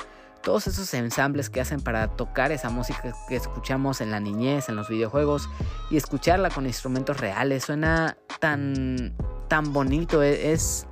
Todos 0.43 0.67
esos 0.67 0.93
ensambles 0.93 1.49
que 1.49 1.59
hacen 1.59 1.81
para 1.81 2.07
tocar 2.15 2.51
esa 2.51 2.69
música 2.69 3.15
que 3.27 3.35
escuchamos 3.35 3.99
en 3.99 4.11
la 4.11 4.19
niñez, 4.19 4.69
en 4.69 4.75
los 4.75 4.89
videojuegos, 4.89 5.49
y 5.89 5.97
escucharla 5.97 6.51
con 6.51 6.67
instrumentos 6.67 7.19
reales 7.19 7.63
suena 7.63 8.15
tan, 8.39 9.15
tan 9.47 9.73
bonito, 9.73 10.21
e, 10.21 10.51
es, 10.51 10.85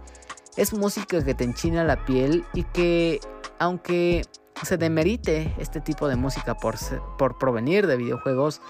es 0.55 0.73
música 0.73 1.23
que 1.23 1.35
te 1.35 1.43
enchina 1.43 1.83
la 1.83 2.03
piel 2.03 2.45
y 2.55 2.63
que 2.63 3.19
aunque 3.59 4.23
se 4.63 4.77
demerite 4.77 5.53
este 5.57 5.81
tipo 5.81 6.07
de 6.07 6.15
música 6.15 6.55
por, 6.55 6.75
por 7.17 7.37
provenir 7.37 7.87
de 7.87 7.97
videojuegos, 7.97 8.61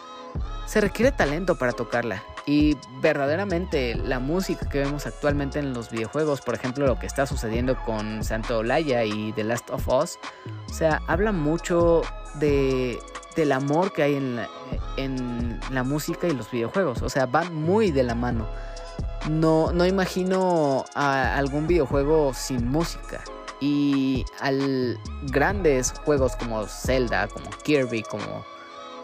se 0.65 0.81
requiere 0.81 1.11
talento 1.11 1.57
para 1.57 1.71
tocarla. 1.73 2.23
Y 2.45 2.77
verdaderamente 3.01 3.95
la 3.95 4.19
música 4.19 4.67
que 4.69 4.79
vemos 4.79 5.05
actualmente 5.05 5.59
en 5.59 5.73
los 5.73 5.89
videojuegos, 5.89 6.41
por 6.41 6.55
ejemplo 6.55 6.85
lo 6.87 6.97
que 6.97 7.05
está 7.05 7.25
sucediendo 7.25 7.77
con 7.85 8.23
Santo 8.23 8.59
Olaya 8.59 9.03
y 9.03 9.33
The 9.33 9.43
Last 9.43 9.69
of 9.69 9.87
Us, 9.87 10.17
o 10.69 10.73
sea, 10.73 11.01
habla 11.07 11.31
mucho 11.31 12.03
de, 12.35 12.99
del 13.35 13.51
amor 13.51 13.91
que 13.91 14.03
hay 14.03 14.15
en 14.15 14.37
la, 14.37 14.49
en 14.97 15.59
la 15.71 15.83
música 15.83 16.27
y 16.27 16.31
los 16.31 16.49
videojuegos. 16.51 17.01
O 17.01 17.09
sea, 17.09 17.25
van 17.25 17.53
muy 17.53 17.91
de 17.91 18.03
la 18.03 18.15
mano. 18.15 18.47
No, 19.29 19.73
no 19.73 19.85
imagino 19.85 20.85
algún 20.95 21.67
videojuego 21.67 22.33
sin 22.33 22.69
música 22.69 23.21
y 23.59 24.25
al 24.39 24.99
grandes 25.23 25.93
juegos 26.05 26.35
como 26.35 26.65
Zelda, 26.65 27.27
como 27.27 27.49
Kirby, 27.63 28.03
como, 28.03 28.45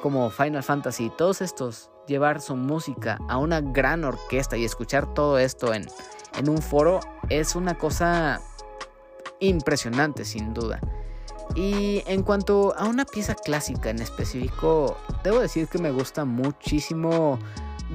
como 0.02 0.30
Final 0.30 0.64
Fantasy, 0.64 1.12
todos 1.18 1.42
estos 1.42 1.90
llevar 2.08 2.42
su 2.42 2.56
música 2.56 3.20
a 3.30 3.38
una 3.38 3.62
gran 3.62 4.04
orquesta 4.04 4.58
y 4.58 4.66
escuchar 4.66 5.14
todo 5.14 5.40
esto 5.40 5.74
en, 5.74 5.88
en 6.38 6.50
un 6.50 6.60
foro 6.60 7.00
es 7.30 7.56
una 7.56 7.78
cosa 7.78 8.42
impresionante 9.40 10.26
sin 10.26 10.54
duda. 10.54 10.80
Y 11.56 12.02
en 12.08 12.24
cuanto 12.24 12.74
a 12.78 12.86
una 12.86 13.06
pieza 13.06 13.36
clásica 13.36 13.90
en 13.90 14.00
específico, 14.00 14.98
debo 15.24 15.40
decir 15.40 15.68
que 15.68 15.78
me 15.78 15.92
gusta 15.92 16.26
muchísimo 16.26 17.38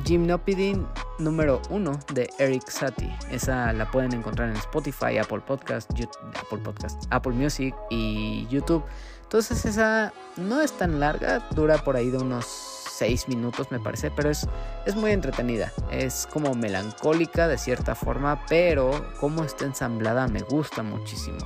Gymnopedine 0.05 0.87
número 1.19 1.61
1 1.71 2.01
de 2.13 2.31
Eric 2.39 2.69
Satie. 2.69 3.15
Esa 3.31 3.73
la 3.73 3.91
pueden 3.91 4.13
encontrar 4.13 4.49
en 4.49 4.57
Spotify, 4.57 5.19
Apple 5.19 5.41
Podcast, 5.41 5.91
Apple 5.93 6.59
Podcast, 6.59 7.05
Apple 7.11 7.33
Music 7.33 7.75
y 7.91 8.47
YouTube. 8.49 8.85
Entonces 9.23 9.65
esa 9.65 10.13
no 10.37 10.61
es 10.61 10.73
tan 10.73 11.01
larga, 11.01 11.47
dura 11.51 11.79
por 11.79 11.97
ahí 11.97 12.11
de 12.11 12.19
unos 12.19 12.47
6 12.47 13.29
minutos 13.29 13.71
me 13.71 13.79
parece, 13.79 14.11
pero 14.11 14.31
es, 14.31 14.49
es 14.87 14.97
muy 14.97 15.13
entretenida. 15.13 15.73
Es 15.91 16.27
como 16.33 16.55
melancólica 16.55 17.47
de 17.47 17.59
cierta 17.59 17.95
forma, 17.95 18.45
pero 18.49 18.91
como 19.21 19.45
está 19.45 19.65
ensamblada 19.65 20.27
me 20.29 20.41
gusta 20.41 20.83
muchísimo. 20.83 21.39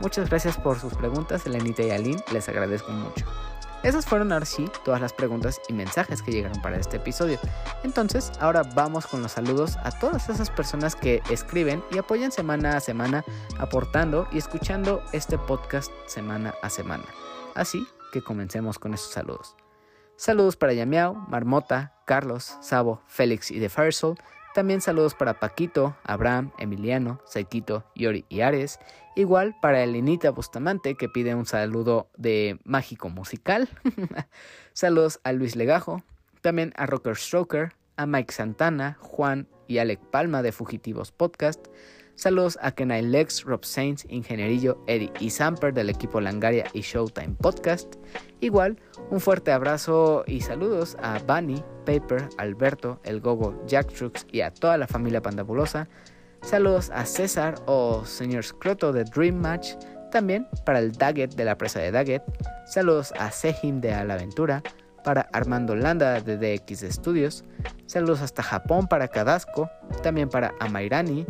Muchas 0.00 0.28
gracias 0.28 0.56
por 0.56 0.78
sus 0.78 0.94
preguntas, 0.94 1.46
Elenita 1.46 1.82
y 1.82 1.90
Aline, 1.90 2.22
les 2.32 2.48
agradezco 2.48 2.92
mucho. 2.92 3.24
Esas 3.84 4.06
fueron 4.06 4.32
ahora 4.32 4.46
sí 4.46 4.70
todas 4.82 5.02
las 5.02 5.12
preguntas 5.12 5.60
y 5.68 5.74
mensajes 5.74 6.22
que 6.22 6.32
llegaron 6.32 6.60
para 6.62 6.78
este 6.78 6.96
episodio. 6.96 7.38
Entonces, 7.82 8.32
ahora 8.40 8.62
vamos 8.62 9.06
con 9.06 9.20
los 9.20 9.32
saludos 9.32 9.76
a 9.84 9.90
todas 9.90 10.30
esas 10.30 10.48
personas 10.48 10.96
que 10.96 11.22
escriben 11.30 11.84
y 11.90 11.98
apoyan 11.98 12.32
semana 12.32 12.78
a 12.78 12.80
semana 12.80 13.26
aportando 13.58 14.26
y 14.32 14.38
escuchando 14.38 15.02
este 15.12 15.36
podcast 15.36 15.92
semana 16.06 16.54
a 16.62 16.70
semana. 16.70 17.04
Así 17.54 17.86
que 18.10 18.22
comencemos 18.22 18.78
con 18.78 18.94
esos 18.94 19.12
saludos. 19.12 19.54
Saludos 20.16 20.56
para 20.56 20.72
Yamiao, 20.72 21.14
Marmota, 21.28 21.92
Carlos, 22.06 22.56
Sabo, 22.62 23.02
Félix 23.06 23.50
y 23.50 23.60
The 23.60 23.68
Firesoul. 23.68 24.16
También 24.54 24.80
saludos 24.80 25.16
para 25.16 25.40
Paquito, 25.40 25.96
Abraham, 26.04 26.52
Emiliano, 26.58 27.20
Saikito, 27.26 27.84
Yori 27.96 28.24
y 28.28 28.42
Ares. 28.42 28.78
Igual 29.16 29.56
para 29.60 29.82
Elenita 29.82 30.30
Bustamante 30.30 30.94
que 30.94 31.08
pide 31.08 31.34
un 31.34 31.44
saludo 31.44 32.08
de 32.16 32.60
mágico 32.62 33.08
musical. 33.08 33.68
saludos 34.72 35.18
a 35.24 35.32
Luis 35.32 35.56
Legajo. 35.56 36.04
También 36.40 36.72
a 36.76 36.86
Rocker 36.86 37.16
Stroker, 37.16 37.72
a 37.96 38.06
Mike 38.06 38.32
Santana, 38.32 38.96
Juan 39.00 39.48
y 39.66 39.78
Alec 39.78 39.98
Palma 40.10 40.40
de 40.40 40.52
Fugitivos 40.52 41.10
Podcast. 41.10 41.66
Saludos 42.16 42.56
a 42.62 42.70
Kenai 42.70 43.02
Lex, 43.02 43.42
Rob 43.42 43.64
Saints, 43.64 44.06
Ingenierillo, 44.08 44.78
Eddie 44.86 45.12
y 45.18 45.30
Samper 45.30 45.74
del 45.74 45.90
equipo 45.90 46.20
Langaria 46.20 46.64
y 46.72 46.80
Showtime 46.80 47.34
Podcast. 47.40 47.96
Igual, 48.40 48.78
un 49.10 49.20
fuerte 49.20 49.50
abrazo 49.50 50.22
y 50.26 50.40
saludos 50.40 50.96
a 51.02 51.18
Bunny, 51.18 51.64
Paper, 51.84 52.28
Alberto, 52.38 53.00
El 53.04 53.20
Gogo, 53.20 53.60
Jack 53.66 53.92
Trux 53.92 54.26
y 54.30 54.42
a 54.42 54.52
toda 54.52 54.78
la 54.78 54.86
familia 54.86 55.22
pandabulosa. 55.22 55.88
Saludos 56.42 56.90
a 56.94 57.04
César 57.04 57.56
o 57.66 58.04
señor 58.04 58.44
Scroto 58.44 58.92
de 58.92 59.04
Dream 59.04 59.36
Match. 59.36 59.72
También 60.12 60.46
para 60.64 60.78
el 60.78 60.92
Daggett 60.92 61.34
de 61.34 61.44
la 61.44 61.58
presa 61.58 61.80
de 61.80 61.90
Daggett. 61.90 62.22
Saludos 62.66 63.12
a 63.18 63.32
Sejim 63.32 63.80
de 63.80 63.92
Alaventura. 63.92 64.62
Para 65.02 65.28
Armando 65.32 65.74
Landa 65.74 66.20
de 66.20 66.38
DX 66.38 66.80
Studios. 66.94 67.44
Saludos 67.86 68.22
hasta 68.22 68.42
Japón 68.42 68.86
para 68.86 69.08
Kadasco. 69.08 69.68
También 70.02 70.30
para 70.30 70.54
Amairani, 70.60 71.26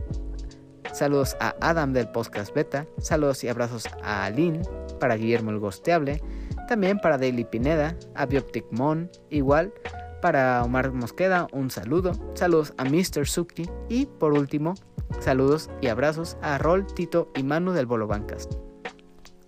Saludos 0.94 1.36
a 1.40 1.56
Adam 1.60 1.92
del 1.92 2.08
podcast 2.08 2.54
beta. 2.54 2.86
Saludos 2.98 3.42
y 3.42 3.48
abrazos 3.48 3.88
a 4.04 4.26
Aline, 4.26 4.62
para 5.00 5.16
Guillermo 5.16 5.50
el 5.50 5.58
Gosteable. 5.58 6.22
También 6.68 7.00
para 7.00 7.18
Daily 7.18 7.44
Pineda, 7.44 7.96
a 8.14 8.26
Bioptic 8.26 8.64
Mon, 8.70 9.10
igual. 9.28 9.74
Para 10.22 10.62
Omar 10.62 10.92
Mosqueda, 10.92 11.48
un 11.50 11.72
saludo. 11.72 12.12
Saludos 12.34 12.74
a 12.78 12.84
Mr. 12.84 13.26
Suki. 13.26 13.68
Y 13.88 14.06
por 14.06 14.34
último, 14.34 14.74
saludos 15.18 15.68
y 15.80 15.88
abrazos 15.88 16.36
a 16.42 16.58
Rol, 16.58 16.86
Tito 16.86 17.28
y 17.34 17.42
Manu 17.42 17.72
del 17.72 17.86
Bolo 17.86 18.06
Bancast. 18.06 18.54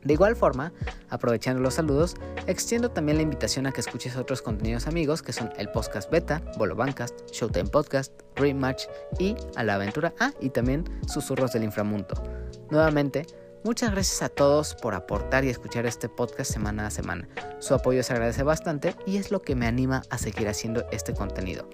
De 0.07 0.13
igual 0.13 0.37
forma, 0.37 0.73
aprovechando 1.11 1.61
los 1.61 1.75
saludos, 1.75 2.15
extiendo 2.47 2.93
también 2.93 3.19
la 3.19 3.25
invitación 3.25 3.67
a 3.67 3.73
que 3.73 3.81
escuches 3.81 4.17
otros 4.17 4.41
contenidos 4.41 4.87
amigos 4.87 5.21
que 5.21 5.33
son 5.33 5.53
el 5.57 5.69
podcast 5.69 6.09
beta, 6.13 6.41
Bolo 6.57 6.77
Bancast, 6.77 7.29
Showtime 7.33 7.71
Podcast, 7.71 8.13
Dream 8.37 8.57
Match 8.57 8.85
y 9.19 9.35
A 9.57 9.65
la 9.65 9.75
Aventura. 9.75 10.15
Ah, 10.21 10.31
y 10.41 10.51
también 10.51 10.85
Susurros 11.09 11.53
del 11.55 11.65
Inframundo. 11.65 12.15
Nuevamente, 12.71 13.27
muchas 13.65 13.91
gracias 13.91 14.23
a 14.23 14.29
todos 14.29 14.77
por 14.77 14.95
aportar 14.95 15.45
y 15.45 15.49
escuchar 15.49 15.87
este 15.87 16.09
podcast 16.09 16.53
semana 16.53 16.87
a 16.87 16.91
semana. 16.93 17.29
Su 17.59 17.75
apoyo 17.75 18.05
se 18.05 18.13
agradece 18.13 18.45
bastante 18.45 18.95
y 19.07 19.17
es 19.17 19.33
lo 19.33 19.43
que 19.43 19.57
me 19.57 19.67
anima 19.67 20.03
a 20.11 20.19
seguir 20.19 20.47
haciendo 20.47 20.87
este 20.93 21.15
contenido. 21.15 21.69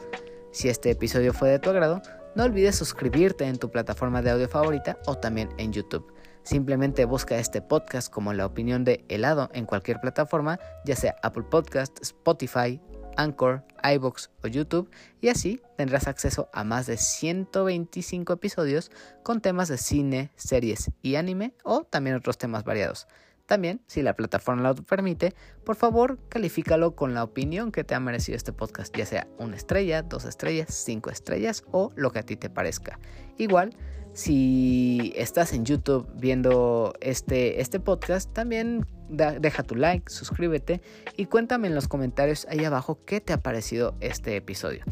Si 0.52 0.70
este 0.70 0.90
episodio 0.90 1.34
fue 1.34 1.50
de 1.50 1.58
tu 1.58 1.68
agrado, 1.68 2.00
no 2.34 2.44
olvides 2.44 2.76
suscribirte 2.76 3.44
en 3.44 3.58
tu 3.58 3.70
plataforma 3.70 4.22
de 4.22 4.30
audio 4.30 4.48
favorita 4.48 4.98
o 5.04 5.18
también 5.18 5.50
en 5.58 5.74
YouTube. 5.74 6.10
Simplemente 6.42 7.04
busca 7.04 7.38
este 7.38 7.62
podcast 7.62 8.12
como 8.12 8.32
la 8.32 8.46
opinión 8.46 8.84
de 8.84 9.04
helado 9.08 9.50
en 9.54 9.66
cualquier 9.66 10.00
plataforma, 10.00 10.58
ya 10.84 10.96
sea 10.96 11.16
Apple 11.22 11.44
Podcast, 11.50 11.98
Spotify, 12.02 12.80
Anchor, 13.16 13.64
iBox 13.82 14.30
o 14.42 14.48
YouTube 14.48 14.90
y 15.20 15.28
así 15.28 15.60
tendrás 15.76 16.08
acceso 16.08 16.48
a 16.52 16.64
más 16.64 16.86
de 16.86 16.96
125 16.96 18.32
episodios 18.32 18.90
con 19.22 19.40
temas 19.40 19.68
de 19.68 19.78
cine, 19.78 20.30
series 20.36 20.90
y 21.02 21.16
anime 21.16 21.54
o 21.64 21.84
también 21.84 22.16
otros 22.16 22.38
temas 22.38 22.64
variados. 22.64 23.06
También, 23.46 23.82
si 23.86 24.02
la 24.02 24.14
plataforma 24.14 24.62
lo 24.62 24.74
permite, 24.74 25.34
por 25.64 25.76
favor 25.76 26.18
califícalo 26.28 26.94
con 26.94 27.14
la 27.14 27.24
opinión 27.24 27.72
que 27.72 27.84
te 27.84 27.94
ha 27.94 28.00
merecido 28.00 28.36
este 28.36 28.52
podcast, 28.52 28.96
ya 28.96 29.06
sea 29.06 29.26
una 29.38 29.56
estrella, 29.56 30.02
dos 30.02 30.24
estrellas, 30.24 30.72
cinco 30.72 31.10
estrellas 31.10 31.64
o 31.70 31.92
lo 31.96 32.12
que 32.12 32.20
a 32.20 32.22
ti 32.22 32.36
te 32.36 32.50
parezca. 32.50 32.98
Igual, 33.38 33.74
si 34.14 35.12
estás 35.16 35.52
en 35.52 35.64
YouTube 35.64 36.06
viendo 36.14 36.92
este, 37.00 37.60
este 37.60 37.80
podcast, 37.80 38.32
también 38.32 38.86
deja 39.08 39.62
tu 39.62 39.74
like, 39.74 40.10
suscríbete 40.10 40.80
y 41.16 41.26
cuéntame 41.26 41.68
en 41.68 41.74
los 41.74 41.88
comentarios 41.88 42.46
ahí 42.48 42.64
abajo 42.64 42.98
qué 43.04 43.20
te 43.20 43.32
ha 43.32 43.42
parecido 43.42 43.94
este 44.00 44.36
episodio. 44.36 44.84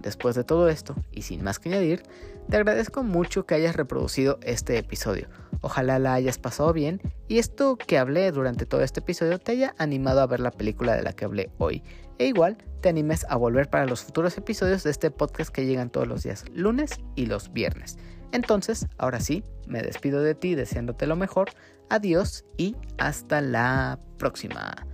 Después 0.00 0.34
de 0.34 0.44
todo 0.44 0.68
esto, 0.68 0.96
y 1.12 1.22
sin 1.22 1.44
más 1.44 1.58
que 1.58 1.68
añadir, 1.68 2.02
te 2.48 2.56
agradezco 2.56 3.02
mucho 3.02 3.44
que 3.44 3.54
hayas 3.54 3.76
reproducido 3.76 4.38
este 4.42 4.78
episodio. 4.78 5.28
Ojalá 5.62 5.98
la 5.98 6.14
hayas 6.14 6.38
pasado 6.38 6.72
bien 6.72 7.00
y 7.28 7.38
esto 7.38 7.76
que 7.76 7.98
hablé 7.98 8.32
durante 8.32 8.66
todo 8.66 8.82
este 8.82 9.00
episodio 9.00 9.38
te 9.38 9.52
haya 9.52 9.74
animado 9.78 10.20
a 10.20 10.26
ver 10.26 10.40
la 10.40 10.50
película 10.50 10.94
de 10.94 11.02
la 11.02 11.12
que 11.12 11.24
hablé 11.24 11.50
hoy. 11.58 11.82
E 12.18 12.26
igual 12.26 12.58
te 12.80 12.88
animes 12.88 13.26
a 13.28 13.36
volver 13.36 13.68
para 13.68 13.86
los 13.86 14.02
futuros 14.02 14.36
episodios 14.38 14.82
de 14.82 14.90
este 14.90 15.10
podcast 15.10 15.50
que 15.50 15.66
llegan 15.66 15.90
todos 15.90 16.06
los 16.06 16.22
días, 16.22 16.44
lunes 16.52 17.00
y 17.14 17.26
los 17.26 17.52
viernes. 17.52 17.98
Entonces, 18.32 18.86
ahora 18.98 19.20
sí, 19.20 19.42
me 19.66 19.82
despido 19.82 20.22
de 20.22 20.34
ti 20.34 20.54
deseándote 20.54 21.06
lo 21.06 21.16
mejor. 21.16 21.50
Adiós 21.88 22.44
y 22.56 22.76
hasta 22.98 23.40
la 23.40 23.98
próxima. 24.18 24.86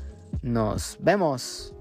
Nos 0.43 0.99
vemos. 1.01 1.75